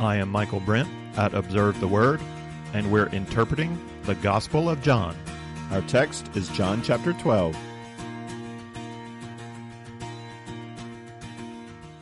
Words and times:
I 0.00 0.16
am 0.16 0.28
Michael 0.28 0.60
Brent 0.60 0.88
at 1.16 1.34
Observe 1.34 1.80
the 1.80 1.88
Word, 1.88 2.20
and 2.72 2.92
we're 2.92 3.08
interpreting 3.08 3.76
the 4.04 4.14
Gospel 4.16 4.70
of 4.70 4.80
John. 4.80 5.16
Our 5.72 5.82
text 5.82 6.30
is 6.36 6.48
John 6.50 6.82
chapter 6.82 7.14
12. 7.14 7.56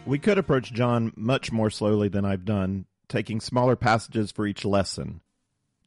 We 0.04 0.18
could 0.18 0.36
approach 0.36 0.74
John 0.74 1.10
much 1.16 1.50
more 1.50 1.70
slowly 1.70 2.08
than 2.08 2.26
I've 2.26 2.44
done, 2.44 2.84
taking 3.08 3.40
smaller 3.40 3.76
passages 3.76 4.30
for 4.30 4.46
each 4.46 4.66
lesson. 4.66 5.22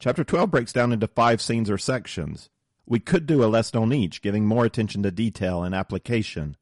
Chapter 0.00 0.24
12 0.24 0.50
breaks 0.50 0.72
down 0.72 0.92
into 0.92 1.06
five 1.06 1.40
scenes 1.40 1.70
or 1.70 1.78
sections. 1.78 2.50
We 2.86 2.98
could 2.98 3.24
do 3.24 3.44
a 3.44 3.46
lesson 3.46 3.80
on 3.80 3.92
each, 3.92 4.20
giving 4.20 4.44
more 4.46 4.64
attention 4.64 5.04
to 5.04 5.12
detail 5.12 5.62
and 5.62 5.76
application. 5.76 6.56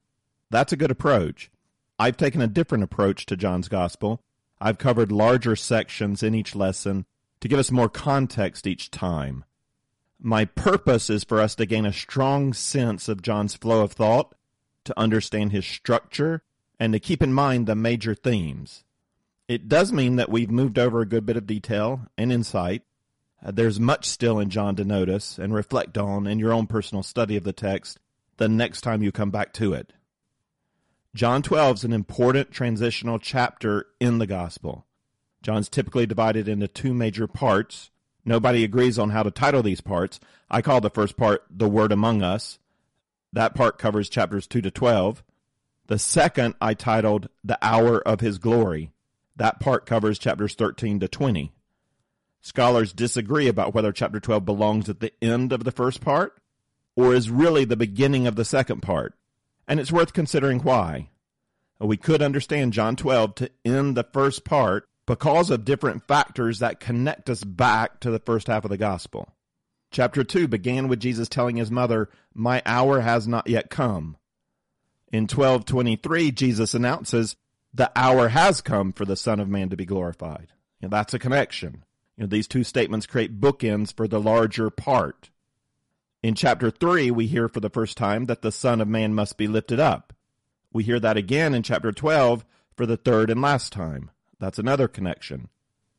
That's 0.51 0.75
a 0.75 0.77
good 0.77 0.91
approach. 0.91 1.51
I've 1.99 2.19
taken 2.19 2.43
a 2.43 2.47
different 2.47 2.85
approach 2.85 3.25
to 3.27 3.37
John's 3.37 3.69
Gospel. 3.69 4.23
I've 4.61 4.79
covered 4.79 5.13
larger 5.13 5.57
sections 5.57 6.23
in 6.23 6.35
each 6.35 6.55
lesson 6.55 7.07
to 7.41 7.49
give 7.49 7.59
us 7.59 7.71
more 7.71 7.89
context 7.89 8.67
each 8.67 8.91
time. 8.91 9.45
My 10.21 10.45
purpose 10.45 11.11
is 11.11 11.25
for 11.25 11.41
us 11.41 11.55
to 11.57 11.67
gain 11.67 11.87
a 11.87 11.93
strong 11.93 12.53
sense 12.53 13.09
of 13.09 13.23
John's 13.23 13.55
flow 13.55 13.83
of 13.83 13.93
thought, 13.93 14.35
to 14.85 14.99
understand 14.99 15.53
his 15.53 15.67
structure, 15.67 16.43
and 16.81 16.93
to 16.93 17.01
keep 17.01 17.23
in 17.23 17.33
mind 17.33 17.67
the 17.67 17.77
major 17.77 18.15
themes. 18.15 18.85
It 19.47 19.69
does 19.69 19.93
mean 19.93 20.17
that 20.17 20.31
we've 20.31 20.51
moved 20.51 20.79
over 20.79 21.01
a 21.01 21.07
good 21.07 21.25
bit 21.25 21.37
of 21.37 21.47
detail 21.47 22.03
and 22.17 22.33
insight, 22.33 22.83
uh, 23.45 23.51
there's 23.53 23.79
much 23.79 24.07
still 24.07 24.39
in 24.39 24.51
John 24.51 24.77
to 24.77 24.85
notice 24.85 25.39
and 25.39 25.55
reflect 25.55 25.97
on 25.97 26.27
in 26.27 26.39
your 26.39 26.53
own 26.53 26.67
personal 26.67 27.03
study 27.03 27.37
of 27.37 27.45
the 27.45 27.53
text 27.53 27.99
the 28.37 28.49
next 28.49 28.81
time 28.81 29.03
you 29.03 29.13
come 29.13 29.31
back 29.31 29.53
to 29.55 29.73
it. 29.73 29.93
John 31.15 31.43
12 31.43 31.79
is 31.79 31.85
an 31.85 31.93
important 31.93 32.51
transitional 32.51 33.19
chapter 33.19 33.87
in 33.99 34.19
the 34.19 34.27
gospel. 34.27 34.87
John's 35.43 35.69
typically 35.69 36.07
divided 36.07 36.49
into 36.49 36.69
two 36.69 36.93
major 36.93 37.27
parts. 37.27 37.91
Nobody 38.25 38.63
agrees 38.63 38.99
on 38.99 39.11
how 39.11 39.23
to 39.23 39.31
title 39.31 39.63
these 39.63 39.81
parts. 39.81 40.21
I 40.51 40.61
call 40.63 40.81
the 40.81 40.91
first 40.91 41.17
part 41.17 41.45
The 41.51 41.69
Word 41.69 41.93
Among 41.93 42.23
Us. 42.23 42.59
That 43.33 43.55
part 43.55 43.79
covers 43.79 44.09
chapters 44.09 44.47
2 44.47 44.61
to 44.63 44.71
12. 44.71 45.23
The 45.87 45.99
second 45.99 46.55
I 46.61 46.75
titled 46.75 47.29
The 47.43 47.59
Hour 47.63 48.01
of 48.07 48.21
His 48.21 48.39
Glory. 48.39 48.93
That 49.37 49.61
part 49.61 49.87
covers 49.87 50.19
chapters 50.19 50.55
13 50.55 51.01
to 51.01 51.09
20. 51.09 51.53
Scholars 52.41 52.93
disagree 52.93 53.49
about 53.49 53.75
whether 53.75 53.93
chapter 53.93 54.21
12 54.21 54.45
belongs 54.45 54.89
at 54.89 55.01
the 55.01 55.13
end 55.23 55.53
of 55.53 55.65
the 55.65 55.73
first 55.73 56.01
part 56.01 56.41
or 56.97 57.15
is 57.15 57.31
really 57.31 57.65
the 57.65 57.77
beginning 57.77 58.27
of 58.27 58.37
the 58.37 58.45
second 58.45 58.83
part. 58.83 59.15
And 59.69 59.79
it's 59.79 59.93
worth 59.93 60.13
considering 60.13 60.61
why. 60.61 61.11
We 61.79 61.97
could 61.97 62.23
understand 62.23 62.73
John 62.73 62.97
12 62.97 63.35
to 63.37 63.51
end 63.65 63.97
the 63.97 64.09
first 64.13 64.45
part 64.45 64.85
because 65.07 65.51
of 65.51 65.65
different 65.65 66.09
factors 66.09 66.59
that 66.59 66.81
connect 66.81 67.31
us 67.31 67.45
back 67.45 68.01
to 68.01 68.11
the 68.11 68.19
first 68.19 68.49
half 68.49 68.65
of 68.65 68.71
the 68.71 68.77
gospel. 68.77 69.35
Chapter 69.91 70.25
2 70.25 70.49
began 70.49 70.89
with 70.89 71.01
Jesus 71.01 71.29
telling 71.29 71.57
his 71.57 71.71
mother, 71.71 72.11
My 72.35 72.63
hour 72.67 73.01
has 73.01 73.29
not 73.29 73.47
yet 73.47 73.71
come. 73.71 74.17
In 75.13 75.23
1223, 75.23 76.33
Jesus 76.33 76.75
announces, 76.75 77.37
The 77.73 77.91
hour 77.95 78.29
has 78.29 78.61
come 78.61 78.93
for 78.93 79.05
the 79.05 79.17
Son 79.17 79.39
of 79.41 79.49
Man 79.49 79.71
to 79.71 79.77
be 79.77 79.87
glorified. 79.87 80.49
And 80.83 80.91
that's 80.91 81.15
a 81.15 81.19
connection. 81.19 81.85
You 82.17 82.25
know, 82.25 82.29
these 82.29 82.49
two 82.49 82.65
statements 82.65 83.07
create 83.07 83.41
bookends 83.41 83.95
for 83.95 84.09
the 84.09 84.21
larger 84.21 84.71
part. 84.71 85.31
In 86.21 86.35
chapter 86.35 86.69
3, 86.69 87.13
we 87.13 87.29
hear 87.29 87.49
for 87.49 87.61
the 87.61 87.71
first 87.71 87.97
time 87.97 88.25
that 88.25 88.43
the 88.43 88.51
Son 88.51 88.81
of 88.81 88.89
Man 88.89 89.15
must 89.15 89.37
be 89.37 89.47
lifted 89.47 89.79
up. 89.79 90.13
We 90.73 90.83
hear 90.83 90.99
that 90.99 91.17
again 91.17 91.55
in 91.55 91.63
chapter 91.63 91.93
12 91.93 92.45
for 92.77 92.87
the 92.87 92.97
third 92.97 93.31
and 93.31 93.41
last 93.41 93.73
time. 93.73 94.11
That's 94.41 94.59
another 94.59 94.89
connection. 94.89 95.49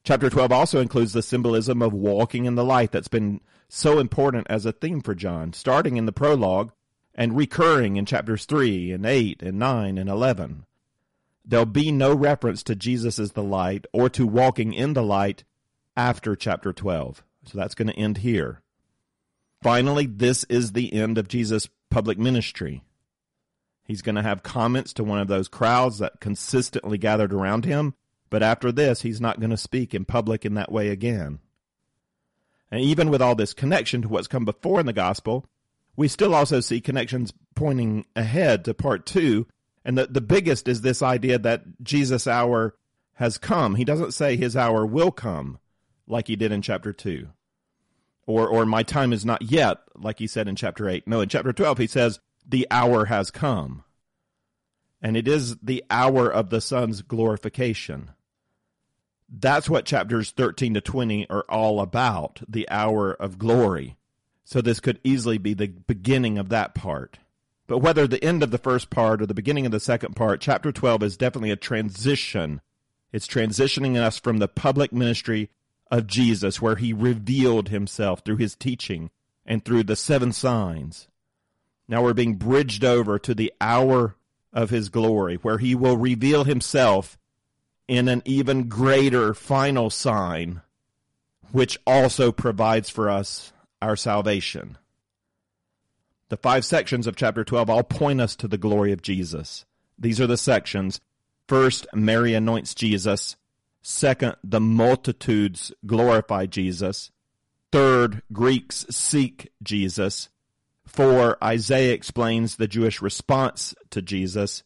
Chapter 0.03 0.29
12 0.29 0.51
also 0.51 0.81
includes 0.81 1.13
the 1.13 1.21
symbolism 1.21 1.81
of 1.81 1.93
walking 1.93 2.43
in 2.43 2.55
the 2.55 2.65
light 2.65 2.91
that's 2.91 3.07
been 3.07 3.39
so 3.69 3.99
important 3.99 4.47
as 4.49 4.65
a 4.65 4.73
theme 4.73 5.01
for 5.01 5.15
John, 5.15 5.53
starting 5.53 5.95
in 5.95 6.05
the 6.05 6.11
prologue 6.11 6.71
and 7.15 7.37
recurring 7.37 7.95
in 7.95 8.05
chapters 8.05 8.43
3 8.43 8.91
and 8.91 9.05
8 9.05 9.41
and 9.41 9.57
9 9.57 9.97
and 9.97 10.09
11. 10.09 10.65
There'll 11.45 11.65
be 11.65 11.93
no 11.93 12.13
reference 12.13 12.61
to 12.63 12.75
Jesus 12.75 13.19
as 13.19 13.31
the 13.31 13.43
light 13.43 13.85
or 13.93 14.09
to 14.09 14.27
walking 14.27 14.73
in 14.73 14.93
the 14.93 15.03
light 15.03 15.45
after 15.95 16.35
chapter 16.35 16.73
12. 16.73 17.23
So 17.45 17.57
that's 17.57 17.75
going 17.75 17.87
to 17.87 17.97
end 17.97 18.17
here. 18.17 18.61
Finally, 19.61 20.05
this 20.05 20.43
is 20.45 20.71
the 20.71 20.93
end 20.93 21.17
of 21.17 21.27
Jesus' 21.27 21.67
public 21.89 22.17
ministry. 22.17 22.83
He's 23.83 24.01
going 24.01 24.15
to 24.15 24.21
have 24.21 24.43
comments 24.43 24.93
to 24.93 25.03
one 25.03 25.19
of 25.19 25.27
those 25.27 25.47
crowds 25.47 25.99
that 25.99 26.19
consistently 26.19 26.97
gathered 26.97 27.33
around 27.33 27.65
him, 27.65 27.95
but 28.29 28.43
after 28.43 28.71
this, 28.71 29.01
he's 29.01 29.19
not 29.19 29.39
going 29.39 29.49
to 29.49 29.57
speak 29.57 29.93
in 29.93 30.05
public 30.05 30.45
in 30.45 30.53
that 30.53 30.71
way 30.71 30.89
again. 30.89 31.39
And 32.71 32.81
even 32.81 33.09
with 33.09 33.21
all 33.21 33.35
this 33.35 33.53
connection 33.53 34.03
to 34.03 34.07
what's 34.07 34.27
come 34.27 34.45
before 34.45 34.79
in 34.79 34.85
the 34.85 34.93
gospel, 34.93 35.45
we 35.95 36.07
still 36.07 36.35
also 36.35 36.59
see 36.59 36.79
connections 36.79 37.33
pointing 37.55 38.05
ahead 38.15 38.63
to 38.65 38.73
part 38.73 39.05
two. 39.05 39.47
And 39.83 39.97
the, 39.97 40.05
the 40.05 40.21
biggest 40.21 40.67
is 40.67 40.81
this 40.81 41.01
idea 41.01 41.39
that 41.39 41.63
Jesus' 41.81 42.27
hour 42.27 42.75
has 43.15 43.37
come. 43.37 43.75
He 43.75 43.83
doesn't 43.83 44.13
say 44.13 44.37
his 44.37 44.55
hour 44.55 44.85
will 44.85 45.11
come 45.11 45.57
like 46.07 46.27
he 46.27 46.35
did 46.35 46.51
in 46.51 46.61
chapter 46.61 46.93
2. 46.93 47.27
Or, 48.29 48.47
or 48.47 48.63
my 48.63 48.83
time 48.83 49.11
is 49.11 49.25
not 49.25 49.41
yet, 49.41 49.79
like 49.95 50.19
he 50.19 50.27
said 50.27 50.47
in 50.47 50.55
chapter 50.55 50.87
8. 50.87 51.07
No, 51.07 51.19
in 51.19 51.29
chapter 51.29 51.51
12, 51.51 51.79
he 51.79 51.87
says, 51.87 52.19
the 52.47 52.67
hour 52.69 53.05
has 53.05 53.31
come. 53.31 53.83
And 55.01 55.17
it 55.17 55.27
is 55.27 55.57
the 55.63 55.83
hour 55.89 56.31
of 56.31 56.51
the 56.51 56.61
Son's 56.61 57.01
glorification. 57.01 58.11
That's 59.27 59.67
what 59.67 59.85
chapters 59.85 60.29
13 60.29 60.75
to 60.75 60.81
20 60.81 61.27
are 61.27 61.43
all 61.49 61.81
about 61.81 62.43
the 62.47 62.69
hour 62.69 63.13
of 63.13 63.39
glory. 63.39 63.97
So 64.43 64.61
this 64.61 64.79
could 64.79 64.99
easily 65.03 65.39
be 65.39 65.55
the 65.55 65.69
beginning 65.69 66.37
of 66.37 66.49
that 66.49 66.75
part. 66.75 67.17
But 67.65 67.79
whether 67.79 68.05
the 68.05 68.23
end 68.23 68.43
of 68.43 68.51
the 68.51 68.59
first 68.59 68.91
part 68.91 69.23
or 69.23 69.25
the 69.25 69.33
beginning 69.33 69.65
of 69.65 69.71
the 69.71 69.79
second 69.79 70.15
part, 70.15 70.39
chapter 70.39 70.71
12 70.71 71.01
is 71.01 71.17
definitely 71.17 71.49
a 71.49 71.55
transition. 71.55 72.61
It's 73.11 73.25
transitioning 73.25 73.97
us 73.97 74.19
from 74.19 74.37
the 74.37 74.47
public 74.47 74.93
ministry 74.93 75.49
of 75.91 76.07
Jesus, 76.07 76.61
where 76.61 76.75
he 76.75 76.93
revealed 76.93 77.69
himself 77.69 78.21
through 78.23 78.37
his 78.37 78.55
teaching 78.55 79.09
and 79.45 79.63
through 79.63 79.83
the 79.83 79.95
seven 79.95 80.31
signs. 80.31 81.07
Now 81.87 82.03
we're 82.03 82.13
being 82.13 82.35
bridged 82.35 82.85
over 82.85 83.17
to 83.19 83.33
the 83.33 83.51
hour 83.59 84.15
of 84.53 84.69
his 84.69 84.89
glory, 84.89 85.35
where 85.35 85.57
he 85.57 85.75
will 85.75 85.97
reveal 85.97 86.43
himself 86.43 87.17
in 87.87 88.07
an 88.07 88.21
even 88.25 88.69
greater 88.69 89.33
final 89.33 89.89
sign, 89.89 90.61
which 91.51 91.79
also 91.87 92.31
provides 92.31 92.89
for 92.89 93.09
us 93.09 93.51
our 93.81 93.95
salvation. 93.95 94.77
The 96.29 96.37
five 96.37 96.63
sections 96.63 97.07
of 97.07 97.15
chapter 97.15 97.43
12 97.43 97.69
all 97.71 97.83
point 97.83 98.21
us 98.21 98.35
to 98.37 98.47
the 98.47 98.59
glory 98.59 98.91
of 98.91 99.01
Jesus. 99.01 99.65
These 99.97 100.21
are 100.21 100.27
the 100.27 100.37
sections. 100.37 101.01
First, 101.47 101.87
Mary 101.93 102.35
anoints 102.35 102.75
Jesus. 102.75 103.35
Second, 103.81 104.35
the 104.43 104.59
multitudes 104.59 105.71
glorify 105.85 106.45
Jesus. 106.45 107.11
Third, 107.71 108.21
Greeks 108.33 108.85
seek 108.89 109.51
Jesus. 109.63 110.29
Four, 110.85 111.37
Isaiah 111.43 111.93
explains 111.93 112.55
the 112.55 112.67
Jewish 112.67 113.01
response 113.01 113.75
to 113.91 114.01
Jesus. 114.01 114.63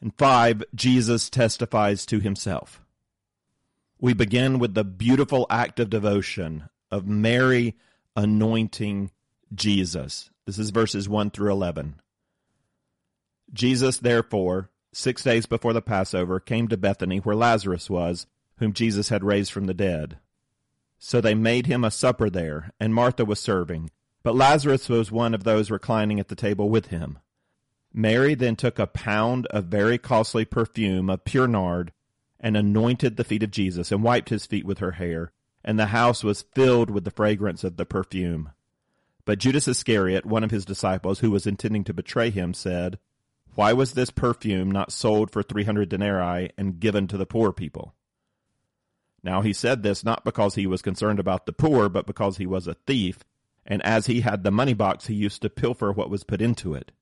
And 0.00 0.12
five, 0.18 0.62
Jesus 0.74 1.30
testifies 1.30 2.04
to 2.06 2.20
himself. 2.20 2.80
We 4.00 4.12
begin 4.12 4.58
with 4.58 4.74
the 4.74 4.84
beautiful 4.84 5.46
act 5.48 5.80
of 5.80 5.88
devotion 5.88 6.68
of 6.90 7.06
Mary 7.06 7.76
anointing 8.16 9.12
Jesus. 9.54 10.30
This 10.46 10.58
is 10.58 10.70
verses 10.70 11.08
1 11.08 11.30
through 11.30 11.52
11. 11.52 11.94
Jesus, 13.52 13.98
therefore, 13.98 14.68
six 14.92 15.22
days 15.22 15.46
before 15.46 15.72
the 15.72 15.80
Passover, 15.80 16.40
came 16.40 16.68
to 16.68 16.76
Bethany 16.76 17.18
where 17.18 17.36
Lazarus 17.36 17.88
was 17.88 18.26
whom 18.58 18.72
Jesus 18.72 19.08
had 19.08 19.24
raised 19.24 19.52
from 19.52 19.66
the 19.66 19.74
dead. 19.74 20.18
So 20.98 21.20
they 21.20 21.34
made 21.34 21.66
him 21.66 21.84
a 21.84 21.90
supper 21.90 22.30
there, 22.30 22.72
and 22.80 22.94
Martha 22.94 23.24
was 23.24 23.40
serving, 23.40 23.90
but 24.22 24.36
Lazarus 24.36 24.88
was 24.88 25.12
one 25.12 25.34
of 25.34 25.44
those 25.44 25.70
reclining 25.70 26.18
at 26.18 26.28
the 26.28 26.34
table 26.34 26.68
with 26.68 26.86
him. 26.86 27.18
Mary 27.92 28.34
then 28.34 28.56
took 28.56 28.78
a 28.78 28.86
pound 28.86 29.46
of 29.46 29.66
very 29.66 29.98
costly 29.98 30.44
perfume 30.44 31.10
of 31.10 31.24
pure 31.24 31.46
nard, 31.46 31.92
and 32.40 32.56
anointed 32.56 33.16
the 33.16 33.24
feet 33.24 33.42
of 33.42 33.50
Jesus, 33.50 33.92
and 33.92 34.02
wiped 34.02 34.28
his 34.28 34.46
feet 34.46 34.64
with 34.64 34.78
her 34.78 34.92
hair, 34.92 35.32
and 35.64 35.78
the 35.78 35.86
house 35.86 36.24
was 36.24 36.44
filled 36.54 36.90
with 36.90 37.04
the 37.04 37.10
fragrance 37.10 37.64
of 37.64 37.76
the 37.76 37.86
perfume. 37.86 38.50
But 39.24 39.38
Judas 39.38 39.68
Iscariot, 39.68 40.26
one 40.26 40.44
of 40.44 40.50
his 40.50 40.64
disciples, 40.64 41.20
who 41.20 41.30
was 41.30 41.46
intending 41.46 41.84
to 41.84 41.94
betray 41.94 42.30
him, 42.30 42.52
said, 42.52 42.98
Why 43.54 43.72
was 43.72 43.92
this 43.92 44.10
perfume 44.10 44.70
not 44.70 44.92
sold 44.92 45.30
for 45.30 45.42
three 45.42 45.64
hundred 45.64 45.88
denarii 45.88 46.50
and 46.58 46.80
given 46.80 47.08
to 47.08 47.16
the 47.16 47.26
poor 47.26 47.52
people? 47.52 47.94
Now 49.24 49.40
he 49.40 49.54
said 49.54 49.82
this 49.82 50.04
not 50.04 50.22
because 50.22 50.54
he 50.54 50.66
was 50.66 50.82
concerned 50.82 51.18
about 51.18 51.46
the 51.46 51.52
poor, 51.52 51.88
but 51.88 52.06
because 52.06 52.36
he 52.36 52.46
was 52.46 52.68
a 52.68 52.76
thief, 52.86 53.20
and 53.66 53.82
as 53.82 54.06
he 54.06 54.20
had 54.20 54.44
the 54.44 54.50
money 54.50 54.74
box, 54.74 55.06
he 55.06 55.14
used 55.14 55.40
to 55.42 55.50
pilfer 55.50 55.90
what 55.90 56.10
was 56.10 56.24
put 56.24 56.42
into 56.42 56.74
it. 56.74 56.92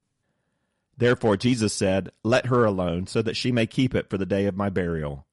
Therefore 0.96 1.36
Jesus 1.36 1.72
said, 1.72 2.12
Let 2.22 2.46
her 2.46 2.64
alone, 2.64 3.08
so 3.08 3.22
that 3.22 3.36
she 3.36 3.50
may 3.50 3.66
keep 3.66 3.92
it 3.92 4.08
for 4.08 4.18
the 4.18 4.24
day 4.24 4.46
of 4.46 4.56
my 4.56 4.70
burial. 4.70 5.26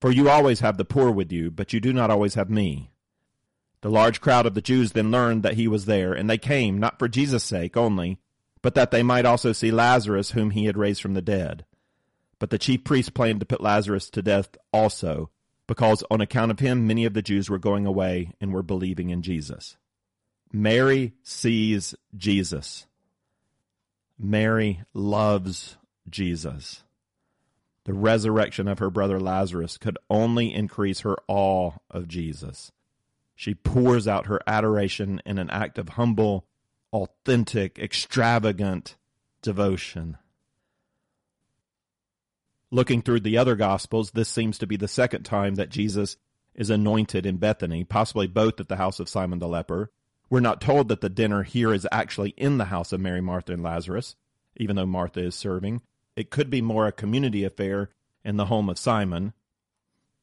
For 0.00 0.10
you 0.10 0.28
always 0.28 0.58
have 0.60 0.76
the 0.76 0.84
poor 0.84 1.12
with 1.12 1.30
you, 1.30 1.52
but 1.52 1.72
you 1.72 1.78
do 1.78 1.92
not 1.92 2.10
always 2.10 2.34
have 2.34 2.50
me. 2.50 2.90
The 3.82 3.90
large 3.90 4.20
crowd 4.20 4.44
of 4.44 4.54
the 4.54 4.60
Jews 4.60 4.92
then 4.92 5.12
learned 5.12 5.44
that 5.44 5.54
he 5.54 5.68
was 5.68 5.84
there, 5.84 6.12
and 6.12 6.28
they 6.28 6.38
came, 6.38 6.78
not 6.78 6.98
for 6.98 7.06
Jesus' 7.06 7.44
sake 7.44 7.76
only, 7.76 8.18
but 8.60 8.74
that 8.74 8.90
they 8.90 9.04
might 9.04 9.24
also 9.24 9.52
see 9.52 9.70
Lazarus, 9.70 10.32
whom 10.32 10.50
he 10.50 10.64
had 10.64 10.76
raised 10.76 11.00
from 11.00 11.14
the 11.14 11.22
dead. 11.22 11.64
But 12.40 12.50
the 12.50 12.58
chief 12.58 12.82
priests 12.82 13.10
planned 13.10 13.38
to 13.38 13.46
put 13.46 13.60
Lazarus 13.60 14.10
to 14.10 14.22
death 14.22 14.56
also, 14.72 15.30
because 15.68 16.02
on 16.10 16.20
account 16.20 16.50
of 16.50 16.58
him 16.58 16.88
many 16.88 17.04
of 17.04 17.14
the 17.14 17.22
Jews 17.22 17.48
were 17.48 17.58
going 17.58 17.86
away 17.86 18.32
and 18.40 18.52
were 18.52 18.64
believing 18.64 19.10
in 19.10 19.22
Jesus. 19.22 19.76
Mary 20.50 21.12
sees 21.22 21.94
Jesus. 22.16 22.86
Mary 24.18 24.80
loves 24.92 25.76
Jesus. 26.08 26.82
The 27.84 27.92
resurrection 27.92 28.66
of 28.66 28.80
her 28.80 28.90
brother 28.90 29.20
Lazarus 29.20 29.78
could 29.78 29.96
only 30.10 30.52
increase 30.52 31.00
her 31.00 31.16
awe 31.28 31.72
of 31.90 32.08
Jesus. 32.08 32.72
She 33.36 33.54
pours 33.54 34.08
out 34.08 34.26
her 34.26 34.40
adoration 34.46 35.22
in 35.24 35.38
an 35.38 35.48
act 35.50 35.78
of 35.78 35.90
humble, 35.90 36.46
authentic, 36.92 37.78
extravagant 37.78 38.96
devotion. 39.42 40.16
Looking 42.70 43.00
through 43.02 43.20
the 43.20 43.38
other 43.38 43.56
Gospels, 43.56 44.10
this 44.10 44.28
seems 44.28 44.58
to 44.58 44.66
be 44.66 44.76
the 44.76 44.88
second 44.88 45.22
time 45.22 45.54
that 45.54 45.70
Jesus 45.70 46.16
is 46.54 46.70
anointed 46.70 47.24
in 47.24 47.38
Bethany, 47.38 47.84
possibly 47.84 48.26
both 48.26 48.60
at 48.60 48.68
the 48.68 48.76
house 48.76 49.00
of 49.00 49.08
Simon 49.08 49.38
the 49.38 49.48
leper. 49.48 49.90
We're 50.28 50.40
not 50.40 50.60
told 50.60 50.88
that 50.88 51.00
the 51.00 51.08
dinner 51.08 51.44
here 51.44 51.72
is 51.72 51.88
actually 51.90 52.30
in 52.30 52.58
the 52.58 52.66
house 52.66 52.92
of 52.92 53.00
Mary, 53.00 53.22
Martha, 53.22 53.52
and 53.52 53.62
Lazarus, 53.62 54.16
even 54.56 54.76
though 54.76 54.84
Martha 54.84 55.20
is 55.20 55.34
serving. 55.34 55.80
It 56.16 56.30
could 56.30 56.50
be 56.50 56.60
more 56.60 56.86
a 56.86 56.92
community 56.92 57.44
affair 57.44 57.90
in 58.24 58.36
the 58.36 58.46
home 58.46 58.68
of 58.68 58.78
Simon. 58.78 59.32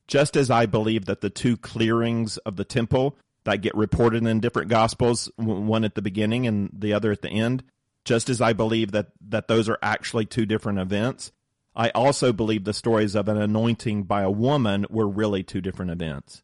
Just 0.08 0.38
as 0.38 0.52
I 0.52 0.68
believe 0.68 1.06
that 1.06 1.22
the 1.22 1.32
two 1.32 1.58
clearings 1.58 2.38
of 2.38 2.58
the 2.58 2.66
temple 2.66 3.18
that 3.46 3.62
get 3.62 3.76
reported 3.76 4.24
in 4.24 4.40
different 4.40 4.70
gospels, 4.70 5.32
one 5.38 5.84
at 5.84 5.96
the 5.96 6.02
beginning 6.02 6.46
and 6.46 6.70
the 6.72 6.94
other 6.94 7.12
at 7.12 7.24
the 7.24 7.30
end, 7.30 7.64
just 8.04 8.30
as 8.30 8.42
I 8.42 8.54
believe 8.54 8.92
that, 8.92 9.08
that 9.30 9.48
those 9.48 9.68
are 9.68 9.80
actually 9.82 10.26
two 10.26 10.46
different 10.46 10.78
events, 10.78 11.32
I 11.76 11.90
also 11.90 12.32
believe 12.32 12.64
the 12.64 12.74
stories 12.74 13.16
of 13.16 13.28
an 13.28 13.38
anointing 13.38 14.04
by 14.04 14.22
a 14.22 14.32
woman 14.32 14.86
were 14.90 15.08
really 15.08 15.44
two 15.44 15.62
different 15.62 15.92
events. 15.92 16.42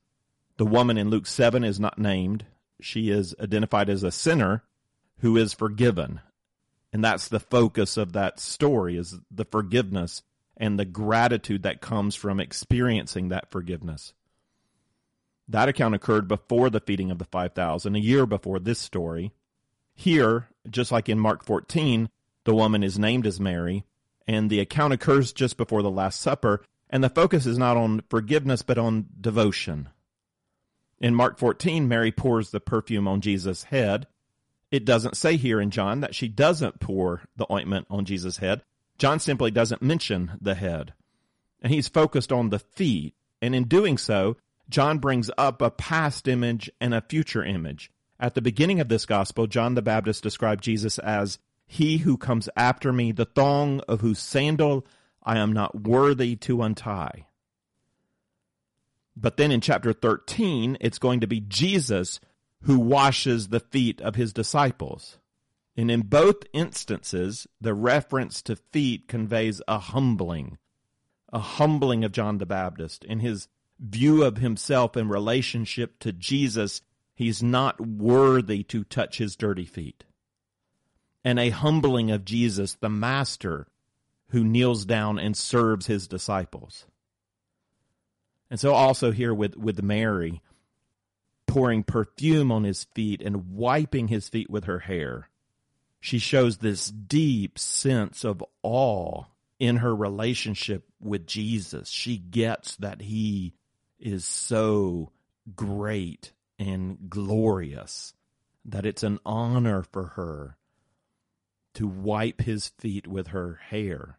The 0.58 0.66
woman 0.66 0.98
in 0.98 1.10
Luke 1.10 1.26
7 1.26 1.64
is 1.64 1.80
not 1.80 1.98
named. 1.98 2.46
She 2.82 3.10
is 3.10 3.34
identified 3.40 3.90
as 3.90 4.04
a 4.04 4.12
sinner 4.12 4.64
who 5.20 5.38
is 5.38 5.54
forgiven. 5.54 6.20
And 6.92 7.04
that's 7.04 7.30
the 7.30 7.40
focus 7.40 7.96
of 7.96 8.12
that 8.14 8.40
story 8.40 8.98
is 8.98 9.18
the 9.32 9.46
forgiveness 9.46 10.24
and 10.58 10.78
the 10.78 10.86
gratitude 10.86 11.64
that 11.64 11.82
comes 11.82 12.16
from 12.16 12.40
experiencing 12.40 13.30
that 13.30 13.50
forgiveness. 13.50 14.14
That 15.48 15.70
account 15.70 15.96
occurred 15.96 16.28
before 16.28 16.70
the 16.70 16.82
feeding 16.82 17.10
of 17.10 17.18
the 17.18 17.26
5,000, 17.26 17.96
a 17.96 18.00
year 18.00 18.26
before 18.26 18.60
this 18.60 18.80
story. 18.80 19.32
Here, 19.96 20.50
just 20.70 20.92
like 20.92 21.08
in 21.08 21.20
Mark 21.20 21.46
14, 21.46 22.10
the 22.44 22.56
woman 22.56 22.84
is 22.84 23.00
named 23.00 23.26
as 23.26 23.40
Mary, 23.40 23.86
and 24.28 24.50
the 24.50 24.60
account 24.60 24.94
occurs 24.94 25.34
just 25.34 25.58
before 25.58 25.82
the 25.82 25.92
Last 25.92 26.22
Supper, 26.22 26.64
and 26.90 27.04
the 27.04 27.10
focus 27.10 27.46
is 27.46 27.58
not 27.58 27.78
on 27.78 28.04
forgiveness 28.10 28.62
but 28.62 28.78
on 28.78 29.08
devotion. 29.20 29.90
In 31.00 31.16
Mark 31.16 31.40
14, 31.40 31.88
Mary 31.88 32.12
pours 32.12 32.52
the 32.52 32.60
perfume 32.60 33.08
on 33.08 33.22
Jesus' 33.22 33.64
head. 33.64 34.08
It 34.70 34.86
doesn't 34.86 35.18
say 35.18 35.36
here 35.36 35.60
in 35.60 35.72
John 35.72 36.02
that 36.02 36.14
she 36.14 36.28
doesn't 36.28 36.80
pour 36.80 37.24
the 37.36 37.52
ointment 37.52 37.88
on 37.90 38.06
Jesus' 38.06 38.38
head. 38.38 38.62
John 38.98 39.20
simply 39.20 39.50
doesn't 39.50 39.82
mention 39.82 40.38
the 40.40 40.54
head. 40.54 40.94
And 41.62 41.74
he's 41.74 41.88
focused 41.88 42.32
on 42.32 42.50
the 42.50 42.60
feet. 42.60 43.16
And 43.42 43.56
in 43.56 43.64
doing 43.64 43.98
so, 43.98 44.38
John 44.70 45.00
brings 45.00 45.32
up 45.38 45.62
a 45.62 45.72
past 45.72 46.28
image 46.28 46.70
and 46.80 46.94
a 46.94 47.02
future 47.02 47.44
image. 47.44 47.92
At 48.20 48.36
the 48.36 48.42
beginning 48.42 48.80
of 48.80 48.88
this 48.88 49.08
gospel, 49.08 49.48
John 49.48 49.74
the 49.74 49.82
Baptist 49.82 50.22
described 50.22 50.64
Jesus 50.64 51.00
as 51.00 51.40
he 51.72 52.00
who 52.00 52.18
comes 52.18 52.50
after 52.58 52.92
me, 52.92 53.14
the 53.14 53.24
thong 53.24 53.80
of 53.88 54.02
whose 54.02 54.20
sandal 54.20 54.86
I 55.24 55.38
am 55.38 55.54
not 55.54 55.84
worthy 55.84 56.36
to 56.36 56.64
untie. 56.64 57.28
But 59.16 59.38
then 59.38 59.54
in 59.54 59.62
chapter 59.62 59.94
13, 59.94 60.78
it's 60.82 61.00
going 61.00 61.22
to 61.22 61.28
be 61.28 61.40
Jesus 61.40 62.20
who 62.64 62.78
washes 62.78 63.48
the 63.48 63.62
feet 63.62 64.02
of 64.02 64.16
his 64.16 64.34
disciples. 64.34 65.18
And 65.78 65.90
in 65.90 66.02
both 66.02 66.44
instances, 66.52 67.48
the 67.62 67.74
reference 67.74 68.42
to 68.42 68.58
feet 68.58 69.08
conveys 69.08 69.62
a 69.66 69.80
humbling, 69.80 70.58
a 71.32 71.40
humbling 71.40 72.04
of 72.04 72.12
John 72.12 72.40
the 72.40 72.46
Baptist 72.46 73.06
in 73.06 73.22
his 73.22 73.48
view 73.80 74.26
of 74.26 74.40
himself 74.40 74.98
in 74.98 75.08
relationship 75.08 76.00
to 76.00 76.12
Jesus. 76.12 76.82
He's 77.16 77.42
not 77.42 77.80
worthy 77.80 78.62
to 78.64 78.84
touch 78.84 79.20
his 79.20 79.38
dirty 79.38 79.66
feet. 79.66 80.04
And 81.24 81.40
a 81.40 81.50
humbling 81.50 82.12
of 82.12 82.26
Jesus, 82.26 82.76
the 82.76 82.90
master 82.90 83.68
who 84.30 84.44
kneels 84.44 84.86
down 84.86 85.20
and 85.20 85.36
serves 85.36 85.86
his 85.86 86.08
disciples. 86.08 86.86
And 88.50 88.60
so 88.60 88.74
also 88.74 89.12
here 89.12 89.34
with, 89.34 89.56
with 89.56 89.84
Mary, 89.84 90.42
pouring 91.48 91.84
perfume 91.84 92.52
on 92.52 92.64
his 92.64 92.86
feet 92.96 93.22
and 93.22 93.52
wiping 93.52 94.08
his 94.08 94.30
feet 94.30 94.50
with 94.50 94.66
her 94.66 94.80
hair 94.80 95.30
she 96.02 96.18
shows 96.18 96.58
this 96.58 96.88
deep 96.88 97.60
sense 97.60 98.26
of 98.26 98.44
awe 98.64 99.26
in 99.60 99.78
her 99.78 99.96
relationship 99.96 100.84
with 101.00 101.28
Jesus. 101.28 101.90
She 101.90 102.18
gets 102.18 102.76
that 102.78 103.04
he 103.04 103.54
is 104.00 104.26
so 104.26 105.12
great 105.56 106.34
and 106.58 106.98
glorious 107.08 108.16
that 108.66 108.88
it's 108.88 109.04
an 109.04 109.20
honor 109.24 109.84
for 109.84 110.06
her 110.16 110.58
to 111.74 111.88
wipe 111.88 112.42
his 112.42 112.68
feet 112.68 113.08
with 113.08 113.28
her 113.28 113.60
hair. 113.70 114.18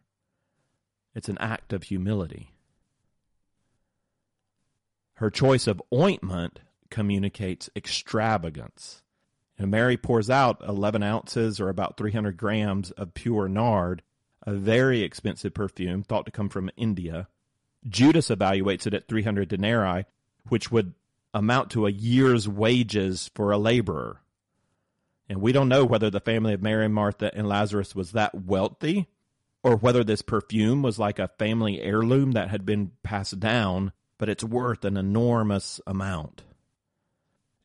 It's 1.15 1.29
an 1.29 1.37
act 1.37 1.73
of 1.73 1.83
humility. 1.83 2.53
Her 5.15 5.29
choice 5.29 5.67
of 5.67 5.81
ointment 5.93 6.59
communicates 6.89 7.69
extravagance. 7.75 9.03
And 9.57 9.69
Mary 9.69 9.97
pours 9.97 10.29
out 10.29 10.61
11 10.67 11.03
ounces 11.03 11.59
or 11.59 11.69
about 11.69 11.97
300 11.97 12.35
grams 12.35 12.91
of 12.91 13.13
pure 13.13 13.47
nard, 13.47 14.01
a 14.41 14.53
very 14.53 15.01
expensive 15.01 15.53
perfume 15.53 16.01
thought 16.03 16.25
to 16.25 16.31
come 16.31 16.49
from 16.49 16.71
India. 16.75 17.27
Judas 17.87 18.29
evaluates 18.29 18.87
it 18.87 18.93
at 18.93 19.07
300 19.07 19.47
denarii, 19.47 20.05
which 20.49 20.71
would 20.71 20.93
amount 21.33 21.69
to 21.71 21.85
a 21.85 21.91
year's 21.91 22.47
wages 22.47 23.29
for 23.35 23.51
a 23.51 23.57
laborer. 23.57 24.22
And 25.29 25.41
we 25.41 25.51
don't 25.51 25.69
know 25.69 25.85
whether 25.85 26.09
the 26.09 26.19
family 26.19 26.53
of 26.53 26.61
Mary, 26.61 26.87
Martha, 26.87 27.31
and 27.33 27.47
Lazarus 27.47 27.95
was 27.95 28.11
that 28.11 28.35
wealthy 28.35 29.07
or 29.63 29.77
whether 29.77 30.03
this 30.03 30.21
perfume 30.21 30.81
was 30.81 30.99
like 30.99 31.19
a 31.19 31.29
family 31.39 31.81
heirloom 31.81 32.33
that 32.33 32.49
had 32.49 32.65
been 32.65 32.91
passed 33.01 33.39
down, 33.39 33.93
but 34.17 34.27
it's 34.27 34.43
worth 34.43 34.83
an 34.83 34.97
enormous 34.97 35.79
amount. 35.87 36.43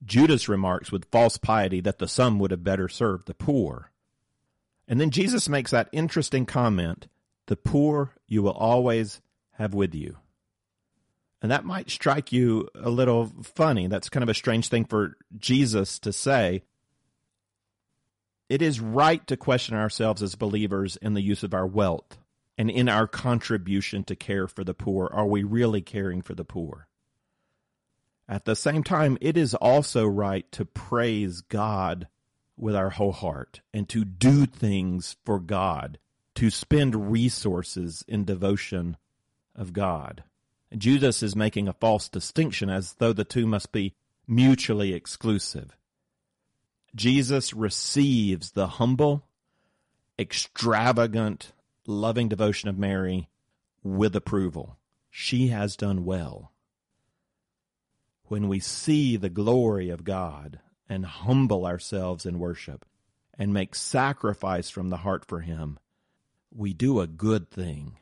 Judas 0.04 0.48
remarks 0.48 0.92
with 0.92 1.10
false 1.10 1.36
piety 1.36 1.80
that 1.80 1.98
the 1.98 2.06
sum 2.06 2.38
would 2.38 2.52
have 2.52 2.62
better 2.62 2.88
served 2.88 3.26
the 3.26 3.34
poor. 3.34 3.90
And 4.86 5.00
then 5.00 5.10
Jesus 5.10 5.48
makes 5.48 5.72
that 5.72 5.88
interesting 5.92 6.46
comment 6.46 7.08
the 7.46 7.56
poor 7.56 8.14
you 8.28 8.42
will 8.42 8.52
always 8.52 9.20
have 9.52 9.74
with 9.74 9.94
you. 9.94 10.16
And 11.42 11.50
that 11.50 11.64
might 11.64 11.90
strike 11.90 12.32
you 12.32 12.68
a 12.74 12.90
little 12.90 13.32
funny. 13.42 13.86
That's 13.86 14.08
kind 14.08 14.22
of 14.22 14.28
a 14.28 14.34
strange 14.34 14.68
thing 14.68 14.84
for 14.84 15.16
Jesus 15.36 15.98
to 16.00 16.12
say. 16.12 16.62
It 18.48 18.62
is 18.62 18.80
right 18.80 19.26
to 19.26 19.36
question 19.36 19.76
ourselves 19.76 20.22
as 20.22 20.34
believers 20.34 20.96
in 20.96 21.14
the 21.14 21.20
use 21.20 21.42
of 21.42 21.52
our 21.52 21.66
wealth 21.66 22.18
and 22.56 22.70
in 22.70 22.88
our 22.88 23.06
contribution 23.06 24.04
to 24.04 24.16
care 24.16 24.48
for 24.48 24.64
the 24.64 24.74
poor. 24.74 25.10
Are 25.12 25.26
we 25.26 25.42
really 25.42 25.82
caring 25.82 26.22
for 26.22 26.34
the 26.34 26.44
poor? 26.44 26.88
At 28.28 28.44
the 28.44 28.56
same 28.56 28.82
time, 28.82 29.16
it 29.20 29.36
is 29.36 29.54
also 29.54 30.06
right 30.06 30.50
to 30.52 30.64
praise 30.64 31.40
God 31.40 32.08
with 32.56 32.74
our 32.74 32.90
whole 32.90 33.12
heart 33.12 33.60
and 33.72 33.88
to 33.88 34.04
do 34.04 34.44
things 34.44 35.16
for 35.24 35.38
God, 35.38 35.98
to 36.34 36.50
spend 36.50 37.10
resources 37.10 38.04
in 38.08 38.24
devotion 38.24 38.96
of 39.54 39.72
God. 39.72 40.24
Judas 40.76 41.22
is 41.22 41.34
making 41.34 41.68
a 41.68 41.72
false 41.72 42.08
distinction 42.08 42.68
as 42.68 42.94
though 42.94 43.12
the 43.12 43.24
two 43.24 43.46
must 43.46 43.72
be 43.72 43.94
mutually 44.26 44.92
exclusive. 44.92 45.77
Jesus 46.98 47.54
receives 47.54 48.50
the 48.50 48.66
humble, 48.66 49.26
extravagant, 50.18 51.52
loving 51.86 52.28
devotion 52.28 52.68
of 52.68 52.76
Mary 52.78 53.28
with 53.82 54.14
approval. 54.14 54.76
She 55.10 55.48
has 55.48 55.76
done 55.76 56.04
well 56.04 56.52
when 58.28 58.48
we 58.48 58.60
see 58.60 59.16
the 59.16 59.30
glory 59.30 59.88
of 59.88 60.04
God 60.04 60.60
and 60.88 61.04
humble 61.04 61.66
ourselves 61.66 62.24
in 62.24 62.38
worship 62.38 62.84
and 63.36 63.52
make 63.52 63.74
sacrifice 63.74 64.70
from 64.70 64.90
the 64.90 64.98
heart 64.98 65.24
for 65.24 65.40
Him, 65.40 65.78
we 66.54 66.72
do 66.72 67.00
a 67.00 67.06
good 67.06 67.50
thing. 67.50 67.96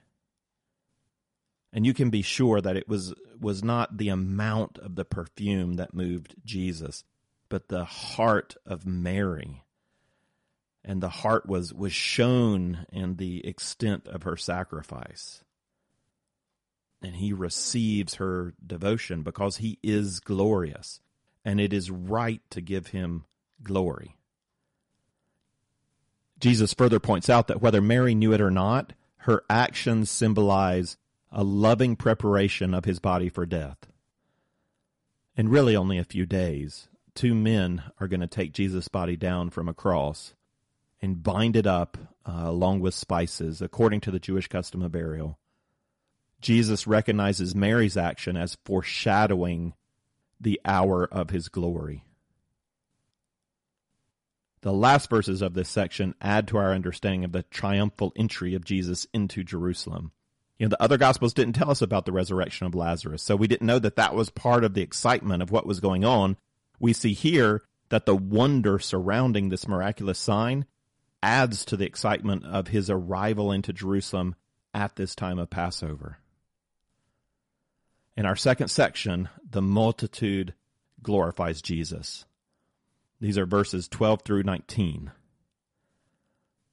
And 1.72 1.86
you 1.86 1.94
can 1.94 2.10
be 2.10 2.22
sure 2.22 2.60
that 2.60 2.76
it 2.76 2.88
was 2.88 3.14
was 3.38 3.62
not 3.62 3.98
the 3.98 4.08
amount 4.08 4.78
of 4.78 4.94
the 4.94 5.04
perfume 5.04 5.74
that 5.74 5.92
moved 5.92 6.34
Jesus, 6.44 7.04
but 7.48 7.68
the 7.68 7.84
heart 7.84 8.56
of 8.64 8.86
Mary. 8.86 9.62
And 10.84 11.02
the 11.02 11.08
heart 11.08 11.46
was 11.46 11.74
was 11.74 11.92
shown 11.92 12.86
in 12.92 13.16
the 13.16 13.46
extent 13.46 14.06
of 14.06 14.22
her 14.22 14.36
sacrifice. 14.36 15.42
And 17.02 17.16
he 17.16 17.32
receives 17.32 18.14
her 18.14 18.54
devotion 18.64 19.22
because 19.22 19.58
he 19.58 19.78
is 19.82 20.20
glorious, 20.20 21.00
and 21.44 21.60
it 21.60 21.72
is 21.72 21.90
right 21.90 22.40
to 22.50 22.60
give 22.60 22.88
him 22.88 23.24
glory. 23.62 24.16
Jesus 26.38 26.74
further 26.74 27.00
points 27.00 27.28
out 27.28 27.48
that 27.48 27.62
whether 27.62 27.80
Mary 27.80 28.14
knew 28.14 28.32
it 28.32 28.40
or 28.40 28.50
not, 28.50 28.92
her 29.18 29.42
actions 29.50 30.10
symbolize 30.10 30.96
a 31.32 31.42
loving 31.42 31.96
preparation 31.96 32.74
of 32.74 32.84
his 32.84 32.98
body 32.98 33.28
for 33.28 33.44
death. 33.46 33.78
In 35.36 35.48
really 35.48 35.76
only 35.76 35.98
a 35.98 36.04
few 36.04 36.26
days, 36.26 36.88
two 37.16 37.34
men 37.34 37.82
are 37.98 38.08
going 38.08 38.20
to 38.20 38.26
take 38.26 38.52
Jesus' 38.52 38.88
body 38.88 39.16
down 39.16 39.50
from 39.50 39.68
a 39.68 39.74
cross 39.74 40.34
and 41.02 41.22
bind 41.22 41.56
it 41.56 41.66
up 41.66 41.98
uh, 42.24 42.42
along 42.44 42.80
with 42.80 42.94
spices, 42.94 43.60
according 43.60 44.00
to 44.02 44.10
the 44.10 44.18
Jewish 44.18 44.48
custom 44.48 44.82
of 44.82 44.92
burial. 44.92 45.38
Jesus 46.40 46.86
recognizes 46.86 47.54
Mary's 47.54 47.96
action 47.96 48.36
as 48.36 48.58
foreshadowing 48.64 49.74
the 50.40 50.60
hour 50.64 51.04
of 51.04 51.30
his 51.30 51.48
glory. 51.48 52.04
The 54.62 54.72
last 54.72 55.08
verses 55.08 55.42
of 55.42 55.54
this 55.54 55.68
section 55.68 56.14
add 56.20 56.48
to 56.48 56.58
our 56.58 56.72
understanding 56.72 57.24
of 57.24 57.32
the 57.32 57.44
triumphal 57.44 58.12
entry 58.16 58.54
of 58.54 58.64
Jesus 58.64 59.06
into 59.12 59.44
Jerusalem. 59.44 60.12
You 60.58 60.66
know, 60.66 60.70
the 60.70 60.82
other 60.82 60.96
gospels 60.96 61.34
didn't 61.34 61.54
tell 61.54 61.70
us 61.70 61.82
about 61.82 62.06
the 62.06 62.12
resurrection 62.12 62.66
of 62.66 62.74
Lazarus, 62.74 63.22
so 63.22 63.36
we 63.36 63.46
didn't 63.46 63.66
know 63.66 63.78
that 63.78 63.96
that 63.96 64.14
was 64.14 64.30
part 64.30 64.64
of 64.64 64.74
the 64.74 64.82
excitement 64.82 65.42
of 65.42 65.50
what 65.50 65.66
was 65.66 65.80
going 65.80 66.04
on. 66.04 66.36
We 66.78 66.92
see 66.92 67.12
here 67.12 67.62
that 67.88 68.06
the 68.06 68.16
wonder 68.16 68.78
surrounding 68.78 69.48
this 69.48 69.68
miraculous 69.68 70.18
sign 70.18 70.66
adds 71.22 71.64
to 71.66 71.76
the 71.76 71.86
excitement 71.86 72.44
of 72.44 72.68
his 72.68 72.90
arrival 72.90 73.52
into 73.52 73.72
Jerusalem 73.72 74.34
at 74.74 74.96
this 74.96 75.14
time 75.14 75.38
of 75.38 75.50
Passover. 75.50 76.18
In 78.16 78.26
our 78.26 78.36
second 78.36 78.68
section, 78.68 79.28
the 79.48 79.62
multitude 79.62 80.54
glorifies 81.02 81.62
Jesus. 81.62 82.24
These 83.20 83.38
are 83.38 83.46
verses 83.46 83.88
12 83.88 84.22
through 84.22 84.42
19. 84.42 85.10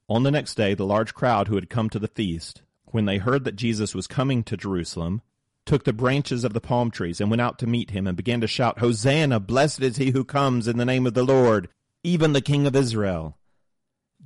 On 0.10 0.24
the 0.24 0.32
next 0.32 0.56
day, 0.56 0.74
the 0.74 0.86
large 0.86 1.14
crowd 1.14 1.48
who 1.48 1.56
had 1.56 1.70
come 1.70 1.90
to 1.90 2.00
the 2.00 2.08
feast 2.08 2.62
when 2.86 3.06
they 3.06 3.18
heard 3.18 3.44
that 3.46 3.56
Jesus 3.56 3.96
was 3.96 4.08
coming 4.08 4.44
to 4.44 4.58
Jerusalem, 4.58 5.22
took 5.66 5.84
the 5.84 5.94
branches 5.94 6.44
of 6.44 6.54
the 6.54 6.62
palm 6.62 6.92
trees 6.92 7.22
and 7.22 7.30
went 7.30 7.42
out 7.42 7.58
to 7.60 7.68
meet 7.68 7.92
him 7.92 8.08
and 8.08 8.18
began 8.18 8.42
to 8.42 8.48
shout, 8.48 8.80
Hosanna! 8.80 9.40
Blessed 9.40 9.82
is 9.82 9.98
he 9.98 10.12
who 10.12 10.24
comes 10.24 10.68
in 10.68 10.78
the 10.78 10.86
name 10.86 11.08
of 11.08 11.14
the 11.14 11.24
Lord, 11.24 11.70
even 12.04 12.34
the 12.34 12.42
King 12.42 12.68
of 12.68 12.76
Israel. 12.76 13.38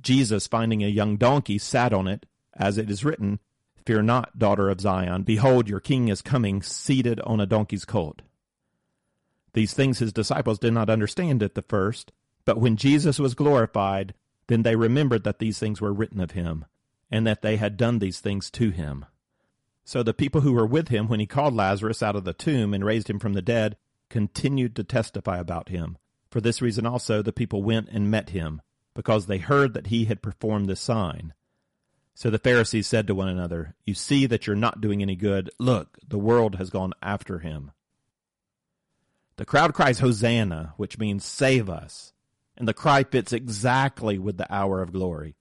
Jesus, 0.00 0.46
finding 0.46 0.82
a 0.82 0.88
young 0.88 1.16
donkey, 1.16 1.58
sat 1.58 1.92
on 1.92 2.06
it, 2.08 2.26
as 2.54 2.78
it 2.78 2.90
is 2.90 3.04
written, 3.04 3.40
Fear 3.86 4.02
not, 4.02 4.38
daughter 4.38 4.68
of 4.68 4.80
Zion. 4.80 5.22
Behold, 5.22 5.68
your 5.68 5.80
king 5.80 6.08
is 6.08 6.20
coming, 6.20 6.60
seated 6.60 7.20
on 7.20 7.40
a 7.40 7.46
donkey's 7.46 7.84
colt. 7.84 8.22
These 9.54 9.72
things 9.72 9.98
his 9.98 10.12
disciples 10.12 10.58
did 10.58 10.74
not 10.74 10.90
understand 10.90 11.42
at 11.42 11.54
the 11.54 11.62
first, 11.62 12.12
but 12.44 12.60
when 12.60 12.76
Jesus 12.76 13.18
was 13.18 13.34
glorified, 13.34 14.14
then 14.46 14.62
they 14.62 14.76
remembered 14.76 15.24
that 15.24 15.38
these 15.38 15.58
things 15.58 15.80
were 15.80 15.92
written 15.92 16.20
of 16.20 16.32
him 16.32 16.66
and 17.10 17.26
that 17.26 17.42
they 17.42 17.56
had 17.56 17.76
done 17.76 17.98
these 17.98 18.20
things 18.20 18.50
to 18.50 18.70
him. 18.70 19.06
So 19.88 20.02
the 20.02 20.12
people 20.12 20.42
who 20.42 20.52
were 20.52 20.66
with 20.66 20.88
him 20.88 21.08
when 21.08 21.18
he 21.18 21.24
called 21.24 21.54
Lazarus 21.54 22.02
out 22.02 22.14
of 22.14 22.24
the 22.24 22.34
tomb 22.34 22.74
and 22.74 22.84
raised 22.84 23.08
him 23.08 23.18
from 23.18 23.32
the 23.32 23.40
dead 23.40 23.78
continued 24.10 24.76
to 24.76 24.84
testify 24.84 25.38
about 25.38 25.70
him. 25.70 25.96
For 26.30 26.42
this 26.42 26.60
reason 26.60 26.84
also 26.84 27.22
the 27.22 27.32
people 27.32 27.62
went 27.62 27.88
and 27.88 28.10
met 28.10 28.28
him, 28.28 28.60
because 28.94 29.24
they 29.24 29.38
heard 29.38 29.72
that 29.72 29.86
he 29.86 30.04
had 30.04 30.20
performed 30.20 30.68
this 30.68 30.82
sign. 30.82 31.32
So 32.14 32.28
the 32.28 32.38
Pharisees 32.38 32.86
said 32.86 33.06
to 33.06 33.14
one 33.14 33.28
another, 33.28 33.76
You 33.86 33.94
see 33.94 34.26
that 34.26 34.46
you're 34.46 34.54
not 34.54 34.82
doing 34.82 35.00
any 35.00 35.16
good. 35.16 35.48
Look, 35.58 35.96
the 36.06 36.18
world 36.18 36.56
has 36.56 36.68
gone 36.68 36.92
after 37.00 37.38
him. 37.38 37.70
The 39.36 39.46
crowd 39.46 39.72
cries, 39.72 40.00
Hosanna, 40.00 40.74
which 40.76 40.98
means 40.98 41.24
save 41.24 41.70
us. 41.70 42.12
And 42.58 42.68
the 42.68 42.74
cry 42.74 43.04
fits 43.04 43.32
exactly 43.32 44.18
with 44.18 44.36
the 44.36 44.54
hour 44.54 44.82
of 44.82 44.92
glory. 44.92 45.36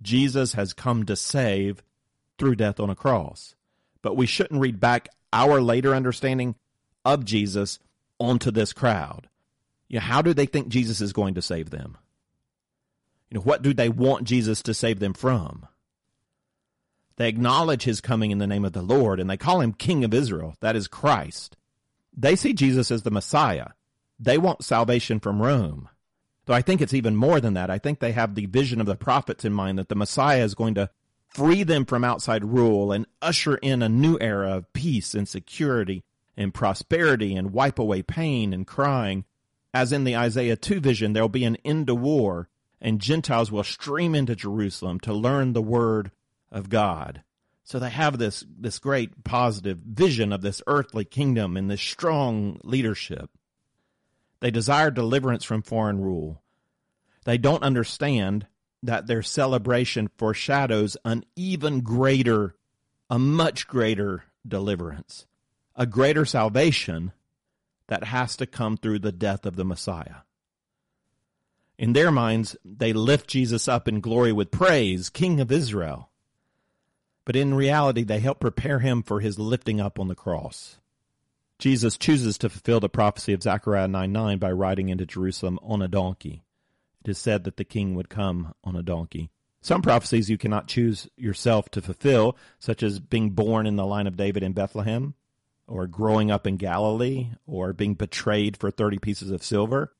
Jesus 0.00 0.54
has 0.54 0.72
come 0.72 1.04
to 1.04 1.16
save 1.16 1.82
through 2.38 2.54
death 2.56 2.80
on 2.80 2.88
a 2.88 2.96
cross. 2.96 3.56
But 4.02 4.16
we 4.16 4.26
shouldn't 4.26 4.60
read 4.60 4.80
back 4.80 5.08
our 5.32 5.60
later 5.60 5.94
understanding 5.94 6.54
of 7.04 7.24
Jesus 7.24 7.78
onto 8.18 8.50
this 8.50 8.72
crowd. 8.72 9.28
You 9.88 9.98
know, 9.98 10.04
how 10.04 10.22
do 10.22 10.32
they 10.32 10.46
think 10.46 10.68
Jesus 10.68 11.00
is 11.00 11.12
going 11.12 11.34
to 11.34 11.42
save 11.42 11.70
them? 11.70 11.96
You 13.30 13.36
know, 13.36 13.42
what 13.42 13.62
do 13.62 13.72
they 13.72 13.88
want 13.88 14.24
Jesus 14.24 14.62
to 14.62 14.74
save 14.74 15.00
them 15.00 15.14
from? 15.14 15.66
They 17.16 17.28
acknowledge 17.28 17.82
his 17.82 18.00
coming 18.00 18.30
in 18.30 18.38
the 18.38 18.46
name 18.46 18.64
of 18.64 18.72
the 18.72 18.82
Lord 18.82 19.20
and 19.20 19.28
they 19.28 19.36
call 19.36 19.60
him 19.60 19.72
King 19.72 20.04
of 20.04 20.14
Israel. 20.14 20.54
That 20.60 20.76
is 20.76 20.88
Christ. 20.88 21.56
They 22.16 22.34
see 22.34 22.52
Jesus 22.52 22.90
as 22.90 23.02
the 23.02 23.10
Messiah. 23.10 23.68
They 24.18 24.38
want 24.38 24.64
salvation 24.64 25.20
from 25.20 25.42
Rome. 25.42 25.88
Though 26.46 26.54
I 26.54 26.62
think 26.62 26.80
it's 26.80 26.94
even 26.94 27.16
more 27.16 27.40
than 27.40 27.54
that. 27.54 27.70
I 27.70 27.78
think 27.78 27.98
they 27.98 28.12
have 28.12 28.34
the 28.34 28.46
vision 28.46 28.80
of 28.80 28.86
the 28.86 28.96
prophets 28.96 29.44
in 29.44 29.52
mind 29.52 29.78
that 29.78 29.88
the 29.88 29.94
Messiah 29.94 30.42
is 30.42 30.54
going 30.54 30.74
to 30.74 30.90
free 31.30 31.62
them 31.62 31.84
from 31.84 32.04
outside 32.04 32.44
rule 32.44 32.92
and 32.92 33.06
usher 33.22 33.56
in 33.56 33.82
a 33.82 33.88
new 33.88 34.18
era 34.20 34.56
of 34.56 34.72
peace 34.72 35.14
and 35.14 35.28
security 35.28 36.04
and 36.36 36.54
prosperity 36.54 37.34
and 37.34 37.52
wipe 37.52 37.78
away 37.78 38.02
pain 38.02 38.52
and 38.52 38.66
crying. 38.66 39.24
As 39.72 39.92
in 39.92 40.04
the 40.04 40.16
Isaiah 40.16 40.56
2 40.56 40.80
vision, 40.80 41.12
there 41.12 41.22
will 41.22 41.28
be 41.28 41.44
an 41.44 41.56
end 41.64 41.86
to 41.86 41.94
war 41.94 42.48
and 42.80 43.00
Gentiles 43.00 43.52
will 43.52 43.62
stream 43.62 44.14
into 44.14 44.34
Jerusalem 44.34 45.00
to 45.00 45.12
learn 45.12 45.52
the 45.52 45.62
word 45.62 46.10
of 46.50 46.68
God. 46.68 47.22
So 47.62 47.78
they 47.78 47.90
have 47.90 48.18
this, 48.18 48.44
this 48.58 48.78
great 48.78 49.22
positive 49.22 49.78
vision 49.78 50.32
of 50.32 50.40
this 50.42 50.62
earthly 50.66 51.04
kingdom 51.04 51.56
and 51.56 51.70
this 51.70 51.80
strong 51.80 52.58
leadership. 52.64 53.30
They 54.40 54.50
desire 54.50 54.90
deliverance 54.90 55.44
from 55.44 55.62
foreign 55.62 56.00
rule. 56.00 56.42
They 57.24 57.38
don't 57.38 57.62
understand 57.62 58.46
that 58.82 59.06
their 59.06 59.22
celebration 59.22 60.08
foreshadows 60.16 60.96
an 61.04 61.24
even 61.36 61.80
greater, 61.80 62.54
a 63.08 63.18
much 63.18 63.66
greater 63.66 64.24
deliverance, 64.46 65.26
a 65.76 65.86
greater 65.86 66.24
salvation 66.24 67.12
that 67.88 68.04
has 68.04 68.36
to 68.36 68.46
come 68.46 68.76
through 68.76 69.00
the 69.00 69.12
death 69.12 69.44
of 69.44 69.56
the 69.56 69.64
Messiah. 69.64 70.22
In 71.78 71.92
their 71.92 72.12
minds, 72.12 72.56
they 72.64 72.92
lift 72.92 73.28
Jesus 73.28 73.66
up 73.66 73.88
in 73.88 74.00
glory 74.00 74.32
with 74.32 74.50
praise, 74.50 75.08
King 75.08 75.40
of 75.40 75.50
Israel. 75.50 76.10
But 77.24 77.36
in 77.36 77.54
reality, 77.54 78.02
they 78.02 78.20
help 78.20 78.40
prepare 78.40 78.80
him 78.80 79.02
for 79.02 79.20
his 79.20 79.38
lifting 79.38 79.80
up 79.80 79.98
on 79.98 80.08
the 80.08 80.14
cross. 80.14 80.78
Jesus 81.58 81.96
chooses 81.98 82.38
to 82.38 82.48
fulfill 82.48 82.80
the 82.80 82.88
prophecy 82.88 83.32
of 83.32 83.42
Zechariah 83.42 83.88
9 83.88 84.12
9 84.12 84.38
by 84.38 84.50
riding 84.50 84.88
into 84.88 85.06
Jerusalem 85.06 85.58
on 85.62 85.82
a 85.82 85.88
donkey. 85.88 86.42
It 87.02 87.10
is 87.10 87.18
said 87.18 87.44
that 87.44 87.56
the 87.56 87.64
king 87.64 87.94
would 87.94 88.08
come 88.08 88.54
on 88.62 88.76
a 88.76 88.82
donkey. 88.82 89.30
Some 89.62 89.82
prophecies 89.82 90.30
you 90.30 90.38
cannot 90.38 90.68
choose 90.68 91.08
yourself 91.16 91.70
to 91.70 91.82
fulfill, 91.82 92.36
such 92.58 92.82
as 92.82 92.98
being 92.98 93.30
born 93.30 93.66
in 93.66 93.76
the 93.76 93.86
line 93.86 94.06
of 94.06 94.16
David 94.16 94.42
in 94.42 94.52
Bethlehem, 94.52 95.14
or 95.66 95.86
growing 95.86 96.30
up 96.30 96.46
in 96.46 96.56
Galilee, 96.56 97.28
or 97.46 97.72
being 97.72 97.94
betrayed 97.94 98.56
for 98.56 98.70
30 98.70 98.98
pieces 98.98 99.30
of 99.30 99.42
silver. 99.42 99.92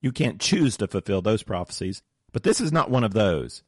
You 0.00 0.12
can't 0.12 0.40
choose 0.40 0.76
to 0.78 0.88
fulfill 0.88 1.22
those 1.22 1.42
prophecies, 1.42 2.02
but 2.32 2.42
this 2.42 2.60
is 2.60 2.72
not 2.72 2.90
one 2.90 3.04
of 3.04 3.12
those. 3.12 3.62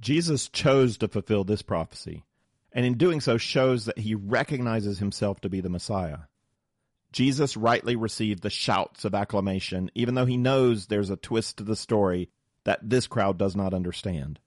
Jesus 0.00 0.48
chose 0.48 0.96
to 0.98 1.08
fulfill 1.08 1.44
this 1.44 1.62
prophecy, 1.62 2.24
and 2.72 2.86
in 2.86 2.96
doing 2.96 3.20
so 3.20 3.36
shows 3.36 3.84
that 3.84 3.98
he 3.98 4.14
recognizes 4.14 4.98
himself 4.98 5.40
to 5.40 5.48
be 5.48 5.60
the 5.60 5.68
Messiah. 5.68 6.18
Jesus 7.14 7.56
rightly 7.56 7.94
received 7.94 8.42
the 8.42 8.50
shouts 8.50 9.04
of 9.04 9.14
acclamation, 9.14 9.88
even 9.94 10.16
though 10.16 10.26
he 10.26 10.36
knows 10.36 10.86
there's 10.86 11.10
a 11.10 11.16
twist 11.16 11.58
to 11.58 11.62
the 11.62 11.76
story 11.76 12.28
that 12.64 12.80
this 12.82 13.06
crowd 13.06 13.38
does 13.38 13.54
not 13.54 13.72
understand. 13.72 14.40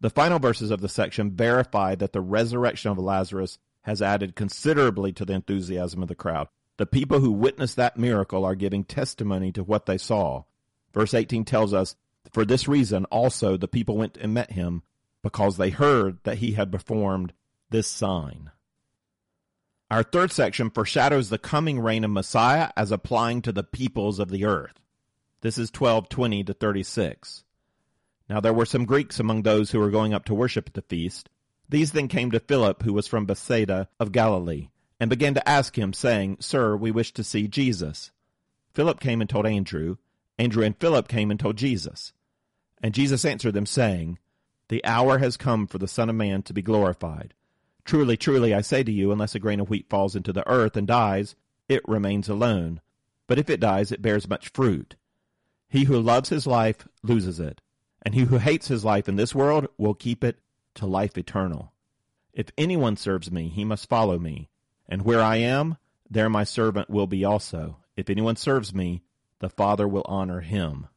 The 0.00 0.10
final 0.10 0.40
verses 0.40 0.72
of 0.72 0.80
the 0.80 0.88
section 0.88 1.30
verify 1.30 1.94
that 1.94 2.12
the 2.12 2.20
resurrection 2.20 2.90
of 2.90 2.98
Lazarus 2.98 3.60
has 3.82 4.02
added 4.02 4.34
considerably 4.34 5.12
to 5.12 5.24
the 5.24 5.34
enthusiasm 5.34 6.02
of 6.02 6.08
the 6.08 6.16
crowd. 6.16 6.48
The 6.76 6.86
people 6.86 7.20
who 7.20 7.30
witnessed 7.30 7.76
that 7.76 7.96
miracle 7.96 8.44
are 8.44 8.56
giving 8.56 8.82
testimony 8.82 9.52
to 9.52 9.62
what 9.62 9.86
they 9.86 9.96
saw. 9.96 10.42
Verse 10.92 11.14
18 11.14 11.44
tells 11.44 11.72
us, 11.72 11.94
For 12.32 12.44
this 12.44 12.66
reason 12.66 13.04
also 13.04 13.56
the 13.56 13.68
people 13.68 13.96
went 13.96 14.16
and 14.16 14.34
met 14.34 14.50
him, 14.50 14.82
because 15.22 15.56
they 15.56 15.70
heard 15.70 16.18
that 16.24 16.38
he 16.38 16.54
had 16.54 16.72
performed 16.72 17.32
this 17.70 17.86
sign. 17.86 18.50
Our 19.94 20.02
third 20.02 20.32
section 20.32 20.70
foreshadows 20.70 21.28
the 21.28 21.38
coming 21.38 21.78
reign 21.78 22.02
of 22.02 22.10
Messiah 22.10 22.72
as 22.76 22.90
applying 22.90 23.42
to 23.42 23.52
the 23.52 23.62
peoples 23.62 24.18
of 24.18 24.28
the 24.28 24.44
earth. 24.44 24.80
This 25.40 25.56
is 25.56 25.70
1220 25.70 26.42
to 26.42 26.52
36. 26.52 27.44
Now 28.28 28.40
there 28.40 28.52
were 28.52 28.66
some 28.66 28.86
Greeks 28.86 29.20
among 29.20 29.42
those 29.42 29.70
who 29.70 29.78
were 29.78 29.92
going 29.92 30.12
up 30.12 30.24
to 30.24 30.34
worship 30.34 30.66
at 30.66 30.74
the 30.74 30.82
feast, 30.82 31.28
These 31.68 31.92
then 31.92 32.08
came 32.08 32.32
to 32.32 32.40
Philip, 32.40 32.82
who 32.82 32.92
was 32.92 33.06
from 33.06 33.24
Bethsaida 33.24 33.88
of 34.00 34.10
Galilee, 34.10 34.66
and 34.98 35.08
began 35.08 35.34
to 35.34 35.48
ask 35.48 35.78
him, 35.78 35.92
saying, 35.92 36.38
Sir, 36.40 36.74
we 36.76 36.90
wish 36.90 37.12
to 37.12 37.22
see 37.22 37.46
Jesus. 37.46 38.10
Philip 38.72 38.98
came 38.98 39.20
and 39.20 39.30
told 39.30 39.46
Andrew. 39.46 39.98
Andrew 40.40 40.64
and 40.64 40.76
Philip 40.76 41.06
came 41.06 41.30
and 41.30 41.38
told 41.38 41.56
Jesus. 41.56 42.12
And 42.82 42.94
Jesus 42.94 43.24
answered 43.24 43.54
them, 43.54 43.64
saying, 43.64 44.18
The 44.70 44.84
hour 44.84 45.18
has 45.18 45.36
come 45.36 45.68
for 45.68 45.78
the 45.78 45.86
Son 45.86 46.10
of 46.10 46.16
Man 46.16 46.42
to 46.42 46.52
be 46.52 46.62
glorified. 46.62 47.32
Truly, 47.84 48.16
truly, 48.16 48.54
I 48.54 48.62
say 48.62 48.82
to 48.82 48.92
you, 48.92 49.12
unless 49.12 49.34
a 49.34 49.38
grain 49.38 49.60
of 49.60 49.68
wheat 49.68 49.90
falls 49.90 50.16
into 50.16 50.32
the 50.32 50.48
earth 50.48 50.76
and 50.76 50.86
dies, 50.86 51.36
it 51.68 51.86
remains 51.86 52.28
alone. 52.28 52.80
But 53.26 53.38
if 53.38 53.50
it 53.50 53.60
dies, 53.60 53.92
it 53.92 54.02
bears 54.02 54.28
much 54.28 54.48
fruit. 54.48 54.96
He 55.68 55.84
who 55.84 56.00
loves 56.00 56.28
his 56.28 56.46
life 56.46 56.86
loses 57.02 57.40
it, 57.40 57.60
and 58.02 58.14
he 58.14 58.22
who 58.22 58.38
hates 58.38 58.68
his 58.68 58.84
life 58.84 59.08
in 59.08 59.16
this 59.16 59.34
world 59.34 59.68
will 59.76 59.94
keep 59.94 60.22
it 60.24 60.38
to 60.74 60.86
life 60.86 61.18
eternal. 61.18 61.72
If 62.32 62.46
anyone 62.56 62.96
serves 62.96 63.30
me, 63.30 63.48
he 63.48 63.64
must 63.64 63.88
follow 63.88 64.18
me, 64.18 64.48
and 64.88 65.02
where 65.02 65.22
I 65.22 65.36
am, 65.36 65.76
there 66.08 66.30
my 66.30 66.44
servant 66.44 66.90
will 66.90 67.06
be 67.06 67.24
also. 67.24 67.78
If 67.96 68.10
anyone 68.10 68.36
serves 68.36 68.74
me, 68.74 69.02
the 69.40 69.48
Father 69.48 69.86
will 69.86 70.04
honor 70.06 70.40
him. 70.40 70.88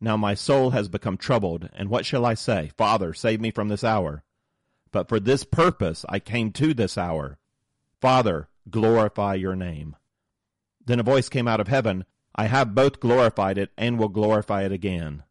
Now 0.00 0.16
my 0.16 0.34
soul 0.34 0.70
has 0.70 0.88
become 0.88 1.16
troubled, 1.16 1.68
and 1.72 1.88
what 1.88 2.04
shall 2.04 2.26
I 2.26 2.34
say? 2.34 2.72
Father, 2.76 3.14
save 3.14 3.40
me 3.40 3.50
from 3.50 3.68
this 3.68 3.84
hour. 3.84 4.22
But 4.94 5.08
for 5.08 5.18
this 5.18 5.42
purpose 5.42 6.04
I 6.08 6.20
came 6.20 6.52
to 6.52 6.72
this 6.72 6.96
hour. 6.96 7.36
Father, 8.00 8.46
glorify 8.70 9.34
your 9.34 9.56
name. 9.56 9.96
Then 10.86 11.00
a 11.00 11.02
voice 11.02 11.28
came 11.28 11.48
out 11.48 11.58
of 11.58 11.66
heaven, 11.66 12.04
I 12.32 12.46
have 12.46 12.76
both 12.76 13.00
glorified 13.00 13.58
it 13.58 13.72
and 13.76 13.98
will 13.98 14.08
glorify 14.08 14.62
it 14.62 14.70
again. 14.70 15.24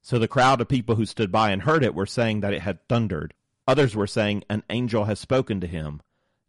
So 0.00 0.20
the 0.20 0.28
crowd 0.28 0.60
of 0.60 0.68
people 0.68 0.94
who 0.94 1.06
stood 1.06 1.32
by 1.32 1.50
and 1.50 1.62
heard 1.62 1.82
it 1.82 1.92
were 1.92 2.06
saying 2.06 2.38
that 2.40 2.54
it 2.54 2.62
had 2.62 2.86
thundered. 2.88 3.34
Others 3.66 3.96
were 3.96 4.06
saying, 4.06 4.44
An 4.48 4.62
angel 4.70 5.06
has 5.06 5.18
spoken 5.18 5.60
to 5.60 5.66
him. 5.66 6.00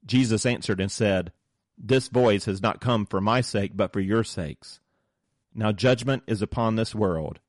Jesus 0.05 0.45
answered 0.45 0.79
and 0.79 0.91
said, 0.91 1.31
This 1.79 2.09
voice 2.09 2.45
has 2.45 2.61
not 2.61 2.79
come 2.79 3.07
for 3.07 3.19
my 3.19 3.41
sake, 3.41 3.71
but 3.73 3.91
for 3.91 4.01
your 4.01 4.23
sakes. 4.23 4.79
Now 5.55 5.71
judgment 5.71 6.21
is 6.27 6.43
upon 6.43 6.75
this 6.75 6.93
world. 6.93 7.39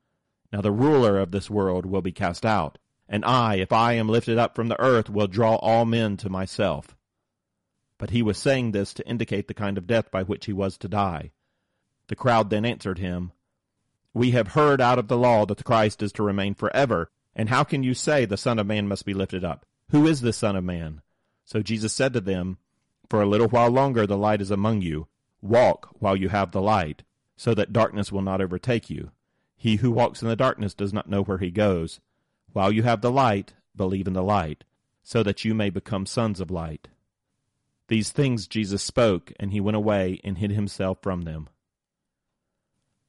Now 0.51 0.63
the 0.63 0.73
ruler 0.73 1.19
of 1.19 1.33
this 1.33 1.51
world 1.51 1.85
will 1.85 2.01
be 2.01 2.13
cast 2.13 2.47
out. 2.47 2.79
And 3.13 3.25
I, 3.25 3.57
if 3.57 3.73
I 3.73 3.95
am 3.95 4.09
lifted 4.09 4.39
up 4.39 4.55
from 4.55 4.69
the 4.69 4.81
earth, 4.81 5.11
will 5.11 5.27
draw 5.27 5.57
all 5.57 5.85
men 5.85 6.17
to 6.19 6.31
myself. 6.31 6.97
But 7.99 8.11
he 8.11 8.23
was 8.23 8.39
saying 8.39 8.71
this 8.71 8.95
to 8.95 9.07
indicate 9.07 9.49
the 9.49 9.53
kind 9.53 9.77
of 9.77 9.89
death 9.89 10.13
by 10.13 10.23
which 10.23 10.47
he 10.47 10.53
was 10.53 10.79
to 10.79 10.89
die. 10.89 11.33
The 12.07 12.15
crowd 12.15 12.51
then 12.51 12.65
answered 12.65 12.99
him, 12.99 13.33
We 14.15 14.31
have 14.31 14.49
heard 14.49 14.81
out 14.81 15.01
of 15.01 15.09
the 15.09 15.19
law 15.19 15.45
that 15.47 15.59
the 15.59 15.65
Christ 15.65 16.03
is 16.03 16.13
to 16.13 16.23
remain 16.23 16.55
forever. 16.55 17.11
And 17.35 17.49
how 17.49 17.65
can 17.65 17.83
you 17.83 17.95
say 17.95 18.25
the 18.25 18.37
Son 18.37 18.61
of 18.61 18.67
Man 18.67 18.87
must 18.87 19.05
be 19.05 19.13
lifted 19.13 19.45
up? 19.45 19.67
Who 19.91 20.07
is 20.07 20.21
the 20.21 20.33
Son 20.33 20.55
of 20.55 20.63
Man? 20.63 21.03
So 21.45 21.63
Jesus 21.63 21.93
said 21.93 22.13
to 22.13 22.21
them, 22.21 22.59
For 23.09 23.21
a 23.21 23.27
little 23.27 23.49
while 23.49 23.71
longer 23.71 24.07
the 24.07 24.17
light 24.17 24.41
is 24.41 24.53
among 24.53 24.83
you. 24.83 25.09
Walk 25.43 25.97
while 25.99 26.15
you 26.15 26.29
have 26.29 26.53
the 26.53 26.63
light, 26.63 27.03
so 27.37 27.55
that 27.55 27.73
darkness 27.73 28.13
will 28.13 28.23
not 28.23 28.41
overtake 28.41 28.89
you. 28.89 29.11
He 29.57 29.77
who 29.77 29.91
walks 29.91 30.23
in 30.23 30.29
the 30.29 30.37
darkness 30.37 30.75
does 30.75 30.93
not 30.93 31.09
know 31.09 31.23
where 31.23 31.39
he 31.39 31.51
goes. 31.51 32.01
While 32.53 32.73
you 32.73 32.83
have 32.83 33.01
the 33.01 33.13
light, 33.13 33.55
believe 33.77 34.07
in 34.07 34.13
the 34.13 34.23
light, 34.23 34.65
so 35.03 35.23
that 35.23 35.45
you 35.45 35.55
may 35.55 35.71
become 35.71 36.07
sons 36.07 36.41
of 36.41 36.51
light. 36.51 36.89
These 37.89 38.11
things 38.11 38.47
Jesus 38.47 38.83
spoke, 38.83 39.33
and 39.41 39.53
he 39.53 39.61
went 39.61 39.77
away 39.77 40.21
and 40.23 40.39
hid 40.39 40.53
himself 40.53 40.99
from 41.03 41.23
them. 41.23 41.49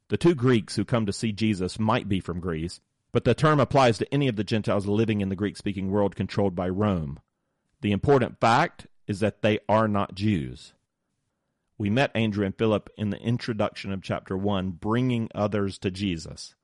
The 0.09 0.17
two 0.17 0.35
Greeks 0.35 0.75
who 0.75 0.83
come 0.83 1.05
to 1.05 1.13
see 1.13 1.31
Jesus 1.31 1.79
might 1.79 2.09
be 2.09 2.19
from 2.19 2.39
Greece, 2.39 2.81
but 3.11 3.23
the 3.23 3.33
term 3.33 3.59
applies 3.59 3.97
to 3.97 4.13
any 4.13 4.27
of 4.27 4.35
the 4.35 4.43
Gentiles 4.43 4.87
living 4.87 5.21
in 5.21 5.29
the 5.29 5.35
Greek 5.35 5.57
speaking 5.57 5.89
world 5.89 6.15
controlled 6.15 6.55
by 6.55 6.69
Rome. 6.69 7.19
The 7.81 7.91
important 7.91 8.39
fact 8.39 8.87
is 9.07 9.19
that 9.19 9.41
they 9.41 9.59
are 9.67 9.87
not 9.87 10.15
Jews. 10.15 10.73
We 11.77 11.89
met 11.89 12.11
Andrew 12.15 12.45
and 12.45 12.55
Philip 12.55 12.89
in 12.97 13.09
the 13.09 13.21
introduction 13.21 13.91
of 13.91 14.03
chapter 14.03 14.37
1, 14.37 14.71
bringing 14.71 15.29
others 15.33 15.77
to 15.79 15.91
Jesus. 15.91 16.55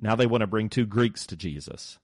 Now 0.00 0.16
they 0.16 0.26
want 0.26 0.40
to 0.40 0.46
bring 0.46 0.68
two 0.68 0.86
Greeks 0.86 1.26
to 1.26 1.36
Jesus. 1.36 1.98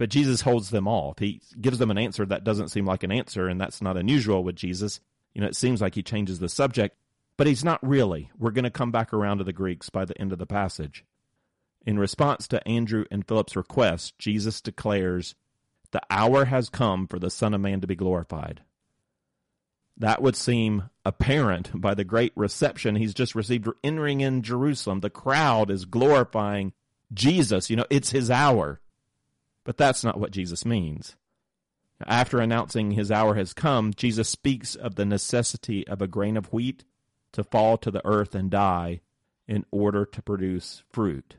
But 0.00 0.08
Jesus 0.08 0.40
holds 0.40 0.70
them 0.70 0.88
off. 0.88 1.18
He 1.18 1.42
gives 1.60 1.78
them 1.78 1.90
an 1.90 1.98
answer 1.98 2.24
that 2.24 2.42
doesn't 2.42 2.70
seem 2.70 2.86
like 2.86 3.02
an 3.02 3.12
answer, 3.12 3.48
and 3.48 3.60
that's 3.60 3.82
not 3.82 3.98
unusual 3.98 4.42
with 4.42 4.56
Jesus. 4.56 4.98
You 5.34 5.42
know, 5.42 5.46
it 5.46 5.54
seems 5.54 5.82
like 5.82 5.94
he 5.94 6.02
changes 6.02 6.38
the 6.38 6.48
subject, 6.48 6.96
but 7.36 7.46
he's 7.46 7.62
not 7.62 7.86
really. 7.86 8.30
We're 8.38 8.50
going 8.50 8.64
to 8.64 8.70
come 8.70 8.90
back 8.90 9.12
around 9.12 9.38
to 9.38 9.44
the 9.44 9.52
Greeks 9.52 9.90
by 9.90 10.06
the 10.06 10.18
end 10.18 10.32
of 10.32 10.38
the 10.38 10.46
passage. 10.46 11.04
In 11.84 11.98
response 11.98 12.48
to 12.48 12.66
Andrew 12.66 13.04
and 13.10 13.28
Philip's 13.28 13.54
request, 13.54 14.18
Jesus 14.18 14.62
declares 14.62 15.34
the 15.90 16.00
hour 16.08 16.46
has 16.46 16.70
come 16.70 17.06
for 17.06 17.18
the 17.18 17.28
Son 17.28 17.52
of 17.52 17.60
Man 17.60 17.82
to 17.82 17.86
be 17.86 17.94
glorified. 17.94 18.62
That 19.98 20.22
would 20.22 20.34
seem 20.34 20.88
apparent 21.04 21.78
by 21.78 21.92
the 21.92 22.04
great 22.04 22.32
reception 22.36 22.96
he's 22.96 23.12
just 23.12 23.34
received 23.34 23.68
entering 23.84 24.22
in 24.22 24.40
Jerusalem. 24.40 25.00
The 25.00 25.10
crowd 25.10 25.70
is 25.70 25.84
glorifying 25.84 26.72
Jesus. 27.12 27.68
You 27.68 27.76
know, 27.76 27.86
it's 27.90 28.12
his 28.12 28.30
hour. 28.30 28.80
But 29.64 29.76
that's 29.76 30.04
not 30.04 30.18
what 30.18 30.30
Jesus 30.32 30.64
means. 30.64 31.16
After 32.06 32.40
announcing 32.40 32.92
his 32.92 33.10
hour 33.10 33.34
has 33.34 33.52
come, 33.52 33.92
Jesus 33.94 34.28
speaks 34.28 34.74
of 34.74 34.94
the 34.94 35.04
necessity 35.04 35.86
of 35.86 36.00
a 36.00 36.08
grain 36.08 36.36
of 36.36 36.52
wheat 36.52 36.84
to 37.32 37.44
fall 37.44 37.76
to 37.78 37.90
the 37.90 38.04
earth 38.06 38.34
and 38.34 38.50
die 38.50 39.00
in 39.46 39.64
order 39.70 40.06
to 40.06 40.22
produce 40.22 40.82
fruit. 40.90 41.36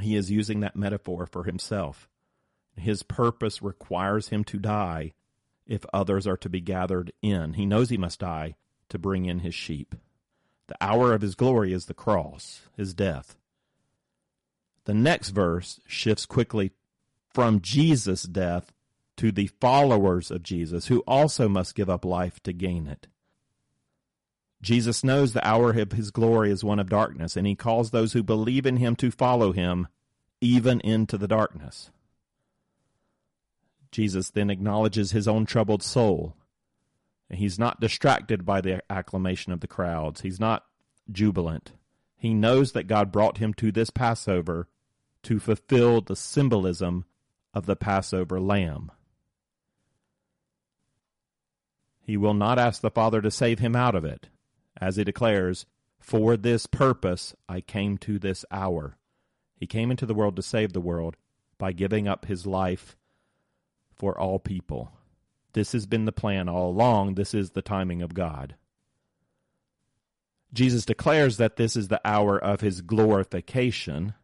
He 0.00 0.16
is 0.16 0.30
using 0.30 0.60
that 0.60 0.76
metaphor 0.76 1.26
for 1.26 1.44
himself. 1.44 2.08
His 2.76 3.02
purpose 3.02 3.62
requires 3.62 4.28
him 4.28 4.44
to 4.44 4.58
die 4.58 5.12
if 5.66 5.84
others 5.92 6.26
are 6.26 6.36
to 6.38 6.48
be 6.48 6.60
gathered 6.60 7.12
in. 7.22 7.54
He 7.54 7.66
knows 7.66 7.90
he 7.90 7.96
must 7.96 8.20
die 8.20 8.56
to 8.88 8.98
bring 8.98 9.26
in 9.26 9.40
his 9.40 9.54
sheep. 9.54 9.94
The 10.66 10.76
hour 10.80 11.12
of 11.12 11.22
his 11.22 11.34
glory 11.34 11.72
is 11.72 11.86
the 11.86 11.94
cross, 11.94 12.62
his 12.76 12.94
death. 12.94 13.36
The 14.84 14.94
next 14.94 15.30
verse 15.30 15.80
shifts 15.86 16.26
quickly 16.26 16.72
from 17.32 17.60
Jesus' 17.60 18.24
death 18.24 18.72
to 19.16 19.32
the 19.32 19.46
followers 19.60 20.30
of 20.30 20.42
Jesus, 20.42 20.86
who 20.86 21.00
also 21.06 21.48
must 21.48 21.74
give 21.74 21.88
up 21.88 22.04
life 22.04 22.42
to 22.42 22.52
gain 22.52 22.86
it. 22.86 23.06
Jesus 24.60 25.04
knows 25.04 25.32
the 25.32 25.46
hour 25.46 25.70
of 25.78 25.92
his 25.92 26.10
glory 26.10 26.50
is 26.50 26.64
one 26.64 26.78
of 26.78 26.88
darkness, 26.88 27.36
and 27.36 27.46
he 27.46 27.54
calls 27.54 27.90
those 27.90 28.12
who 28.14 28.22
believe 28.22 28.66
in 28.66 28.78
him 28.78 28.96
to 28.96 29.10
follow 29.10 29.52
him 29.52 29.88
even 30.40 30.80
into 30.80 31.18
the 31.18 31.28
darkness. 31.28 31.90
Jesus 33.90 34.30
then 34.30 34.50
acknowledges 34.50 35.12
his 35.12 35.28
own 35.28 35.46
troubled 35.46 35.82
soul. 35.82 36.34
He's 37.30 37.58
not 37.58 37.80
distracted 37.80 38.44
by 38.44 38.60
the 38.60 38.82
acclamation 38.90 39.52
of 39.52 39.60
the 39.60 39.66
crowds. 39.66 40.22
He's 40.22 40.40
not 40.40 40.64
jubilant. 41.10 41.72
He 42.16 42.34
knows 42.34 42.72
that 42.72 42.86
God 42.86 43.12
brought 43.12 43.38
him 43.38 43.54
to 43.54 43.70
this 43.70 43.90
Passover 43.90 44.68
to 45.24 45.38
fulfill 45.38 46.00
the 46.00 46.16
symbolism 46.16 47.04
of 47.52 47.66
the 47.66 47.76
Passover 47.76 48.40
lamb. 48.40 48.90
He 52.00 52.16
will 52.16 52.34
not 52.34 52.58
ask 52.58 52.80
the 52.82 52.90
Father 52.90 53.22
to 53.22 53.30
save 53.30 53.58
him 53.58 53.74
out 53.74 53.94
of 53.94 54.04
it. 54.04 54.28
As 54.80 54.96
he 54.96 55.04
declares, 55.04 55.66
For 55.98 56.36
this 56.36 56.66
purpose 56.66 57.34
I 57.48 57.60
came 57.60 57.96
to 57.98 58.18
this 58.18 58.44
hour. 58.50 58.96
He 59.56 59.66
came 59.66 59.90
into 59.90 60.04
the 60.04 60.14
world 60.14 60.36
to 60.36 60.42
save 60.42 60.72
the 60.72 60.80
world 60.80 61.16
by 61.56 61.72
giving 61.72 62.06
up 62.06 62.26
his 62.26 62.46
life 62.46 62.96
for 63.94 64.18
all 64.18 64.38
people. 64.38 64.92
This 65.54 65.72
has 65.72 65.86
been 65.86 66.04
the 66.04 66.12
plan 66.12 66.48
all 66.48 66.68
along. 66.68 67.14
This 67.14 67.32
is 67.32 67.50
the 67.50 67.62
timing 67.62 68.02
of 68.02 68.12
God. 68.12 68.56
Jesus 70.52 70.84
declares 70.84 71.36
that 71.38 71.56
this 71.56 71.76
is 71.76 71.88
the 71.88 72.00
hour 72.04 72.38
of 72.38 72.60
his 72.60 72.80
glorification, 72.80 74.14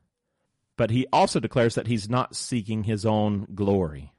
but 0.80 0.90
he 0.90 1.06
also 1.12 1.38
declares 1.38 1.74
that 1.74 1.88
he's 1.88 2.08
not 2.08 2.34
seeking 2.34 2.84
his 2.84 3.04
own 3.04 3.46
glory. 3.54 4.14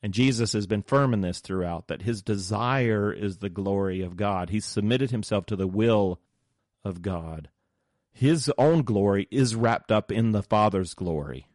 And 0.00 0.14
Jesus 0.14 0.52
has 0.52 0.68
been 0.68 0.84
firm 0.84 1.12
in 1.12 1.20
this 1.20 1.40
throughout 1.40 1.88
that 1.88 2.02
his 2.02 2.22
desire 2.22 3.12
is 3.12 3.38
the 3.38 3.48
glory 3.48 4.00
of 4.00 4.16
God. 4.16 4.50
He's 4.50 4.64
submitted 4.64 5.10
himself 5.10 5.46
to 5.46 5.56
the 5.56 5.66
will 5.66 6.20
of 6.84 7.02
God. 7.02 7.48
His 8.12 8.52
own 8.56 8.82
glory 8.82 9.26
is 9.32 9.56
wrapped 9.56 9.90
up 9.90 10.12
in 10.12 10.30
the 10.30 10.44
Father's 10.44 10.94
glory. 10.94 11.48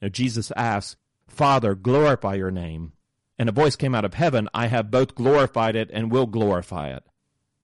Now, 0.00 0.10
Jesus 0.10 0.52
asks, 0.56 0.94
Father, 1.26 1.74
glorify 1.74 2.34
your 2.34 2.52
name. 2.52 2.92
And 3.36 3.48
a 3.48 3.52
voice 3.52 3.74
came 3.74 3.96
out 3.96 4.04
of 4.04 4.14
heaven, 4.14 4.48
I 4.54 4.68
have 4.68 4.92
both 4.92 5.16
glorified 5.16 5.74
it 5.74 5.90
and 5.92 6.12
will 6.12 6.26
glorify 6.26 6.90
it. 6.90 7.02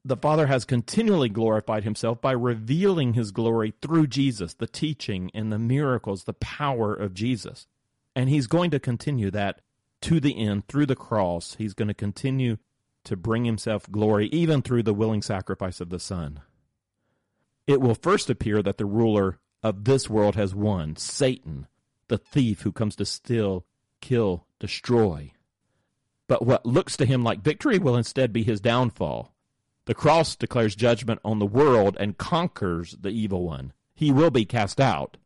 The 0.07 0.16
Father 0.16 0.47
has 0.47 0.64
continually 0.64 1.29
glorified 1.29 1.83
himself 1.83 2.21
by 2.21 2.31
revealing 2.31 3.14
his 3.14 3.33
glory 3.33 3.75
through 3.83 4.07
Jesus, 4.07 4.55
the 4.55 4.69
teaching 4.69 5.33
and 5.35 5.53
the 5.53 5.59
miracles, 5.59 6.23
the 6.23 6.33
power 6.35 6.95
of 6.95 7.12
Jesus. 7.12 7.66
And 8.14 8.31
he's 8.31 8.47
going 8.47 8.71
to 8.71 8.79
continue 8.79 9.33
that 9.33 9.62
to 10.03 10.21
the 10.21 10.38
end 10.38 10.69
through 10.69 10.87
the 10.87 10.95
cross. 10.95 11.57
He's 11.59 11.75
going 11.75 11.88
to 11.88 11.95
continue 11.95 12.59
to 13.03 13.16
bring 13.16 13.47
himself 13.47 13.90
glory 13.90 14.29
even 14.29 14.62
through 14.62 14.85
the 14.85 14.95
willing 14.95 15.23
sacrifice 15.23 15.81
of 15.81 15.90
the 15.90 15.99
Son. 15.99 16.38
It 17.66 17.81
will 17.81 17.97
first 17.97 18.31
appear 18.31 18.62
that 18.62 18.79
the 18.79 18.87
ruler 18.87 19.40
of 19.61 19.87
this 19.87 20.09
world 20.09 20.37
has 20.37 20.55
won, 20.55 20.95
Satan, 20.95 21.66
the 22.07 22.19
thief 22.19 22.61
who 22.61 22.71
comes 22.71 22.95
to 22.95 23.05
steal, 23.05 23.66
kill, 24.01 24.47
destroy. 24.61 25.33
But 26.29 26.47
what 26.47 26.64
looks 26.64 26.97
to 26.99 27.07
him 27.07 27.25
like 27.25 27.40
victory 27.40 27.81
will 27.81 27.97
instead 27.97 28.33
be 28.33 28.45
his 28.45 28.61
downfall. 28.61 29.33
The 29.87 29.94
cross 29.94 30.37
declares 30.37 30.75
judgment 30.75 31.20
on 31.25 31.38
the 31.38 31.46
world 31.46 31.96
and 31.99 32.18
conquers 32.18 32.96
the 33.01 33.11
evil 33.11 33.44
one. 33.44 33.72
He 33.94 34.12
will 34.12 34.31
be 34.31 34.44
cast 34.44 34.81
out. 34.81 35.16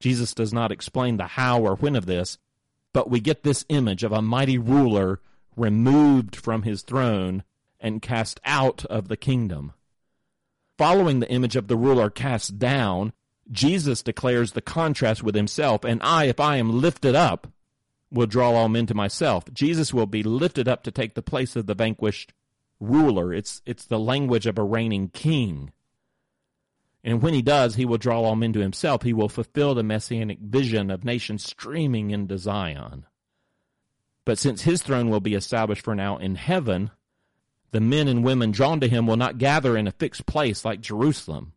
Jesus 0.00 0.34
does 0.34 0.52
not 0.52 0.72
explain 0.72 1.16
the 1.16 1.28
how 1.28 1.62
or 1.62 1.76
when 1.76 1.94
of 1.94 2.06
this, 2.06 2.36
but 2.92 3.08
we 3.08 3.20
get 3.20 3.42
this 3.42 3.64
image 3.68 4.02
of 4.02 4.12
a 4.12 4.20
mighty 4.20 4.58
ruler 4.58 5.20
removed 5.56 6.34
from 6.34 6.62
his 6.62 6.82
throne 6.82 7.44
and 7.78 8.02
cast 8.02 8.40
out 8.44 8.84
of 8.86 9.08
the 9.08 9.16
kingdom. 9.16 9.72
Following 10.76 11.20
the 11.20 11.30
image 11.30 11.54
of 11.54 11.68
the 11.68 11.76
ruler 11.76 12.10
cast 12.10 12.58
down, 12.58 13.12
Jesus 13.50 14.02
declares 14.02 14.52
the 14.52 14.62
contrast 14.62 15.22
with 15.22 15.34
himself, 15.34 15.84
and 15.84 16.02
I, 16.02 16.24
if 16.24 16.40
I 16.40 16.56
am 16.56 16.80
lifted 16.80 17.14
up, 17.14 17.46
will 18.10 18.26
draw 18.26 18.52
all 18.52 18.68
men 18.68 18.86
to 18.86 18.94
myself. 18.94 19.44
Jesus 19.52 19.94
will 19.94 20.06
be 20.06 20.22
lifted 20.22 20.68
up 20.68 20.82
to 20.82 20.90
take 20.90 21.14
the 21.14 21.22
place 21.22 21.54
of 21.54 21.66
the 21.66 21.74
vanquished 21.74 22.32
ruler. 22.82 23.32
It's, 23.32 23.62
it's 23.64 23.84
the 23.84 23.98
language 23.98 24.46
of 24.46 24.58
a 24.58 24.64
reigning 24.64 25.08
king. 25.08 25.72
And 27.04 27.22
when 27.22 27.34
he 27.34 27.42
does, 27.42 27.74
he 27.74 27.84
will 27.84 27.98
draw 27.98 28.22
all 28.22 28.36
men 28.36 28.52
to 28.52 28.60
himself. 28.60 29.02
He 29.02 29.12
will 29.12 29.28
fulfill 29.28 29.74
the 29.74 29.82
messianic 29.82 30.38
vision 30.38 30.90
of 30.90 31.04
nations 31.04 31.44
streaming 31.44 32.10
into 32.10 32.38
Zion. 32.38 33.06
But 34.24 34.38
since 34.38 34.62
his 34.62 34.82
throne 34.82 35.10
will 35.10 35.20
be 35.20 35.34
established 35.34 35.82
for 35.82 35.94
now 35.94 36.16
in 36.16 36.36
heaven, 36.36 36.90
the 37.72 37.80
men 37.80 38.06
and 38.06 38.22
women 38.22 38.52
drawn 38.52 38.80
to 38.80 38.88
him 38.88 39.06
will 39.06 39.16
not 39.16 39.38
gather 39.38 39.76
in 39.76 39.88
a 39.88 39.92
fixed 39.92 40.26
place 40.26 40.64
like 40.64 40.80
Jerusalem, 40.80 41.54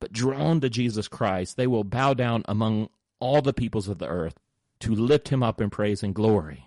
but 0.00 0.12
drawn 0.12 0.60
to 0.60 0.68
Jesus 0.68 1.06
Christ, 1.06 1.56
they 1.56 1.66
will 1.66 1.84
bow 1.84 2.14
down 2.14 2.42
among 2.46 2.88
all 3.20 3.40
the 3.40 3.52
peoples 3.52 3.88
of 3.88 3.98
the 3.98 4.08
earth 4.08 4.34
to 4.80 4.94
lift 4.94 5.28
him 5.28 5.42
up 5.42 5.60
in 5.60 5.70
praise 5.70 6.02
and 6.02 6.14
glory. 6.14 6.65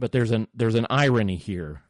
But 0.00 0.12
there's 0.12 0.30
an 0.30 0.48
there's 0.54 0.76
an 0.76 0.86
irony 0.88 1.36
here. 1.36 1.82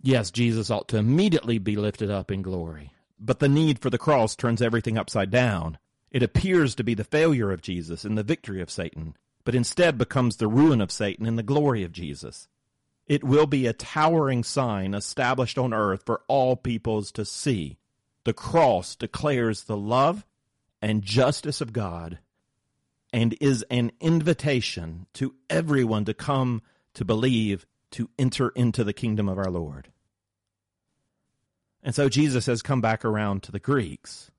Yes, 0.00 0.30
Jesus 0.30 0.70
ought 0.70 0.88
to 0.88 0.96
immediately 0.96 1.58
be 1.58 1.76
lifted 1.76 2.10
up 2.10 2.30
in 2.30 2.40
glory, 2.40 2.92
but 3.20 3.40
the 3.40 3.48
need 3.48 3.78
for 3.78 3.90
the 3.90 3.98
cross 3.98 4.34
turns 4.34 4.62
everything 4.62 4.96
upside 4.96 5.30
down. 5.30 5.76
It 6.10 6.22
appears 6.22 6.74
to 6.74 6.84
be 6.84 6.94
the 6.94 7.04
failure 7.04 7.52
of 7.52 7.60
Jesus 7.60 8.04
and 8.04 8.16
the 8.16 8.22
victory 8.22 8.62
of 8.62 8.70
Satan, 8.70 9.16
but 9.44 9.54
instead 9.54 9.98
becomes 9.98 10.38
the 10.38 10.48
ruin 10.48 10.80
of 10.80 10.90
Satan 10.90 11.26
and 11.26 11.36
the 11.36 11.42
glory 11.42 11.84
of 11.84 11.92
Jesus. 11.92 12.48
It 13.06 13.22
will 13.22 13.46
be 13.46 13.66
a 13.66 13.74
towering 13.74 14.42
sign 14.42 14.94
established 14.94 15.58
on 15.58 15.74
earth 15.74 16.04
for 16.06 16.22
all 16.26 16.56
peoples 16.56 17.12
to 17.12 17.26
see. 17.26 17.76
The 18.24 18.32
cross 18.32 18.96
declares 18.96 19.64
the 19.64 19.76
love 19.76 20.24
and 20.80 21.02
justice 21.02 21.60
of 21.60 21.74
God 21.74 22.18
and 23.12 23.36
is 23.42 23.62
an 23.70 23.92
invitation 24.00 25.06
to 25.14 25.34
everyone 25.50 26.06
to 26.06 26.14
come 26.14 26.62
to 26.94 27.04
believe, 27.04 27.66
to 27.92 28.08
enter 28.18 28.50
into 28.50 28.84
the 28.84 28.92
kingdom 28.92 29.28
of 29.28 29.38
our 29.38 29.50
Lord. 29.50 29.88
And 31.82 31.94
so 31.94 32.08
Jesus 32.08 32.46
has 32.46 32.62
come 32.62 32.80
back 32.80 33.04
around 33.04 33.42
to 33.42 33.52
the 33.52 33.58
Greeks. 33.58 34.30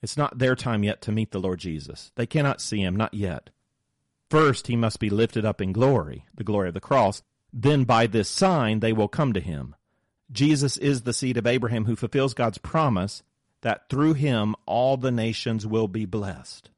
It's 0.00 0.16
not 0.16 0.38
their 0.38 0.54
time 0.54 0.84
yet 0.84 1.02
to 1.02 1.12
meet 1.12 1.32
the 1.32 1.40
Lord 1.40 1.58
Jesus. 1.58 2.12
They 2.14 2.26
cannot 2.26 2.60
see 2.60 2.80
him, 2.80 2.94
not 2.94 3.12
yet. 3.12 3.50
First, 4.30 4.68
he 4.68 4.76
must 4.76 5.00
be 5.00 5.10
lifted 5.10 5.44
up 5.44 5.60
in 5.60 5.72
glory, 5.72 6.26
the 6.34 6.44
glory 6.44 6.68
of 6.68 6.74
the 6.74 6.80
cross. 6.80 7.22
Then, 7.52 7.84
by 7.84 8.06
this 8.06 8.28
sign, 8.28 8.80
they 8.80 8.92
will 8.92 9.08
come 9.08 9.32
to 9.32 9.40
him. 9.40 9.74
Jesus 10.30 10.76
is 10.76 11.02
the 11.02 11.12
seed 11.12 11.36
of 11.36 11.46
Abraham 11.46 11.86
who 11.86 11.96
fulfills 11.96 12.34
God's 12.34 12.58
promise 12.58 13.22
that 13.62 13.88
through 13.88 14.14
him 14.14 14.54
all 14.66 14.96
the 14.96 15.10
nations 15.10 15.66
will 15.66 15.88
be 15.88 16.04
blessed. 16.04 16.70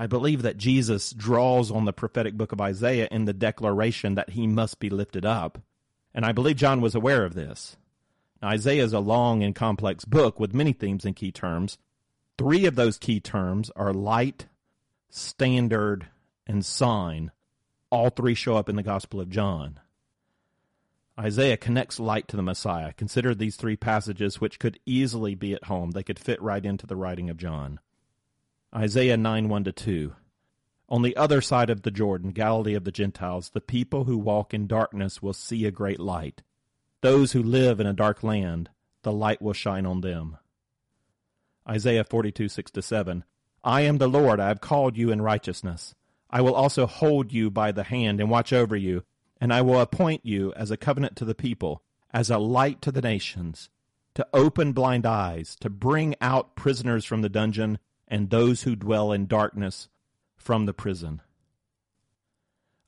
I 0.00 0.06
believe 0.06 0.42
that 0.42 0.56
Jesus 0.56 1.12
draws 1.12 1.72
on 1.72 1.84
the 1.84 1.92
prophetic 1.92 2.34
book 2.36 2.52
of 2.52 2.60
Isaiah 2.60 3.08
in 3.10 3.24
the 3.24 3.32
declaration 3.32 4.14
that 4.14 4.30
he 4.30 4.46
must 4.46 4.78
be 4.78 4.90
lifted 4.90 5.26
up. 5.26 5.58
And 6.14 6.24
I 6.24 6.30
believe 6.30 6.54
John 6.54 6.80
was 6.80 6.94
aware 6.94 7.24
of 7.24 7.34
this. 7.34 7.76
Now, 8.40 8.50
Isaiah 8.50 8.84
is 8.84 8.92
a 8.92 9.00
long 9.00 9.42
and 9.42 9.56
complex 9.56 10.04
book 10.04 10.38
with 10.38 10.54
many 10.54 10.72
themes 10.72 11.04
and 11.04 11.16
key 11.16 11.32
terms. 11.32 11.78
Three 12.38 12.64
of 12.64 12.76
those 12.76 12.96
key 12.96 13.18
terms 13.18 13.72
are 13.74 13.92
light, 13.92 14.46
standard, 15.10 16.06
and 16.46 16.64
sign. 16.64 17.32
All 17.90 18.10
three 18.10 18.36
show 18.36 18.56
up 18.56 18.68
in 18.68 18.76
the 18.76 18.84
Gospel 18.84 19.20
of 19.20 19.30
John. 19.30 19.80
Isaiah 21.18 21.56
connects 21.56 21.98
light 21.98 22.28
to 22.28 22.36
the 22.36 22.42
Messiah. 22.42 22.92
Consider 22.92 23.34
these 23.34 23.56
three 23.56 23.76
passages, 23.76 24.40
which 24.40 24.60
could 24.60 24.78
easily 24.86 25.34
be 25.34 25.54
at 25.54 25.64
home. 25.64 25.90
They 25.90 26.04
could 26.04 26.20
fit 26.20 26.40
right 26.40 26.64
into 26.64 26.86
the 26.86 26.94
writing 26.94 27.28
of 27.28 27.36
John. 27.36 27.80
Isaiah 28.74 29.16
9 29.16 29.48
1 29.48 29.64
2. 29.64 30.14
On 30.90 31.00
the 31.00 31.16
other 31.16 31.40
side 31.40 31.70
of 31.70 31.82
the 31.82 31.90
Jordan, 31.90 32.32
Galilee 32.32 32.74
of 32.74 32.84
the 32.84 32.92
Gentiles, 32.92 33.50
the 33.50 33.62
people 33.62 34.04
who 34.04 34.18
walk 34.18 34.52
in 34.52 34.66
darkness 34.66 35.22
will 35.22 35.32
see 35.32 35.64
a 35.64 35.70
great 35.70 35.98
light. 35.98 36.42
Those 37.00 37.32
who 37.32 37.42
live 37.42 37.80
in 37.80 37.86
a 37.86 37.94
dark 37.94 38.22
land, 38.22 38.68
the 39.04 39.12
light 39.12 39.40
will 39.40 39.54
shine 39.54 39.86
on 39.86 40.02
them. 40.02 40.36
Isaiah 41.66 42.04
42 42.04 42.50
6 42.50 42.72
7. 42.78 43.24
I 43.64 43.80
am 43.82 43.96
the 43.96 44.06
Lord, 44.06 44.38
I 44.38 44.48
have 44.48 44.60
called 44.60 44.98
you 44.98 45.10
in 45.10 45.22
righteousness. 45.22 45.94
I 46.30 46.42
will 46.42 46.54
also 46.54 46.86
hold 46.86 47.32
you 47.32 47.50
by 47.50 47.72
the 47.72 47.84
hand 47.84 48.20
and 48.20 48.28
watch 48.28 48.52
over 48.52 48.76
you, 48.76 49.02
and 49.40 49.50
I 49.50 49.62
will 49.62 49.80
appoint 49.80 50.26
you 50.26 50.52
as 50.52 50.70
a 50.70 50.76
covenant 50.76 51.16
to 51.16 51.24
the 51.24 51.34
people, 51.34 51.82
as 52.12 52.28
a 52.28 52.36
light 52.36 52.82
to 52.82 52.92
the 52.92 53.00
nations, 53.00 53.70
to 54.14 54.26
open 54.34 54.72
blind 54.72 55.06
eyes, 55.06 55.56
to 55.60 55.70
bring 55.70 56.14
out 56.20 56.54
prisoners 56.54 57.06
from 57.06 57.22
the 57.22 57.30
dungeon 57.30 57.78
and 58.08 58.30
those 58.30 58.62
who 58.62 58.74
dwell 58.74 59.12
in 59.12 59.26
darkness 59.26 59.88
from 60.36 60.66
the 60.66 60.72
prison. 60.72 61.20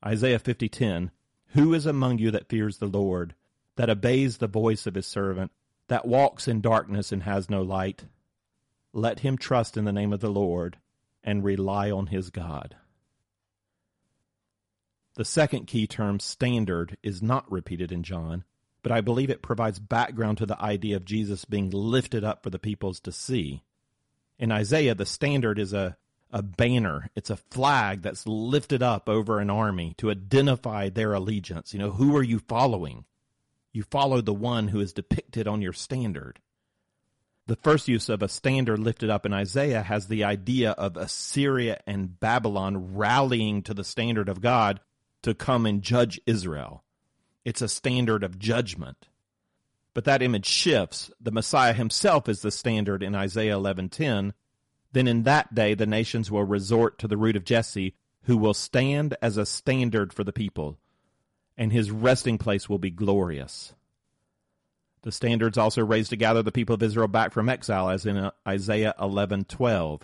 Isaiah 0.04 0.38
50:10 0.38 1.11
Who 1.48 1.74
is 1.74 1.87
among 1.87 2.18
you 2.18 2.30
that 2.30 2.48
fears 2.48 2.78
the 2.78 2.88
Lord, 2.88 3.35
that 3.76 3.90
obeys 3.90 4.38
the 4.38 4.46
voice 4.46 4.87
of 4.87 4.94
his 4.94 5.06
servant, 5.06 5.52
that 5.88 6.09
walks 6.09 6.48
in 6.48 6.61
darkness 6.61 7.12
and 7.12 7.24
has 7.24 7.50
no 7.50 7.62
light? 7.62 8.06
Let 8.92 9.20
him 9.20 9.37
trust 9.37 9.76
in 9.76 9.85
the 9.85 9.92
name 9.92 10.12
of 10.12 10.20
the 10.20 10.30
Lord 10.30 10.78
and 11.22 11.44
rely 11.44 11.90
on 11.90 12.06
his 12.09 12.30
God. 12.30 12.76
The 15.14 15.24
second 15.24 15.66
key 15.66 15.87
term, 15.87 16.18
standard, 16.18 16.96
is 17.02 17.22
not 17.22 17.50
repeated 17.52 17.92
in 17.92 18.02
John, 18.02 18.44
but 18.83 18.92
I 18.92 19.00
believe 19.00 19.28
it 19.28 19.42
provides 19.42 19.78
background 19.78 20.38
to 20.38 20.46
the 20.46 20.61
idea 20.62 20.96
of 20.96 21.04
Jesus 21.04 21.44
being 21.44 21.68
lifted 21.70 22.24
up 22.24 22.42
for 22.42 22.50
the 22.50 22.59
peoples 22.59 23.00
to 23.00 23.12
see. 23.12 23.62
In 24.40 24.50
Isaiah, 24.50 24.94
the 24.94 25.05
standard 25.05 25.59
is 25.59 25.74
a, 25.74 25.98
a 26.31 26.42
banner. 26.42 27.11
It's 27.14 27.29
a 27.29 27.37
flag 27.37 28.00
that's 28.00 28.26
lifted 28.26 28.83
up 28.83 29.07
over 29.07 29.38
an 29.38 29.50
army 29.50 29.94
to 29.98 30.11
identify 30.11 30.88
their 30.88 31.12
allegiance. 31.12 31.74
You 31.74 31.79
know, 31.79 31.90
who 31.90 32.16
are 32.16 32.22
you 32.22 32.38
following? 32.38 33.05
You 33.70 33.83
follow 33.83 34.22
the 34.22 34.33
one 34.33 34.68
who 34.68 34.81
is 34.81 34.94
depicted 34.94 35.46
on 35.46 35.61
your 35.61 35.74
standard. 35.74 36.40
The 37.48 37.57
first 37.57 37.87
use 37.87 38.09
of 38.09 38.22
a 38.22 38.29
standard 38.29 38.79
lifted 38.79 39.11
up 39.11 39.26
in 39.26 39.35
Isaiah 39.35 39.83
has 39.83 40.09
the 40.09 40.24
idea 40.24 40.70
of 40.70 40.96
Assyria 40.96 41.79
and 41.87 42.18
Babylon 42.18 42.94
rallying 42.96 43.62
to 43.64 43.74
the 43.74 43.85
standard 43.85 44.31
of 44.31 44.40
God 44.40 44.81
to 45.22 45.35
come 45.35 45.66
and 45.66 45.83
judge 45.83 46.18
Israel. 46.26 46.83
It's 47.44 47.61
a 47.61 47.68
standard 47.68 48.24
of 48.24 48.38
judgment. 48.38 49.09
But 49.92 50.05
that 50.05 50.22
image 50.22 50.46
shifts. 50.46 51.11
The 51.20 51.33
Messiah 51.33 51.72
himself 51.72 52.29
is 52.29 52.42
the 52.42 52.50
standard 52.50 53.03
in 53.03 53.14
Isaiah 53.14 53.57
11:10. 53.57 54.35
Then 54.92 55.09
in 55.09 55.24
that 55.24 55.55
day 55.55 55.74
the 55.74 55.87
nations 55.87 56.31
will 56.31 56.44
resort 56.44 56.98
to 56.98 57.09
the 57.09 57.16
root 57.16 57.37
of 57.37 57.44
Jesse, 57.44 57.94
who 58.22 58.37
will 58.37 58.55
stand 58.55 59.16
as 59.22 59.37
a 59.37 59.46
standard 59.46 60.12
for 60.12 60.24
the 60.24 60.33
people, 60.33 60.79
and 61.57 61.72
his 61.72 61.90
resting 61.90 62.38
place 62.38 62.68
will 62.68 62.79
be 62.79 62.90
glorious. 62.90 63.74
The 65.03 65.12
standards 65.12 65.57
also 65.57 65.85
raised 65.85 66.11
to 66.11 66.16
gather 66.16 66.42
the 66.42 66.53
people 66.53 66.74
of 66.74 66.83
Israel 66.83 67.09
back 67.09 67.33
from 67.33 67.48
exile, 67.48 67.88
as 67.88 68.05
in 68.05 68.16
uh, 68.16 68.31
Isaiah 68.46 68.94
11:12. 68.98 70.03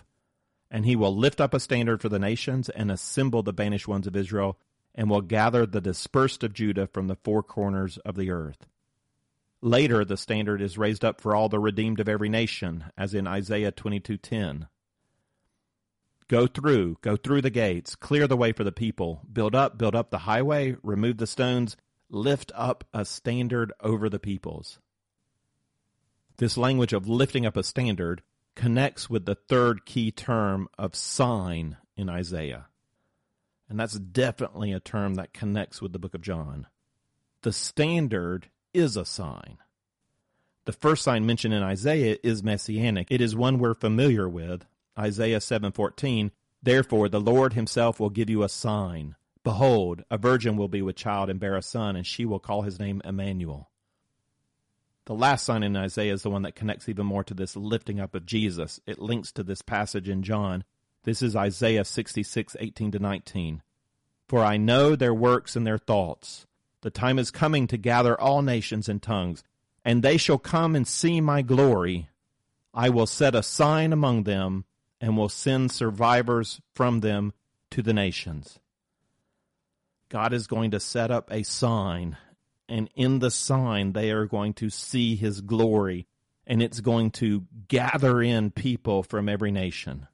And 0.69 0.85
he 0.85 0.95
will 0.97 1.15
lift 1.15 1.39
up 1.39 1.53
a 1.53 1.59
standard 1.61 2.01
for 2.01 2.09
the 2.09 2.19
nations 2.19 2.67
and 2.67 2.91
assemble 2.91 3.41
the 3.41 3.53
banished 3.53 3.87
ones 3.87 4.07
of 4.07 4.15
Israel, 4.15 4.57
and 4.93 5.09
will 5.09 5.21
gather 5.21 5.65
the 5.65 5.79
dispersed 5.79 6.43
of 6.43 6.53
Judah 6.53 6.87
from 6.87 7.07
the 7.07 7.15
four 7.15 7.41
corners 7.43 7.97
of 7.99 8.15
the 8.15 8.31
earth. 8.31 8.65
Later, 9.61 10.05
the 10.05 10.17
standard 10.17 10.61
is 10.61 10.77
raised 10.77 11.03
up 11.03 11.19
for 11.19 11.35
all 11.35 11.49
the 11.49 11.59
redeemed 11.59 11.99
of 11.99 12.07
every 12.07 12.29
nation, 12.29 12.85
as 12.97 13.13
in 13.13 13.25
Isaiah 13.27 13.71
22:10. 13.71 14.67
Go 16.27 16.45
through, 16.45 16.97
go 17.01 17.15
through 17.15 17.41
the 17.41 17.49
gates, 17.49 17.95
clear 17.95 18.27
the 18.27 18.37
way 18.37 18.51
for 18.51 18.63
the 18.63 18.71
people, 18.71 19.21
build 19.31 19.55
up, 19.55 19.77
build 19.77 19.95
up 19.95 20.09
the 20.09 20.19
highway, 20.19 20.75
remove 20.83 21.17
the 21.17 21.25
stones, 21.25 21.77
lift 22.09 22.51
up 22.53 22.83
a 22.93 23.05
standard 23.05 23.71
over 23.79 24.09
the 24.09 24.19
peoples. 24.19 24.79
This 26.37 26.57
language 26.57 26.93
of 26.93 27.07
lifting 27.07 27.45
up 27.45 27.57
a 27.57 27.63
standard 27.63 28.21
connects 28.55 29.09
with 29.09 29.25
the 29.25 29.35
third 29.35 29.85
key 29.85 30.11
term 30.11 30.67
of 30.77 30.95
sign 30.95 31.77
in 31.95 32.09
Isaiah. 32.09 32.67
And 33.69 33.79
that's 33.79 33.97
definitely 33.97 34.71
a 34.71 34.79
term 34.79 35.15
that 35.15 35.33
connects 35.33 35.81
with 35.81 35.93
the 35.93 35.99
book 35.99 36.13
of 36.13 36.21
John. 36.21 36.67
The 37.41 37.53
standard 37.53 38.49
is 38.73 38.97
a 38.97 39.05
sign. 39.05 39.57
The 40.65 40.73
first 40.73 41.03
sign 41.03 41.25
mentioned 41.25 41.53
in 41.53 41.63
Isaiah 41.63 42.17
is 42.23 42.43
messianic. 42.43 43.07
It 43.09 43.21
is 43.21 43.35
one 43.35 43.59
we're 43.59 43.73
familiar 43.73 44.27
with. 44.27 44.65
Isaiah 44.97 45.39
7:14, 45.39 46.31
Therefore, 46.61 47.07
the 47.07 47.21
Lord 47.21 47.53
himself 47.53 47.99
will 47.99 48.09
give 48.09 48.29
you 48.29 48.43
a 48.43 48.49
sign. 48.49 49.15
Behold, 49.43 50.03
a 50.11 50.17
virgin 50.17 50.57
will 50.57 50.67
be 50.67 50.81
with 50.81 50.95
child 50.95 51.29
and 51.29 51.39
bear 51.39 51.55
a 51.55 51.61
son, 51.61 51.95
and 51.95 52.05
she 52.05 52.25
will 52.25 52.39
call 52.39 52.63
his 52.63 52.79
name 52.79 53.01
Emmanuel. 53.05 53.69
The 55.05 55.15
last 55.15 55.45
sign 55.45 55.63
in 55.63 55.77
Isaiah 55.77 56.11
is 56.11 56.23
the 56.23 56.29
one 56.29 56.41
that 56.41 56.55
connects 56.55 56.89
even 56.89 57.05
more 57.05 57.23
to 57.23 57.33
this 57.33 57.55
lifting 57.55 58.01
up 58.01 58.13
of 58.13 58.25
Jesus. 58.25 58.81
It 58.85 58.99
links 58.99 59.31
to 59.33 59.43
this 59.43 59.61
passage 59.61 60.09
in 60.09 60.21
John. 60.21 60.65
This 61.03 61.21
is 61.21 61.33
Isaiah 61.33 61.85
66, 61.85 62.57
18 62.59 62.91
to 62.91 62.99
19. 62.99 63.61
For 64.27 64.43
I 64.43 64.57
know 64.57 64.97
their 64.97 65.13
works 65.13 65.55
and 65.55 65.65
their 65.65 65.77
thoughts. 65.77 66.46
The 66.81 66.89
time 66.89 67.19
is 67.19 67.31
coming 67.31 67.67
to 67.67 67.77
gather 67.77 68.19
all 68.19 68.41
nations 68.41 68.87
and 68.87 69.01
tongues, 69.01 69.43
and 69.83 70.03
they 70.03 70.17
shall 70.17 70.37
come 70.37 70.75
and 70.75 70.87
see 70.87 71.21
my 71.21 71.41
glory. 71.41 72.09
I 72.73 72.89
will 72.89 73.07
set 73.07 73.35
a 73.35 73.43
sign 73.43 73.93
among 73.93 74.23
them, 74.23 74.65
and 74.99 75.17
will 75.17 75.29
send 75.29 75.71
survivors 75.71 76.61
from 76.73 77.01
them 77.01 77.33
to 77.71 77.81
the 77.81 77.93
nations. 77.93 78.59
God 80.09 80.33
is 80.33 80.47
going 80.47 80.71
to 80.71 80.79
set 80.79 81.11
up 81.11 81.31
a 81.31 81.43
sign 81.43 82.17
and 82.69 82.89
in 82.95 83.19
the 83.19 83.31
sign 83.31 83.93
they 83.93 84.11
are 84.11 84.25
going 84.25 84.53
to 84.53 84.69
see 84.69 85.15
his 85.15 85.41
glory 85.41 86.07
and 86.45 86.61
it's 86.61 86.79
going 86.79 87.11
to 87.11 87.45
gather 87.67 88.21
in 88.21 88.51
people 88.51 89.03
from 89.03 89.27
every 89.27 89.51
nation. 89.51 90.07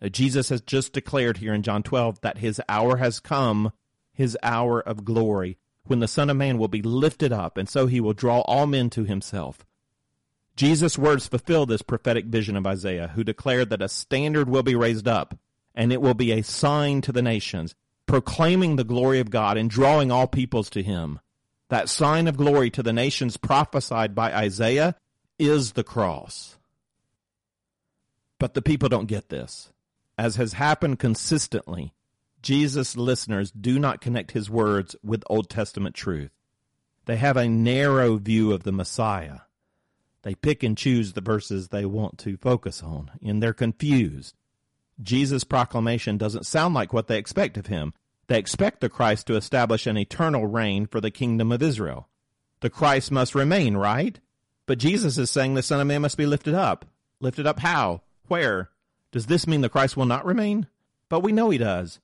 Uh, 0.00 0.08
Jesus 0.08 0.48
has 0.48 0.62
just 0.62 0.92
declared 0.92 1.36
here 1.36 1.52
in 1.52 1.62
John 1.62 1.82
12 1.82 2.22
that 2.22 2.38
his 2.38 2.60
hour 2.66 2.96
has 2.96 3.20
come, 3.20 3.72
his 4.12 4.38
hour 4.42 4.80
of 4.80 5.04
glory, 5.04 5.58
when 5.86 6.00
the 6.00 6.08
Son 6.08 6.30
of 6.30 6.36
Man 6.36 6.58
will 6.58 6.68
be 6.68 6.82
lifted 6.82 7.32
up, 7.32 7.58
and 7.58 7.68
so 7.68 7.86
he 7.86 8.00
will 8.00 8.12
draw 8.12 8.40
all 8.40 8.66
men 8.66 8.90
to 8.90 9.04
himself. 9.04 9.64
Jesus' 10.56 10.98
words 10.98 11.26
fulfill 11.26 11.66
this 11.66 11.82
prophetic 11.82 12.26
vision 12.26 12.56
of 12.56 12.66
Isaiah, 12.66 13.08
who 13.14 13.24
declared 13.24 13.70
that 13.70 13.82
a 13.82 13.88
standard 13.88 14.48
will 14.48 14.62
be 14.62 14.74
raised 14.74 15.08
up, 15.08 15.38
and 15.74 15.92
it 15.92 16.00
will 16.00 16.14
be 16.14 16.32
a 16.32 16.42
sign 16.42 17.00
to 17.02 17.12
the 17.12 17.22
nations, 17.22 17.74
proclaiming 18.06 18.76
the 18.76 18.84
glory 18.84 19.18
of 19.20 19.30
God 19.30 19.56
and 19.56 19.68
drawing 19.68 20.10
all 20.10 20.26
peoples 20.26 20.70
to 20.70 20.82
him. 20.82 21.20
That 21.70 21.88
sign 21.88 22.28
of 22.28 22.36
glory 22.36 22.70
to 22.70 22.82
the 22.82 22.92
nations 22.92 23.36
prophesied 23.36 24.14
by 24.14 24.32
Isaiah 24.32 24.94
is 25.38 25.72
the 25.72 25.84
cross. 25.84 26.56
But 28.38 28.54
the 28.54 28.62
people 28.62 28.88
don't 28.88 29.06
get 29.06 29.28
this. 29.28 29.72
As 30.16 30.36
has 30.36 30.52
happened 30.52 30.98
consistently, 30.98 31.94
Jesus' 32.44 32.94
listeners 32.94 33.50
do 33.50 33.78
not 33.78 34.02
connect 34.02 34.32
his 34.32 34.50
words 34.50 34.94
with 35.02 35.24
Old 35.28 35.48
Testament 35.48 35.94
truth. 35.94 36.30
They 37.06 37.16
have 37.16 37.38
a 37.38 37.48
narrow 37.48 38.16
view 38.16 38.52
of 38.52 38.64
the 38.64 38.72
Messiah. 38.72 39.40
They 40.22 40.34
pick 40.34 40.62
and 40.62 40.76
choose 40.76 41.14
the 41.14 41.22
verses 41.22 41.68
they 41.68 41.86
want 41.86 42.18
to 42.18 42.36
focus 42.36 42.82
on, 42.82 43.10
and 43.24 43.42
they're 43.42 43.54
confused. 43.54 44.34
Jesus' 45.02 45.42
proclamation 45.42 46.18
doesn't 46.18 46.44
sound 46.44 46.74
like 46.74 46.92
what 46.92 47.08
they 47.08 47.16
expect 47.16 47.56
of 47.56 47.66
him. 47.66 47.94
They 48.26 48.38
expect 48.38 48.80
the 48.80 48.90
Christ 48.90 49.26
to 49.28 49.36
establish 49.36 49.86
an 49.86 49.96
eternal 49.96 50.46
reign 50.46 50.86
for 50.86 51.00
the 51.00 51.10
kingdom 51.10 51.50
of 51.50 51.62
Israel. 51.62 52.08
The 52.60 52.68
Christ 52.70 53.10
must 53.10 53.34
remain, 53.34 53.74
right? 53.74 54.20
But 54.66 54.78
Jesus 54.78 55.16
is 55.16 55.30
saying 55.30 55.54
the 55.54 55.62
Son 55.62 55.80
of 55.80 55.86
Man 55.86 56.02
must 56.02 56.18
be 56.18 56.26
lifted 56.26 56.54
up. 56.54 56.84
Lifted 57.20 57.46
up 57.46 57.60
how? 57.60 58.02
Where? 58.28 58.68
Does 59.12 59.26
this 59.26 59.46
mean 59.46 59.62
the 59.62 59.70
Christ 59.70 59.96
will 59.96 60.04
not 60.04 60.26
remain? 60.26 60.66
But 61.08 61.20
we 61.20 61.32
know 61.32 61.48
he 61.48 61.58
does. 61.58 62.00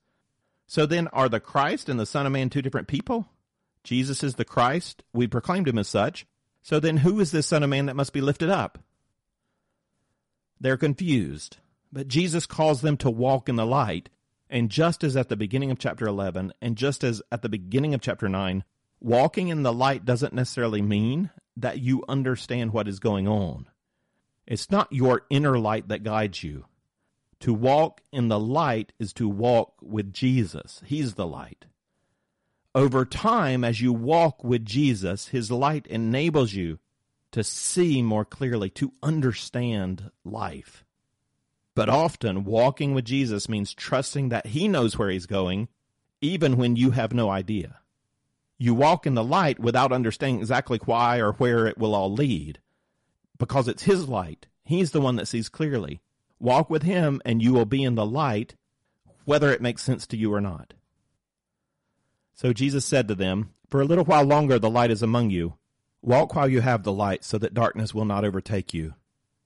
So 0.71 0.87
then, 0.87 1.09
are 1.09 1.29
the 1.29 1.41
Christ 1.41 1.89
and 1.89 1.99
the 1.99 2.07
Son 2.07 2.27
of 2.27 2.33
Man 2.33 2.49
two 2.49 2.63
different 2.63 2.87
people? 2.87 3.27
Jesus 3.83 4.23
is 4.23 4.37
the 4.37 4.45
Christ. 4.45 5.03
We 5.13 5.27
proclaimed 5.27 5.67
him 5.67 5.79
as 5.79 5.89
such. 5.89 6.29
So 6.63 6.79
then, 6.79 6.99
who 6.99 7.19
is 7.19 7.33
this 7.33 7.49
Son 7.49 7.65
of 7.65 7.71
Man 7.71 7.87
that 7.87 7.97
must 7.97 8.13
be 8.13 8.21
lifted 8.21 8.51
up? 8.51 8.79
They're 10.61 10.77
confused. 10.77 11.57
But 11.93 12.07
Jesus 12.07 12.47
calls 12.47 12.83
them 12.83 12.97
to 12.99 13.11
walk 13.11 13.49
in 13.49 13.57
the 13.57 13.67
light 13.67 14.11
and 14.49 14.71
just 14.71 15.03
as 15.03 15.17
at 15.17 15.29
the 15.29 15.37
beginning 15.37 15.73
of 15.73 15.81
chapter 15.81 16.07
11, 16.07 16.53
and 16.63 16.77
just 16.77 17.03
as 17.03 17.21
at 17.33 17.43
the 17.43 17.49
beginning 17.49 17.93
of 17.93 18.01
chapter 18.01 18.29
9, 18.29 18.63
walking 19.01 19.49
in 19.49 19.65
the 19.65 19.73
light 19.73 20.05
doesn't 20.05 20.33
necessarily 20.33 20.83
mean 20.83 21.31
that 21.57 21.81
you 21.81 22.05
understand 22.09 22.73
what 22.73 22.87
is 22.87 23.01
going 23.01 23.27
on. 23.27 23.69
It's 24.47 24.71
not 24.71 24.93
your 24.93 25.23
inner 25.31 25.59
light 25.59 25.89
that 25.89 26.05
guides 26.05 26.45
you. 26.45 26.67
To 27.41 27.55
walk 27.55 28.03
in 28.13 28.29
the 28.29 28.39
light 28.39 28.93
is 28.99 29.13
to 29.15 29.29
walk 29.29 29.75
with 29.81 30.13
Jesus. 30.13 30.83
He's 30.85 31.15
the 31.15 31.27
light. 31.27 31.65
Over 32.75 33.05
time, 33.05 33.65
as 33.65 33.81
you 33.81 33.93
walk 33.93 34.45
with 34.45 34.65
Jesus, 34.65 35.29
His 35.29 35.51
light 35.51 35.87
enables 35.87 36.53
you 36.53 36.79
to 37.33 37.43
see 37.43 38.03
more 38.03 38.25
clearly, 38.25 38.71
to 38.71 38.93
understand 39.03 40.11
life. 40.25 40.85
But 41.75 41.89
often, 41.89 42.45
walking 42.45 42.95
with 42.95 43.07
Jesus 43.07 43.49
means 43.49 43.73
trusting 43.73 44.29
that 44.29 44.49
He 44.49 44.69
knows 44.69 44.99
where 44.99 45.11
He's 45.11 45.27
going, 45.27 45.69
even 46.21 46.57
when 46.59 46.77
you 46.77 46.91
have 46.91 47.15
no 47.15 47.31
idea. 47.31 47.79
You 48.59 48.75
walk 48.75 49.07
in 49.07 49.15
the 49.15 49.25
light 49.25 49.59
without 49.59 49.93
understanding 49.93 50.41
exactly 50.41 50.79
why 50.85 51.19
or 51.19 51.33
where 51.33 51.67
it 51.67 51.79
will 51.79 51.95
all 51.95 52.13
lead, 52.13 52.61
because 53.39 53.67
it's 53.67 53.85
His 53.85 54.09
light. 54.09 54.47
He's 54.63 54.91
the 54.91 55.01
one 55.01 55.17
that 55.17 55.27
sees 55.27 55.49
clearly. 55.49 56.03
Walk 56.41 56.71
with 56.71 56.83
Him, 56.83 57.21
and 57.25 57.43
you 57.43 57.53
will 57.53 57.67
be 57.67 57.85
in 57.85 57.95
the 57.95 58.07
light, 58.07 58.57
whether 59.25 59.53
it 59.53 59.63
makes 59.63 59.83
sense 59.83 60.07
to 60.09 60.17
you 60.17 60.33
or 60.33 60.41
not. 60.41 60.75
So 62.35 62.55
Jesus 62.55 62.87
said 62.87 63.07
to 63.09 63.15
them, 63.15 63.51
For 63.69 63.83
a 63.83 63.85
little 63.85 64.05
while 64.05 64.25
longer 64.25 64.59
the 64.59 64.71
light 64.71 64.91
is 64.91 65.03
among 65.03 65.31
you. 65.31 65.55
Walk 66.03 66.35
while 66.35 66.49
you 66.49 66.63
have 66.63 66.83
the 66.83 66.93
light, 66.93 67.23
so 67.23 67.37
that 67.37 67.53
darkness 67.53 67.95
will 67.95 68.07
not 68.07 68.25
overtake 68.25 68.73
you. 68.73 68.95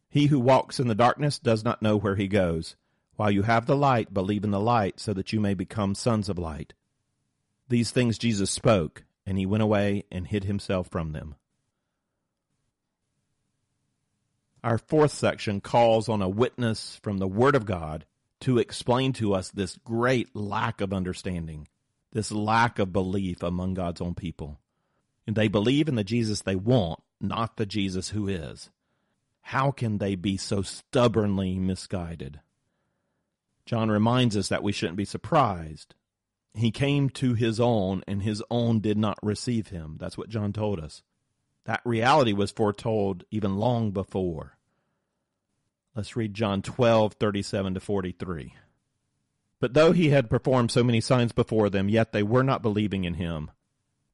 He 0.09 0.27
who 0.27 0.39
walks 0.39 0.79
in 0.79 0.87
the 0.87 0.95
darkness 0.95 1.41
does 1.41 1.65
not 1.65 1.83
know 1.83 1.97
where 1.97 2.15
he 2.15 2.29
goes. 2.29 2.77
While 3.17 3.33
you 3.33 3.43
have 3.43 3.67
the 3.67 3.75
light, 3.75 4.15
believe 4.15 4.45
in 4.45 4.53
the 4.53 4.61
light, 4.61 5.01
so 5.01 5.13
that 5.13 5.33
you 5.33 5.41
may 5.41 5.55
become 5.55 5.97
sons 5.97 6.29
of 6.29 6.39
light. 6.39 6.73
These 7.69 7.91
things 7.91 8.19
Jesus 8.19 8.53
spoke, 8.53 9.03
and 9.27 9.37
he 9.37 9.47
went 9.47 9.65
away 9.65 10.05
and 10.13 10.29
hid 10.29 10.45
himself 10.45 10.89
from 10.89 11.11
them. 11.11 11.35
Our 14.65 14.79
fourth 14.79 15.13
section 15.13 15.61
calls 15.61 16.09
on 16.09 16.23
a 16.23 16.29
witness 16.29 16.99
from 17.03 17.19
the 17.19 17.29
Word 17.29 17.55
of 17.55 17.67
God 17.67 18.07
to 18.41 18.57
explain 18.57 19.13
to 19.13 19.35
us 19.35 19.51
this 19.51 19.77
great 19.85 20.35
lack 20.35 20.81
of 20.81 20.91
understanding, 20.91 21.69
this 22.13 22.33
lack 22.33 22.79
of 22.79 22.91
belief 22.91 23.43
among 23.43 23.75
God's 23.75 24.01
own 24.01 24.15
people. 24.15 24.59
And 25.27 25.37
they 25.37 25.49
believe 25.49 25.87
in 25.87 25.97
the 25.97 26.03
Jesus 26.03 26.41
they 26.41 26.57
want, 26.57 27.01
not 27.21 27.59
the 27.59 27.67
Jesus 27.67 28.09
who 28.09 28.27
is. 28.27 28.71
How 29.43 29.71
can 29.71 29.99
they 29.99 30.15
be 30.15 30.39
so 30.39 30.63
stubbornly 30.63 31.59
misguided? 31.59 32.41
John 33.67 33.91
reminds 33.91 34.35
us 34.35 34.49
that 34.49 34.63
we 34.63 34.73
shouldn't 34.73 34.97
be 34.97 35.05
surprised. 35.05 35.95
He 36.55 36.71
came 36.71 37.11
to 37.11 37.35
his 37.35 37.61
own, 37.61 38.03
and 38.09 38.23
his 38.23 38.43
own 38.51 38.81
did 38.81 38.97
not 38.97 39.19
receive 39.23 39.69
him. 39.69 39.99
That's 40.01 40.17
what 40.17 40.31
John 40.31 40.55
told 40.55 40.81
us. 40.81 41.03
That 41.65 41.81
reality 41.85 42.33
was 42.33 42.51
foretold 42.51 43.25
even 43.31 43.57
long 43.57 43.91
before. 43.91 44.59
Let's 45.95 46.17
read 46.17 46.35
John 46.35 46.61
12, 46.61 47.15
37 47.15 47.75
to 47.75 47.81
43. 47.81 48.55
But 49.61 49.75
though 49.75 49.93
he 49.93 50.11
had 50.11 50.29
performed 50.29 50.71
so 50.71 50.85
many 50.85 51.01
signs 51.01 51.33
before 51.33 51.71
them, 51.71 51.89
yet 51.89 52.13
they 52.13 52.23
were 52.23 52.43
not 52.43 52.63
believing 52.63 53.05
in 53.05 53.15
him. 53.15 53.51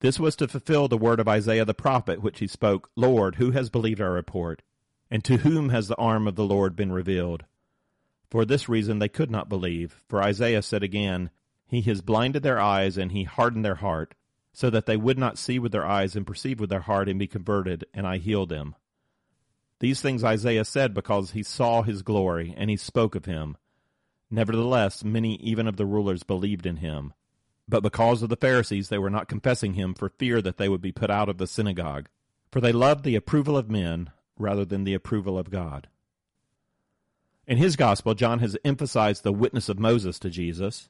This 0.01 0.21
was 0.21 0.37
to 0.37 0.49
fulfill 0.49 0.89
the 0.89 0.97
word 0.97 1.21
of 1.21 1.29
Isaiah 1.29 1.65
the 1.65 1.75
prophet, 1.75 2.23
which 2.23 2.39
he 2.39 2.47
spoke, 2.47 2.91
Lord, 2.95 3.37
who 3.37 3.51
has 3.51 3.69
believed 3.69 4.01
our 4.01 4.13
report? 4.13 4.63
And 5.11 5.25
to 5.25 5.39
whom 5.39 5.71
has 5.71 5.89
the 5.89 5.97
arm 5.97 6.29
of 6.29 6.37
the 6.37 6.45
Lord 6.45 6.77
been 6.77 6.93
revealed? 6.93 7.45
For 8.31 8.45
this 8.45 8.69
reason 8.69 8.99
they 8.99 9.09
could 9.09 9.31
not 9.31 9.49
believe, 9.49 10.03
for 10.07 10.23
Isaiah 10.23 10.63
said 10.63 10.85
again, 10.85 11.31
He 11.67 11.81
has 11.83 12.01
blinded 12.01 12.45
their 12.45 12.61
eyes, 12.61 12.97
and 12.97 13.11
he 13.11 13.25
hardened 13.25 13.65
their 13.65 13.75
heart, 13.77 14.15
so 14.53 14.71
that 14.71 14.87
they 14.87 14.97
would 14.97 15.19
not 15.19 15.39
see 15.39 15.59
with 15.59 15.73
their 15.73 15.87
eyes 15.87 16.17
and 16.17 16.27
perceive 16.27 16.61
with 16.61 16.71
their 16.71 16.81
heart 16.81 17.09
and 17.09 17.19
be 17.19 17.27
converted, 17.27 17.85
and 17.95 18.07
I 18.07 18.19
healed 18.19 18.49
them. 18.49 18.75
These 19.79 20.01
things 20.01 20.23
Isaiah 20.25 20.65
said 20.65 20.93
because 20.93 21.31
he 21.31 21.43
saw 21.43 21.83
his 21.83 22.03
glory, 22.03 22.55
and 22.57 22.69
he 22.69 22.77
spoke 22.77 23.15
of 23.15 23.25
him. 23.25 23.57
Nevertheless, 24.31 25.03
many 25.03 25.37
even 25.37 25.67
of 25.67 25.77
the 25.77 25.87
rulers 25.87 26.23
believed 26.23 26.67
in 26.67 26.77
him. 26.77 27.15
But 27.69 27.83
because 27.83 28.23
of 28.23 28.29
the 28.29 28.37
Pharisees, 28.37 28.89
they 28.89 28.99
were 28.99 29.11
not 29.11 29.29
confessing 29.29 29.75
him 29.75 29.95
for 29.95 30.09
fear 30.09 30.43
that 30.43 30.57
they 30.57 30.69
would 30.69 30.81
be 30.81 30.93
put 30.93 31.11
out 31.11 31.29
of 31.29 31.39
the 31.39 31.47
synagogue. 31.47 32.09
For 32.51 32.61
they 32.61 32.73
loved 32.73 33.05
the 33.05 33.17
approval 33.17 33.57
of 33.57 33.71
men 33.71 34.11
rather 34.37 34.65
than 34.65 34.85
the 34.85 34.95
approval 34.95 35.39
of 35.39 35.51
God. 35.51 35.89
In 37.47 37.59
his 37.59 37.77
gospel, 37.77 38.15
John 38.15 38.41
has 38.41 38.57
emphasized 38.65 39.23
the 39.23 39.33
witness 39.33 39.69
of 39.69 39.79
Moses 39.79 40.19
to 40.21 40.31
Jesus 40.31 40.89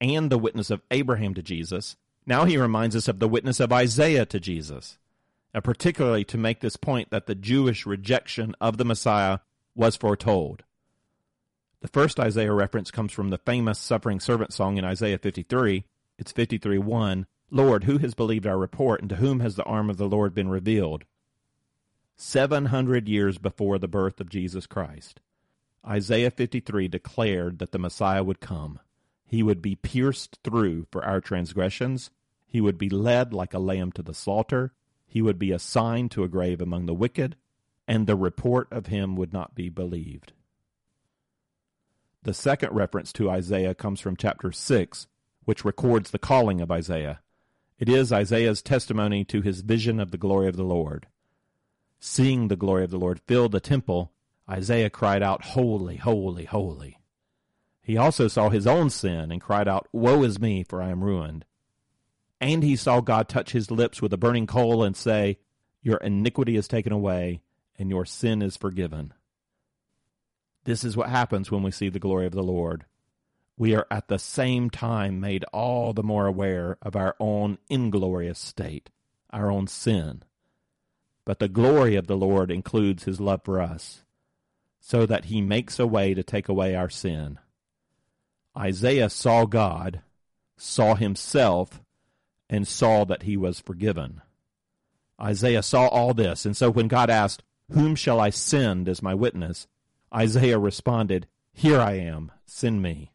and 0.00 0.30
the 0.30 0.38
witness 0.38 0.70
of 0.70 0.82
Abraham 0.90 1.34
to 1.34 1.42
Jesus. 1.42 1.96
Now 2.26 2.44
he 2.44 2.56
reminds 2.56 2.96
us 2.96 3.08
of 3.08 3.18
the 3.18 3.28
witness 3.28 3.60
of 3.60 3.72
Isaiah 3.72 4.26
to 4.26 4.40
Jesus, 4.40 4.98
and 5.52 5.62
particularly 5.62 6.24
to 6.24 6.38
make 6.38 6.60
this 6.60 6.76
point 6.76 7.10
that 7.10 7.26
the 7.26 7.34
Jewish 7.34 7.84
rejection 7.84 8.54
of 8.60 8.78
the 8.78 8.84
Messiah 8.84 9.38
was 9.74 9.96
foretold. 9.96 10.62
The 11.80 11.88
first 11.88 12.18
Isaiah 12.18 12.52
reference 12.52 12.90
comes 12.90 13.12
from 13.12 13.28
the 13.28 13.38
famous 13.38 13.78
suffering 13.78 14.18
servant 14.18 14.54
song 14.54 14.78
in 14.78 14.84
Isaiah 14.86 15.18
53. 15.18 15.84
It's 16.18 16.32
53 16.32 16.78
1. 16.78 17.26
Lord, 17.50 17.84
who 17.84 17.98
has 17.98 18.14
believed 18.14 18.46
our 18.46 18.56
report, 18.58 19.00
and 19.00 19.10
to 19.10 19.16
whom 19.16 19.40
has 19.40 19.56
the 19.56 19.64
arm 19.64 19.90
of 19.90 19.98
the 19.98 20.08
Lord 20.08 20.34
been 20.34 20.48
revealed? 20.48 21.04
700 22.16 23.08
years 23.08 23.38
before 23.38 23.78
the 23.78 23.88
birth 23.88 24.20
of 24.20 24.30
Jesus 24.30 24.66
Christ. 24.66 25.20
Isaiah 25.86 26.30
53 26.30 26.88
declared 26.88 27.58
that 27.58 27.72
the 27.72 27.78
Messiah 27.78 28.24
would 28.24 28.40
come. 28.40 28.80
He 29.34 29.42
would 29.42 29.60
be 29.60 29.74
pierced 29.74 30.38
through 30.44 30.86
for 30.92 31.04
our 31.04 31.20
transgressions. 31.20 32.10
He 32.46 32.60
would 32.60 32.78
be 32.78 32.88
led 32.88 33.34
like 33.34 33.52
a 33.52 33.58
lamb 33.58 33.90
to 33.92 34.02
the 34.02 34.14
slaughter. 34.14 34.72
He 35.08 35.20
would 35.20 35.40
be 35.40 35.50
assigned 35.50 36.12
to 36.12 36.22
a 36.22 36.28
grave 36.28 36.60
among 36.60 36.86
the 36.86 36.94
wicked, 36.94 37.34
and 37.88 38.06
the 38.06 38.14
report 38.14 38.68
of 38.70 38.86
him 38.86 39.16
would 39.16 39.32
not 39.32 39.56
be 39.56 39.68
believed. 39.68 40.34
The 42.22 42.32
second 42.32 42.74
reference 42.74 43.12
to 43.14 43.28
Isaiah 43.28 43.74
comes 43.74 43.98
from 43.98 44.16
chapter 44.16 44.52
6, 44.52 45.08
which 45.44 45.64
records 45.64 46.12
the 46.12 46.20
calling 46.20 46.60
of 46.60 46.70
Isaiah. 46.70 47.20
It 47.80 47.88
is 47.88 48.12
Isaiah's 48.12 48.62
testimony 48.62 49.24
to 49.24 49.42
his 49.42 49.62
vision 49.62 49.98
of 49.98 50.12
the 50.12 50.16
glory 50.16 50.46
of 50.46 50.54
the 50.54 50.62
Lord. 50.62 51.08
Seeing 51.98 52.46
the 52.46 52.54
glory 52.54 52.84
of 52.84 52.92
the 52.92 53.00
Lord 53.00 53.18
fill 53.26 53.48
the 53.48 53.58
temple, 53.58 54.12
Isaiah 54.48 54.90
cried 54.90 55.24
out, 55.24 55.44
Holy, 55.44 55.96
holy, 55.96 56.44
holy. 56.44 56.98
He 57.84 57.98
also 57.98 58.28
saw 58.28 58.48
his 58.48 58.66
own 58.66 58.88
sin 58.88 59.30
and 59.30 59.42
cried 59.42 59.68
out, 59.68 59.88
Woe 59.92 60.22
is 60.22 60.40
me, 60.40 60.64
for 60.64 60.82
I 60.82 60.88
am 60.88 61.04
ruined. 61.04 61.44
And 62.40 62.62
he 62.62 62.76
saw 62.76 63.02
God 63.02 63.28
touch 63.28 63.52
his 63.52 63.70
lips 63.70 64.00
with 64.00 64.10
a 64.14 64.16
burning 64.16 64.46
coal 64.46 64.82
and 64.82 64.96
say, 64.96 65.38
Your 65.82 65.98
iniquity 65.98 66.56
is 66.56 66.66
taken 66.66 66.92
away, 66.92 67.42
and 67.78 67.90
your 67.90 68.06
sin 68.06 68.40
is 68.40 68.56
forgiven. 68.56 69.12
This 70.64 70.82
is 70.82 70.96
what 70.96 71.10
happens 71.10 71.50
when 71.50 71.62
we 71.62 71.70
see 71.70 71.90
the 71.90 71.98
glory 71.98 72.24
of 72.24 72.32
the 72.32 72.42
Lord. 72.42 72.86
We 73.58 73.74
are 73.74 73.86
at 73.90 74.08
the 74.08 74.18
same 74.18 74.70
time 74.70 75.20
made 75.20 75.44
all 75.52 75.92
the 75.92 76.02
more 76.02 76.26
aware 76.26 76.78
of 76.80 76.96
our 76.96 77.14
own 77.20 77.58
inglorious 77.68 78.38
state, 78.38 78.88
our 79.28 79.50
own 79.50 79.66
sin. 79.66 80.22
But 81.26 81.38
the 81.38 81.48
glory 81.48 81.96
of 81.96 82.06
the 82.06 82.16
Lord 82.16 82.50
includes 82.50 83.04
his 83.04 83.20
love 83.20 83.42
for 83.44 83.60
us, 83.60 84.04
so 84.80 85.04
that 85.04 85.26
he 85.26 85.42
makes 85.42 85.78
a 85.78 85.86
way 85.86 86.14
to 86.14 86.22
take 86.22 86.48
away 86.48 86.74
our 86.74 86.88
sin. 86.88 87.38
Isaiah 88.56 89.10
saw 89.10 89.46
God, 89.46 90.02
saw 90.56 90.94
himself, 90.94 91.80
and 92.48 92.68
saw 92.68 93.04
that 93.04 93.24
he 93.24 93.36
was 93.36 93.58
forgiven. 93.58 94.20
Isaiah 95.20 95.62
saw 95.62 95.88
all 95.88 96.14
this, 96.14 96.44
and 96.44 96.56
so 96.56 96.70
when 96.70 96.88
God 96.88 97.10
asked, 97.10 97.42
Whom 97.72 97.96
shall 97.96 98.20
I 98.20 98.30
send 98.30 98.88
as 98.88 99.02
my 99.02 99.14
witness? 99.14 99.66
Isaiah 100.14 100.58
responded, 100.58 101.26
Here 101.52 101.80
I 101.80 101.92
am, 101.94 102.30
send 102.46 102.82
me. 102.82 103.12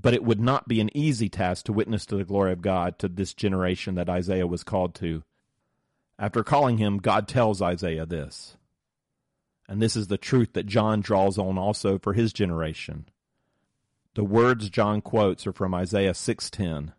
But 0.00 0.14
it 0.14 0.22
would 0.22 0.40
not 0.40 0.68
be 0.68 0.80
an 0.80 0.94
easy 0.96 1.28
task 1.28 1.64
to 1.66 1.72
witness 1.72 2.06
to 2.06 2.16
the 2.16 2.24
glory 2.24 2.52
of 2.52 2.62
God 2.62 2.98
to 2.98 3.08
this 3.08 3.32
generation 3.32 3.94
that 3.94 4.10
Isaiah 4.10 4.46
was 4.46 4.62
called 4.62 4.94
to. 4.96 5.22
After 6.18 6.44
calling 6.44 6.78
him, 6.78 6.98
God 6.98 7.26
tells 7.26 7.62
Isaiah 7.62 8.06
this. 8.06 8.56
And 9.68 9.82
this 9.82 9.96
is 9.96 10.06
the 10.06 10.18
truth 10.18 10.52
that 10.52 10.66
John 10.66 11.00
draws 11.00 11.38
on 11.38 11.58
also 11.58 11.98
for 11.98 12.12
his 12.12 12.32
generation. 12.32 13.06
The 14.16 14.24
words 14.24 14.70
John 14.70 15.02
quotes 15.02 15.46
are 15.46 15.52
from 15.52 15.74
Isaiah 15.74 16.14
6:10. 16.14 16.94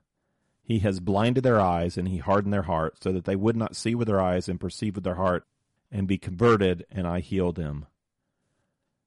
He 0.61 0.79
has 0.79 0.99
blinded 0.99 1.43
their 1.43 1.59
eyes 1.59 1.97
and 1.97 2.07
he 2.07 2.19
hardened 2.19 2.53
their 2.53 2.69
hearts 2.69 2.99
so 3.01 3.11
that 3.11 3.25
they 3.25 3.35
would 3.35 3.57
not 3.57 3.75
see 3.75 3.95
with 3.95 4.07
their 4.07 4.21
eyes 4.21 4.47
and 4.47 4.59
perceive 4.59 4.93
with 4.93 5.03
their 5.03 5.15
heart 5.15 5.47
and 5.91 6.07
be 6.07 6.19
converted 6.19 6.85
and 6.91 7.07
I 7.07 7.21
heal 7.21 7.51
them. 7.51 7.87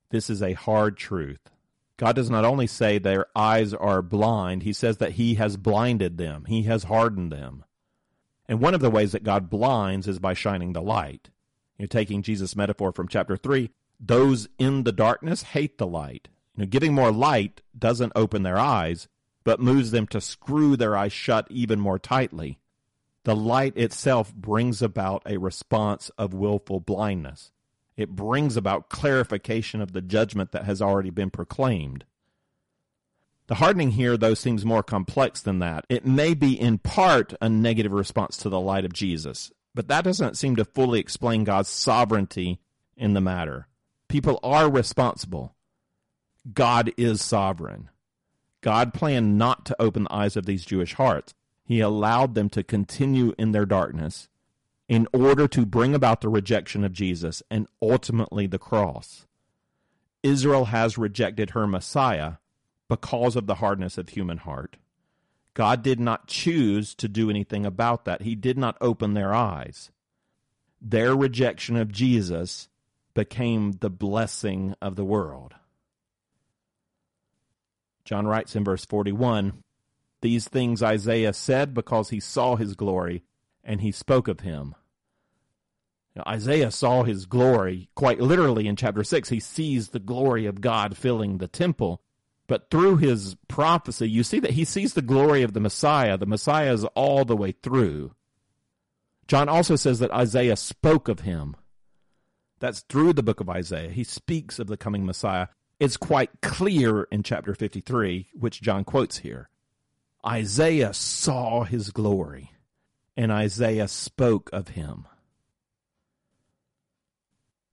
This 0.09 0.29
is 0.29 0.43
a 0.43 0.55
hard 0.55 0.97
truth. 0.97 1.53
God 1.99 2.17
does 2.17 2.29
not 2.29 2.45
only 2.45 2.67
say 2.67 2.99
their 2.99 3.27
eyes 3.37 3.73
are 3.73 4.03
blind, 4.03 4.65
he 4.65 4.73
says 4.73 4.97
that 4.97 5.13
he 5.13 5.37
has 5.37 5.57
blinded 5.57 6.19
them. 6.19 6.47
He 6.47 6.65
has 6.65 6.85
hardened 6.85 7.31
them. 7.31 7.65
And 8.49 8.61
one 8.61 8.75
of 8.75 8.81
the 8.81 8.91
ways 8.91 9.13
that 9.13 9.23
God 9.23 9.49
blinds 9.49 10.09
is 10.09 10.19
by 10.19 10.35
shining 10.35 10.73
the 10.73 10.83
light. 10.83 11.31
You're 11.79 11.87
taking 11.87 12.23
Jesus' 12.23 12.57
metaphor 12.57 12.91
from 12.91 13.07
chapter 13.07 13.37
3, 13.37 13.71
those 14.01 14.49
in 14.59 14.83
the 14.83 14.91
darkness 14.91 15.45
hate 15.45 15.79
the 15.79 15.87
light. 15.87 16.29
You 16.57 16.65
know, 16.65 16.69
giving 16.69 16.95
more 16.95 17.13
light 17.13 17.63
doesn't 17.79 18.13
open 18.15 18.43
their 18.43 18.59
eyes, 18.59 19.09
but 19.45 19.61
moves 19.61 19.91
them 19.91 20.07
to 20.09 20.21
screw 20.21 20.77
their 20.77 20.97
eyes 20.97 21.13
shut 21.13 21.47
even 21.51 21.81
more 21.81 21.99
tightly. 21.99 22.59
The 23.25 23.37
light 23.37 23.77
itself 23.77 24.35
brings 24.35 24.81
about 24.81 25.23
a 25.27 25.39
response 25.39 26.11
of 26.17 26.35
willful 26.35 26.81
blindness. 26.81 27.53
It 27.97 28.17
brings 28.17 28.57
about 28.57 28.89
clarification 28.89 29.81
of 29.83 29.93
the 29.93 30.01
judgment 30.01 30.53
that 30.53 30.65
has 30.65 30.81
already 30.81 31.11
been 31.11 31.31
proclaimed. 31.31 32.05
The 33.49 33.57
hardening 33.57 33.91
here, 33.91 34.17
though, 34.17 34.35
seems 34.35 34.65
more 34.65 34.83
complex 34.83 35.43
than 35.43 35.59
that. 35.59 35.85
It 35.89 36.07
may 36.07 36.35
be 36.35 36.59
in 36.59 36.79
part 36.79 37.35
a 37.41 37.49
negative 37.49 37.93
response 37.93 38.37
to 38.39 38.49
the 38.49 38.61
light 38.61 38.85
of 38.85 38.93
Jesus, 38.93 39.51
but 39.75 39.89
that 39.89 40.05
doesn't 40.05 40.39
seem 40.39 40.57
to 40.57 40.65
fully 40.65 41.01
explain 41.01 41.45
God's 41.45 41.69
sovereignty 41.69 42.61
in 42.97 43.13
the 43.13 43.21
matter. 43.21 43.67
People 44.09 44.39
are 44.43 44.71
responsible. 44.71 45.55
God 46.53 46.93
is 46.97 47.21
sovereign. 47.21 47.91
God 48.61 48.93
planned 48.93 49.39
not 49.39 49.65
to 49.67 49.77
open 49.81 50.05
the 50.05 50.13
eyes 50.13 50.37
of 50.37 50.47
these 50.47 50.65
Jewish 50.65 50.95
hearts. 50.95 51.35
He 51.65 51.81
allowed 51.81 52.35
them 52.35 52.49
to 52.51 52.63
continue 52.63 53.35
in 53.39 53.53
their 53.53 53.67
darkness 53.67 54.29
in 54.89 55.07
order 55.13 55.47
to 55.47 55.65
bring 55.65 55.95
about 55.95 56.21
the 56.21 56.29
rejection 56.29 56.85
of 56.85 56.93
Jesus 56.93 57.43
and 57.51 57.69
ultimately 57.81 58.47
the 58.47 58.59
cross. 58.59 59.27
Israel 60.23 60.67
has 60.67 60.99
rejected 60.99 61.51
her 61.51 61.67
Messiah 61.67 62.35
because 62.89 63.37
of 63.37 63.47
the 63.47 63.57
hardness 63.57 63.97
of 63.97 64.11
human 64.11 64.39
heart. 64.39 64.77
God 65.55 65.83
did 65.83 66.01
not 66.01 66.27
choose 66.27 66.95
to 66.97 67.09
do 67.09 67.31
anything 67.31 67.65
about 67.65 68.05
that. 68.05 68.23
He 68.23 68.35
did 68.35 68.59
not 68.59 68.77
open 68.81 69.15
their 69.15 69.33
eyes. 69.33 69.91
Their 70.81 71.15
rejection 71.15 71.77
of 71.77 71.93
Jesus 71.93 72.69
became 73.15 73.73
the 73.73 73.91
blessing 73.91 74.75
of 74.83 74.97
the 74.97 75.05
world. 75.05 75.55
John 78.05 78.27
writes 78.27 78.57
in 78.57 78.65
verse 78.65 78.85
41 78.85 79.63
These 80.23 80.49
things 80.49 80.83
Isaiah 80.83 81.33
said 81.33 81.75
because 81.75 82.11
he 82.11 82.21
saw 82.21 82.57
his 82.57 82.75
glory, 82.75 83.25
and 83.65 83.81
he 83.81 83.93
spoke 83.93 84.29
of 84.29 84.41
him. 84.41 84.75
Now, 86.17 86.25
Isaiah 86.27 86.71
saw 86.71 87.05
his 87.05 87.27
glory 87.27 87.89
quite 87.95 88.21
literally 88.21 88.67
in 88.67 88.77
chapter 88.77 89.05
6. 89.05 89.29
He 89.29 89.41
sees 89.41 89.89
the 89.89 90.01
glory 90.01 90.47
of 90.47 90.61
God 90.61 90.97
filling 90.97 91.39
the 91.39 91.49
temple. 91.49 92.03
But 92.49 92.69
through 92.69 92.97
his 92.97 93.37
prophecy, 93.47 94.11
you 94.11 94.25
see 94.25 94.41
that 94.41 94.53
he 94.53 94.65
sees 94.65 94.95
the 94.95 95.03
glory 95.03 95.43
of 95.43 95.53
the 95.53 95.61
Messiah. 95.61 96.19
The 96.19 96.27
Messiah 96.27 96.73
is 96.73 96.85
all 96.97 97.25
the 97.25 97.37
way 97.37 97.53
through. 97.53 98.13
John 99.29 99.49
also 99.49 99.77
says 99.77 100.01
that 100.01 100.11
Isaiah 100.11 100.57
spoke 100.57 101.07
of 101.07 101.21
him. 101.21 101.55
That's 102.59 102.81
through 102.81 103.13
the 103.13 103.23
book 103.23 103.39
of 103.39 103.49
Isaiah. 103.49 103.91
He 103.91 104.03
speaks 104.03 104.59
of 104.59 104.67
the 104.67 104.77
coming 104.77 105.07
Messiah 105.07 105.47
it's 105.81 105.97
quite 105.97 106.43
clear 106.43 107.05
in 107.05 107.23
chapter 107.23 107.55
53, 107.55 108.29
which 108.35 108.61
John 108.61 108.85
quotes 108.85 109.19
here. 109.19 109.49
Isaiah 110.25 110.93
saw 110.93 111.65
his 111.65 111.91
glory, 111.91 112.53
and 113.17 113.33
Isaiah 113.33 113.89
spoke 113.89 114.51
of 114.53 114.69
him. 114.69 115.09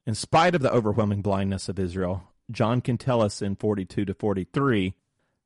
In 0.06 0.16
spite 0.16 0.56
of 0.56 0.62
the 0.62 0.72
overwhelming 0.72 1.22
blindness 1.22 1.68
of 1.68 1.78
Israel, 1.78 2.32
John 2.50 2.80
can 2.80 2.98
tell 2.98 3.22
us 3.22 3.42
in 3.42 3.58
42 3.58 4.06
to 4.06 4.14
43 4.14 4.96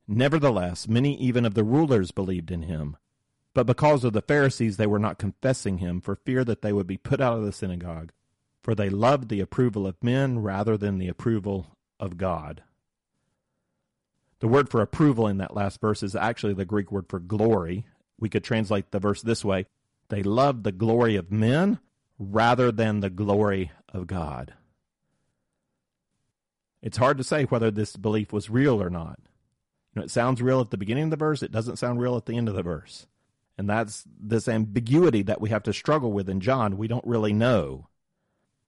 Nevertheless, 0.08 0.88
many 0.88 1.16
even 1.18 1.44
of 1.44 1.54
the 1.54 1.64
rulers 1.64 2.10
believed 2.10 2.50
in 2.50 2.62
him. 2.62 2.96
But 3.54 3.66
because 3.66 4.04
of 4.04 4.12
the 4.12 4.22
Pharisees, 4.22 4.76
they 4.76 4.86
were 4.86 4.98
not 4.98 5.18
confessing 5.18 5.78
him 5.78 6.00
for 6.00 6.16
fear 6.16 6.44
that 6.44 6.62
they 6.62 6.72
would 6.72 6.86
be 6.86 6.96
put 6.96 7.20
out 7.20 7.38
of 7.38 7.44
the 7.44 7.52
synagogue. 7.52 8.12
For 8.62 8.74
they 8.74 8.90
loved 8.90 9.28
the 9.28 9.40
approval 9.40 9.86
of 9.86 10.02
men 10.02 10.40
rather 10.40 10.76
than 10.76 10.98
the 10.98 11.08
approval 11.08 11.76
of 12.02 12.18
God. 12.18 12.62
The 14.40 14.48
word 14.48 14.68
for 14.68 14.82
approval 14.82 15.28
in 15.28 15.38
that 15.38 15.54
last 15.54 15.80
verse 15.80 16.02
is 16.02 16.16
actually 16.16 16.54
the 16.54 16.64
Greek 16.64 16.90
word 16.90 17.06
for 17.08 17.20
glory. 17.20 17.84
We 18.18 18.28
could 18.28 18.42
translate 18.42 18.90
the 18.90 18.98
verse 18.98 19.22
this 19.22 19.44
way 19.44 19.66
They 20.08 20.24
loved 20.24 20.64
the 20.64 20.72
glory 20.72 21.14
of 21.14 21.30
men 21.30 21.78
rather 22.18 22.72
than 22.72 23.00
the 23.00 23.08
glory 23.08 23.70
of 23.88 24.08
God. 24.08 24.52
It's 26.82 26.96
hard 26.96 27.18
to 27.18 27.24
say 27.24 27.44
whether 27.44 27.70
this 27.70 27.96
belief 27.96 28.32
was 28.32 28.50
real 28.50 28.82
or 28.82 28.90
not. 28.90 29.20
You 29.94 30.00
know, 30.00 30.02
it 30.02 30.10
sounds 30.10 30.42
real 30.42 30.60
at 30.60 30.70
the 30.70 30.76
beginning 30.76 31.04
of 31.04 31.10
the 31.10 31.16
verse, 31.16 31.42
it 31.42 31.52
doesn't 31.52 31.78
sound 31.78 32.00
real 32.00 32.16
at 32.16 32.26
the 32.26 32.36
end 32.36 32.48
of 32.48 32.56
the 32.56 32.64
verse. 32.64 33.06
And 33.56 33.70
that's 33.70 34.04
this 34.20 34.48
ambiguity 34.48 35.22
that 35.22 35.40
we 35.40 35.50
have 35.50 35.62
to 35.64 35.72
struggle 35.72 36.12
with 36.12 36.28
in 36.28 36.40
John. 36.40 36.78
We 36.78 36.88
don't 36.88 37.06
really 37.06 37.32
know. 37.32 37.86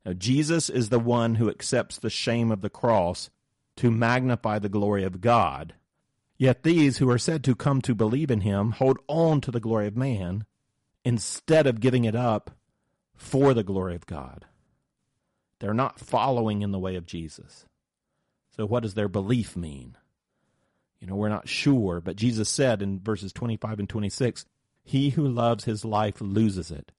Now, 0.04 0.12
Jesus 0.12 0.68
is 0.68 0.88
the 0.88 0.98
one 0.98 1.36
who 1.36 1.48
accepts 1.48 1.98
the 1.98 2.10
shame 2.10 2.50
of 2.50 2.60
the 2.60 2.70
cross 2.70 3.30
to 3.76 3.90
magnify 3.90 4.58
the 4.58 4.68
glory 4.68 5.04
of 5.04 5.20
God. 5.20 5.74
Yet 6.36 6.62
these 6.62 6.98
who 6.98 7.08
are 7.10 7.18
said 7.18 7.42
to 7.44 7.54
come 7.54 7.80
to 7.82 7.94
believe 7.94 8.30
in 8.30 8.40
him 8.40 8.72
hold 8.72 8.98
on 9.08 9.40
to 9.42 9.50
the 9.50 9.60
glory 9.60 9.86
of 9.86 9.96
man 9.96 10.44
instead 11.04 11.66
of 11.66 11.80
giving 11.80 12.04
it 12.04 12.16
up 12.16 12.50
for 13.14 13.54
the 13.54 13.62
glory 13.62 13.94
of 13.94 14.06
God. 14.06 14.46
They're 15.60 15.72
not 15.72 16.00
following 16.00 16.62
in 16.62 16.72
the 16.72 16.78
way 16.78 16.96
of 16.96 17.06
Jesus. 17.06 17.66
So, 18.56 18.66
what 18.66 18.82
does 18.82 18.94
their 18.94 19.08
belief 19.08 19.56
mean? 19.56 19.96
You 21.00 21.06
know, 21.06 21.16
we're 21.16 21.28
not 21.28 21.48
sure, 21.48 22.00
but 22.00 22.16
Jesus 22.16 22.48
said 22.48 22.82
in 22.82 23.00
verses 23.00 23.32
25 23.32 23.78
and 23.78 23.88
26 23.88 24.46
He 24.82 25.10
who 25.10 25.26
loves 25.26 25.64
his 25.64 25.84
life 25.84 26.20
loses 26.20 26.70
it, 26.70 26.92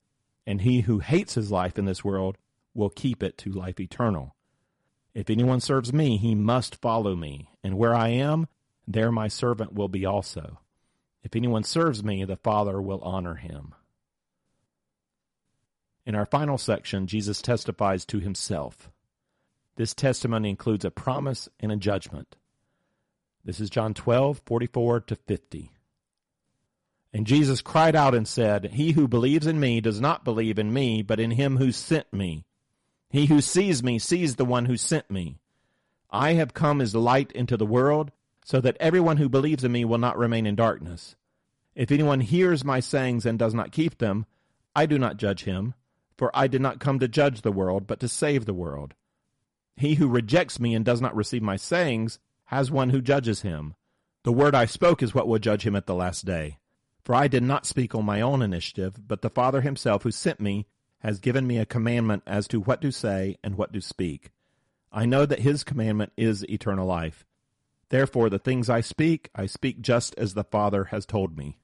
and 0.46 0.62
he 0.62 0.82
who 0.82 1.00
hates 1.00 1.36
his 1.36 1.52
life 1.52 1.78
in 1.78 1.86
this 1.86 2.04
world 2.04 2.38
will 2.76 2.90
keep 2.90 3.24
it 3.24 3.38
to 3.40 3.52
life 3.52 3.80
eternal. 3.80 4.36
If 5.16 5.30
anyone 5.30 5.62
serves 5.62 5.94
me, 5.94 6.18
he 6.18 6.36
must 6.36 6.76
follow 6.76 7.16
me, 7.16 7.50
and 7.64 7.78
where 7.78 7.96
I 7.96 8.10
am, 8.10 8.48
there 8.88 9.12
my 9.12 9.30
servant 9.30 9.74
will 9.74 9.88
be 9.88 10.06
also. 10.06 10.60
If 11.24 11.36
anyone 11.36 11.64
serves 11.64 12.04
me, 12.04 12.24
the 12.26 12.36
Father 12.36 12.82
will 12.82 13.00
honor 13.02 13.36
him. 13.36 13.74
In 16.06 16.14
our 16.14 16.26
final 16.26 16.58
section, 16.58 17.08
Jesus 17.08 17.42
testifies 17.42 18.06
to 18.06 18.20
himself. 18.20 18.92
This 19.76 19.94
testimony 19.94 20.50
includes 20.50 20.86
a 20.86 20.92
promise 20.92 21.50
and 21.60 21.72
a 21.72 21.78
judgment. 21.78 22.36
This 23.44 23.60
is 23.60 23.70
John 23.70 23.94
12, 23.94 24.42
44 24.46 25.02
to 25.02 25.16
50. 25.16 25.72
And 27.14 27.26
Jesus 27.26 27.62
cried 27.62 27.96
out 27.96 28.14
and 28.14 28.28
said, 28.28 28.74
He 28.74 28.92
who 28.92 29.08
believes 29.08 29.48
in 29.48 29.60
me 29.60 29.82
does 29.82 30.02
not 30.02 30.26
believe 30.26 30.60
in 30.60 30.74
me, 30.74 31.02
but 31.02 31.20
in 31.20 31.32
him 31.32 31.58
who 31.58 31.72
sent 31.72 32.12
me. 32.12 32.46
He 33.16 33.28
who 33.28 33.40
sees 33.40 33.82
me 33.82 33.98
sees 33.98 34.36
the 34.36 34.44
one 34.44 34.66
who 34.66 34.76
sent 34.76 35.10
me. 35.10 35.40
I 36.12 36.34
have 36.34 36.54
come 36.54 36.82
as 36.82 36.94
light 36.94 37.32
into 37.32 37.56
the 37.56 37.66
world, 37.66 38.12
so 38.44 38.60
that 38.60 38.76
everyone 38.78 39.16
who 39.16 39.30
believes 39.30 39.64
in 39.64 39.72
me 39.72 39.86
will 39.86 39.98
not 39.98 40.18
remain 40.18 40.46
in 40.46 40.58
darkness. 40.58 41.16
If 41.76 41.94
anyone 41.94 42.20
hears 42.20 42.66
my 42.66 42.82
sayings 42.82 43.26
and 43.26 43.40
does 43.40 43.54
not 43.54 43.72
keep 43.72 44.00
them, 44.00 44.26
I 44.76 44.86
do 44.86 45.00
not 45.00 45.16
judge 45.16 45.46
him, 45.46 45.76
for 46.18 46.30
I 46.34 46.48
did 46.48 46.60
not 46.62 46.82
come 46.82 47.00
to 47.00 47.08
judge 47.08 47.40
the 47.40 47.54
world, 47.54 47.88
but 47.88 48.02
to 48.02 48.10
save 48.10 48.44
the 48.44 48.54
world. 48.54 48.96
He 49.78 49.94
who 49.94 50.10
rejects 50.10 50.60
me 50.60 50.76
and 50.76 50.84
does 50.84 51.00
not 51.00 51.16
receive 51.16 51.42
my 51.42 51.56
sayings 51.56 52.20
has 52.48 52.70
one 52.70 52.90
who 52.90 53.02
judges 53.02 53.44
him. 53.44 53.76
The 54.26 54.34
word 54.34 54.56
I 54.56 54.66
spoke 54.66 55.02
is 55.02 55.16
what 55.16 55.26
will 55.26 55.40
judge 55.40 55.66
him 55.66 55.78
at 55.78 55.86
the 55.86 55.96
last 55.96 56.26
day. 56.26 56.58
For 57.06 57.16
I 57.16 57.30
did 57.30 57.44
not 57.44 57.66
speak 57.66 57.96
on 57.96 58.04
my 58.04 58.20
own 58.20 58.42
initiative, 58.42 59.08
but 59.08 59.22
the 59.22 59.30
Father 59.30 59.62
himself 59.62 60.04
who 60.04 60.12
sent 60.12 60.42
me 60.42 60.68
has 61.06 61.20
given 61.20 61.46
me 61.46 61.60
a 61.60 61.68
commandment 61.68 62.24
as 62.26 62.48
to 62.48 62.60
what 62.60 62.82
to 62.82 62.92
say 62.92 63.38
and 63.44 63.56
what 63.56 63.72
to 63.72 63.80
speak. 63.80 64.32
I 64.92 65.06
know 65.06 65.28
that 65.28 65.42
his 65.42 65.64
commandment 65.64 66.12
is 66.18 66.44
eternal 66.50 66.88
life. 66.88 67.28
Therefore, 67.90 68.28
the 68.28 68.40
things 68.40 68.72
I 68.72 68.82
speak, 68.82 69.30
I 69.36 69.46
speak 69.46 69.82
just 69.82 70.16
as 70.18 70.34
the 70.34 70.44
Father 70.44 70.86
has 70.86 71.06
told 71.06 71.38
me. 71.38 71.60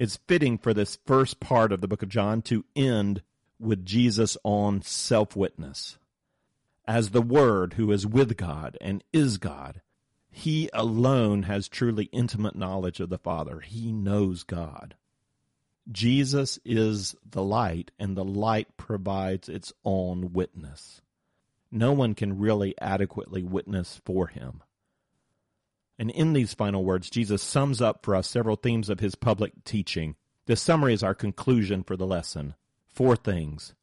It's 0.00 0.18
fitting 0.26 0.58
for 0.58 0.74
this 0.74 0.98
first 1.06 1.38
part 1.38 1.70
of 1.70 1.80
the 1.80 1.86
book 1.86 2.02
of 2.02 2.08
John 2.08 2.42
to 2.42 2.64
end 2.74 3.22
with 3.60 3.86
Jesus 3.86 4.36
on 4.42 4.82
self 4.82 5.36
witness 5.36 5.96
as 6.88 7.10
the 7.10 7.22
Word 7.22 7.74
who 7.74 7.92
is 7.92 8.04
with 8.04 8.36
God 8.36 8.76
and 8.80 9.04
is 9.12 9.38
God. 9.38 9.80
He 10.28 10.68
alone 10.72 11.44
has 11.44 11.68
truly 11.68 12.06
intimate 12.06 12.56
knowledge 12.56 12.98
of 12.98 13.10
the 13.10 13.18
Father. 13.18 13.60
He 13.60 13.92
knows 13.92 14.42
God. 14.42 14.96
Jesus 15.90 16.58
is 16.64 17.14
the 17.28 17.42
light, 17.42 17.90
and 17.98 18.16
the 18.16 18.24
light 18.24 18.76
provides 18.76 19.48
its 19.48 19.72
own 19.84 20.32
witness. 20.32 21.00
No 21.70 21.92
one 21.92 22.14
can 22.14 22.38
really 22.38 22.74
adequately 22.80 23.42
witness 23.42 24.00
for 24.04 24.26
him. 24.26 24.62
And 25.98 26.10
in 26.10 26.32
these 26.32 26.54
final 26.54 26.84
words, 26.84 27.10
Jesus 27.10 27.42
sums 27.42 27.80
up 27.82 28.04
for 28.04 28.14
us 28.14 28.26
several 28.26 28.56
themes 28.56 28.88
of 28.88 29.00
his 29.00 29.14
public 29.14 29.64
teaching. 29.64 30.16
This 30.46 30.62
summary 30.62 30.94
is 30.94 31.02
our 31.02 31.14
conclusion 31.14 31.82
for 31.82 31.96
the 31.96 32.06
lesson. 32.06 32.54
Four 32.88 33.16
things 33.16 33.74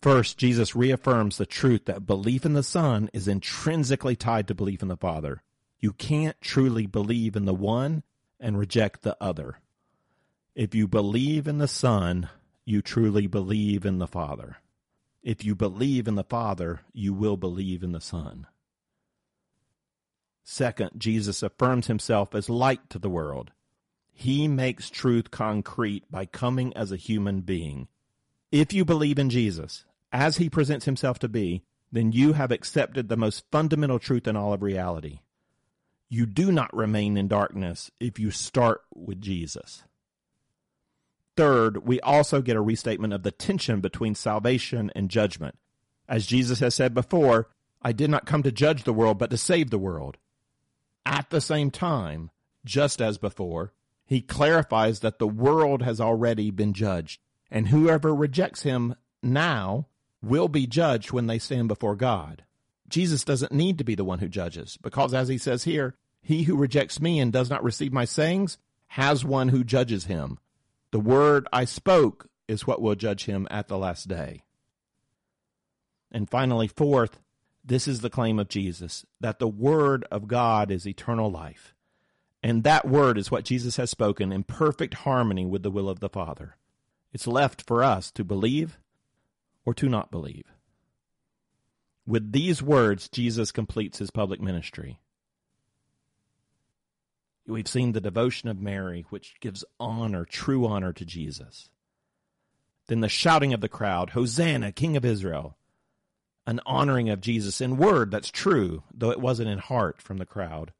First, 0.00 0.38
Jesus 0.38 0.74
reaffirms 0.74 1.36
the 1.36 1.44
truth 1.44 1.84
that 1.84 2.06
belief 2.06 2.46
in 2.46 2.54
the 2.54 2.62
Son 2.62 3.10
is 3.12 3.28
intrinsically 3.28 4.16
tied 4.16 4.48
to 4.48 4.54
belief 4.54 4.80
in 4.80 4.88
the 4.88 4.96
Father. 4.96 5.42
You 5.78 5.92
can't 5.92 6.40
truly 6.40 6.86
believe 6.86 7.36
in 7.36 7.44
the 7.44 7.54
one 7.54 8.02
and 8.38 8.58
reject 8.58 9.02
the 9.02 9.16
other. 9.20 9.60
If 10.60 10.74
you 10.74 10.86
believe 10.86 11.48
in 11.48 11.56
the 11.56 11.66
Son, 11.66 12.28
you 12.66 12.82
truly 12.82 13.26
believe 13.26 13.86
in 13.86 13.96
the 13.96 14.06
Father. 14.06 14.58
If 15.22 15.42
you 15.42 15.54
believe 15.54 16.06
in 16.06 16.16
the 16.16 16.22
Father, 16.22 16.82
you 16.92 17.14
will 17.14 17.38
believe 17.38 17.82
in 17.82 17.92
the 17.92 18.00
Son. 18.02 18.46
Second, 20.44 20.90
Jesus 20.98 21.42
affirms 21.42 21.86
himself 21.86 22.34
as 22.34 22.50
light 22.50 22.90
to 22.90 22.98
the 22.98 23.08
world. 23.08 23.52
He 24.12 24.48
makes 24.48 24.90
truth 24.90 25.30
concrete 25.30 26.04
by 26.10 26.26
coming 26.26 26.76
as 26.76 26.92
a 26.92 26.98
human 26.98 27.40
being. 27.40 27.88
If 28.52 28.74
you 28.74 28.84
believe 28.84 29.18
in 29.18 29.30
Jesus, 29.30 29.86
as 30.12 30.36
he 30.36 30.50
presents 30.50 30.84
himself 30.84 31.18
to 31.20 31.28
be, 31.30 31.62
then 31.90 32.12
you 32.12 32.34
have 32.34 32.52
accepted 32.52 33.08
the 33.08 33.16
most 33.16 33.44
fundamental 33.50 33.98
truth 33.98 34.28
in 34.28 34.36
all 34.36 34.52
of 34.52 34.60
reality. 34.60 35.20
You 36.10 36.26
do 36.26 36.52
not 36.52 36.76
remain 36.76 37.16
in 37.16 37.28
darkness 37.28 37.90
if 37.98 38.18
you 38.18 38.30
start 38.30 38.82
with 38.94 39.22
Jesus. 39.22 39.84
Third, 41.36 41.86
we 41.86 42.00
also 42.00 42.42
get 42.42 42.56
a 42.56 42.60
restatement 42.60 43.12
of 43.12 43.22
the 43.22 43.30
tension 43.30 43.80
between 43.80 44.14
salvation 44.14 44.90
and 44.94 45.08
judgment. 45.08 45.56
As 46.08 46.26
Jesus 46.26 46.60
has 46.60 46.74
said 46.74 46.92
before, 46.92 47.48
I 47.82 47.92
did 47.92 48.10
not 48.10 48.26
come 48.26 48.42
to 48.42 48.52
judge 48.52 48.84
the 48.84 48.92
world, 48.92 49.18
but 49.18 49.30
to 49.30 49.36
save 49.36 49.70
the 49.70 49.78
world. 49.78 50.18
At 51.06 51.30
the 51.30 51.40
same 51.40 51.70
time, 51.70 52.30
just 52.64 53.00
as 53.00 53.16
before, 53.16 53.72
he 54.04 54.20
clarifies 54.20 55.00
that 55.00 55.18
the 55.18 55.28
world 55.28 55.82
has 55.82 56.00
already 56.00 56.50
been 56.50 56.72
judged, 56.72 57.20
and 57.50 57.68
whoever 57.68 58.14
rejects 58.14 58.62
him 58.62 58.96
now 59.22 59.86
will 60.22 60.48
be 60.48 60.66
judged 60.66 61.12
when 61.12 61.26
they 61.26 61.38
stand 61.38 61.68
before 61.68 61.96
God. 61.96 62.44
Jesus 62.88 63.24
doesn't 63.24 63.52
need 63.52 63.78
to 63.78 63.84
be 63.84 63.94
the 63.94 64.04
one 64.04 64.18
who 64.18 64.28
judges, 64.28 64.76
because 64.82 65.14
as 65.14 65.28
he 65.28 65.38
says 65.38 65.64
here, 65.64 65.94
he 66.20 66.42
who 66.42 66.56
rejects 66.56 67.00
me 67.00 67.20
and 67.20 67.32
does 67.32 67.48
not 67.48 67.64
receive 67.64 67.92
my 67.92 68.04
sayings 68.04 68.58
has 68.88 69.24
one 69.24 69.48
who 69.48 69.62
judges 69.62 70.06
him. 70.06 70.38
The 70.92 71.00
word 71.00 71.46
I 71.52 71.64
spoke 71.64 72.28
is 72.48 72.66
what 72.66 72.82
will 72.82 72.94
judge 72.94 73.26
him 73.26 73.46
at 73.50 73.68
the 73.68 73.78
last 73.78 74.08
day. 74.08 74.42
And 76.10 76.28
finally, 76.28 76.66
fourth, 76.66 77.20
this 77.64 77.86
is 77.86 78.00
the 78.00 78.10
claim 78.10 78.38
of 78.38 78.48
Jesus 78.48 79.06
that 79.20 79.38
the 79.38 79.48
word 79.48 80.04
of 80.10 80.26
God 80.26 80.70
is 80.70 80.86
eternal 80.86 81.30
life. 81.30 81.74
And 82.42 82.64
that 82.64 82.88
word 82.88 83.18
is 83.18 83.30
what 83.30 83.44
Jesus 83.44 83.76
has 83.76 83.90
spoken 83.90 84.32
in 84.32 84.44
perfect 84.44 84.94
harmony 84.94 85.44
with 85.44 85.62
the 85.62 85.70
will 85.70 85.88
of 85.88 86.00
the 86.00 86.08
Father. 86.08 86.56
It's 87.12 87.26
left 87.26 87.62
for 87.62 87.84
us 87.84 88.10
to 88.12 88.24
believe 88.24 88.78
or 89.64 89.74
to 89.74 89.88
not 89.88 90.10
believe. 90.10 90.44
With 92.06 92.32
these 92.32 92.62
words, 92.62 93.08
Jesus 93.08 93.52
completes 93.52 93.98
his 93.98 94.10
public 94.10 94.40
ministry. 94.40 95.00
We've 97.50 97.68
seen 97.68 97.92
the 97.92 98.00
devotion 98.00 98.48
of 98.48 98.60
Mary, 98.60 99.04
which 99.10 99.34
gives 99.40 99.64
honor, 99.78 100.24
true 100.24 100.66
honor 100.66 100.92
to 100.92 101.04
Jesus. 101.04 101.68
Then 102.86 103.00
the 103.00 103.08
shouting 103.08 103.52
of 103.52 103.60
the 103.60 103.68
crowd, 103.68 104.10
Hosanna, 104.10 104.72
King 104.72 104.96
of 104.96 105.04
Israel, 105.04 105.56
an 106.46 106.60
honoring 106.64 107.10
of 107.10 107.20
Jesus 107.20 107.60
in 107.60 107.76
word 107.76 108.10
that's 108.10 108.30
true, 108.30 108.84
though 108.94 109.10
it 109.10 109.20
wasn't 109.20 109.50
in 109.50 109.58
heart 109.58 110.00
from 110.00 110.18
the 110.18 110.26
crowd. 110.26 110.72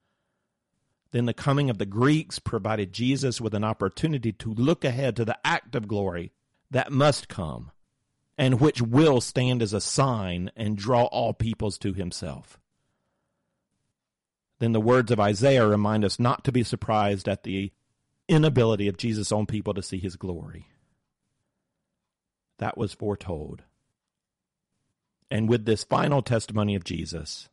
Then 1.11 1.27
the 1.27 1.35
coming 1.35 1.71
of 1.71 1.79
the 1.79 1.87
Greeks 1.87 2.39
provided 2.39 2.93
Jesus 2.93 3.41
with 3.41 3.55
an 3.55 3.65
opportunity 3.65 4.33
to 4.33 4.55
look 4.55 4.85
ahead 4.85 5.17
to 5.17 5.25
the 5.25 5.39
act 5.45 5.75
of 5.75 5.89
glory 5.89 6.33
that 6.71 6.93
must 6.93 7.29
come 7.29 7.73
and 8.39 8.61
which 8.61 8.81
will 8.81 9.21
stand 9.21 9.61
as 9.61 9.73
a 9.73 9.81
sign 9.81 10.51
and 10.57 10.79
draw 10.79 11.05
all 11.07 11.35
peoples 11.35 11.77
to 11.79 11.93
himself. 11.93 12.60
Then 14.61 14.73
the 14.73 14.81
words 14.81 15.11
of 15.11 15.19
Isaiah 15.19 15.67
remind 15.67 16.05
us 16.05 16.21
not 16.21 16.45
to 16.45 16.53
be 16.53 16.63
surprised 16.63 17.29
at 17.29 17.43
the 17.43 17.73
inability 18.29 18.87
of 18.89 18.99
Jesus' 18.99 19.33
own 19.33 19.47
people 19.47 19.75
to 19.75 19.83
see 19.83 19.99
his 19.99 20.17
glory. 20.17 20.69
That 22.59 22.77
was 22.79 22.93
foretold. 22.93 23.63
And 25.31 25.49
with 25.49 25.65
this 25.65 25.83
final 25.83 26.21
testimony 26.21 26.75
of 26.75 26.85
Jesus, 26.85 27.49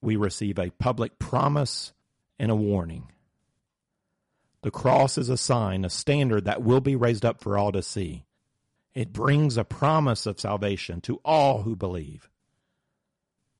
we 0.00 0.16
receive 0.16 0.58
a 0.58 0.70
public 0.70 1.18
promise 1.18 1.92
and 2.38 2.50
a 2.50 2.56
warning. 2.56 3.12
The 4.62 4.70
cross 4.72 5.16
is 5.16 5.28
a 5.28 5.36
sign, 5.36 5.84
a 5.84 5.90
standard 5.90 6.44
that 6.46 6.62
will 6.62 6.80
be 6.80 6.96
raised 6.96 7.24
up 7.24 7.40
for 7.40 7.56
all 7.56 7.70
to 7.70 7.82
see. 7.82 8.24
It 8.94 9.12
brings 9.12 9.56
a 9.56 9.64
promise 9.64 10.26
of 10.26 10.40
salvation 10.40 11.00
to 11.02 11.20
all 11.24 11.62
who 11.62 11.76
believe. 11.76 12.28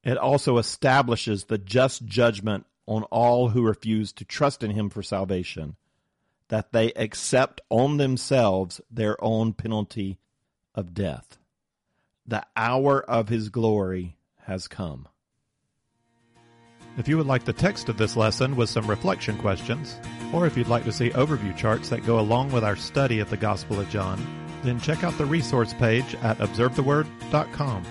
It 0.07 0.19
also 0.19 0.59
establishes 0.59 1.45
the 1.45 1.59
just 1.59 2.05
judgment 2.05 2.65
on 2.87 3.03
all 3.11 3.49
who 3.49 3.63
refuse 3.63 4.13
to 4.13 4.25
trust 4.25 4.63
in 4.63 4.71
him 4.71 4.89
for 4.89 5.03
salvation, 5.03 5.75
that 6.47 6.71
they 6.71 6.93
accept 6.93 7.61
on 7.71 7.97
themselves 7.97 8.81
their 8.89 9.23
own 9.23 9.53
penalty 9.53 10.21
of 10.77 10.95
death. 10.95 11.39
The 12.25 12.47
hour 12.55 13.03
of 13.03 13.29
his 13.29 13.49
glory 13.49 14.17
has 14.43 14.69
come. 14.69 15.09
If 16.97 17.09
you 17.09 17.17
would 17.17 17.27
like 17.27 17.45
the 17.45 17.53
text 17.53 17.89
of 17.89 17.99
this 17.99 18.17
lesson 18.17 18.55
with 18.55 18.71
some 18.71 18.87
reflection 18.87 19.37
questions, 19.39 19.99
or 20.33 20.47
if 20.47 20.57
you'd 20.57 20.69
like 20.69 20.85
to 20.85 20.93
see 20.93 21.11
overview 21.11 21.55
charts 21.57 21.89
that 21.89 22.07
go 22.07 22.21
along 22.21 22.53
with 22.53 22.63
our 22.63 22.77
study 22.77 23.19
of 23.19 23.29
the 23.29 23.37
Gospel 23.37 23.81
of 23.81 23.91
John, 23.91 24.25
then 24.63 24.79
check 24.79 25.03
out 25.03 25.19
the 25.19 25.27
resource 25.27 25.75
page 25.75 26.15
at 26.23 26.39
observetheword.com. 26.39 27.85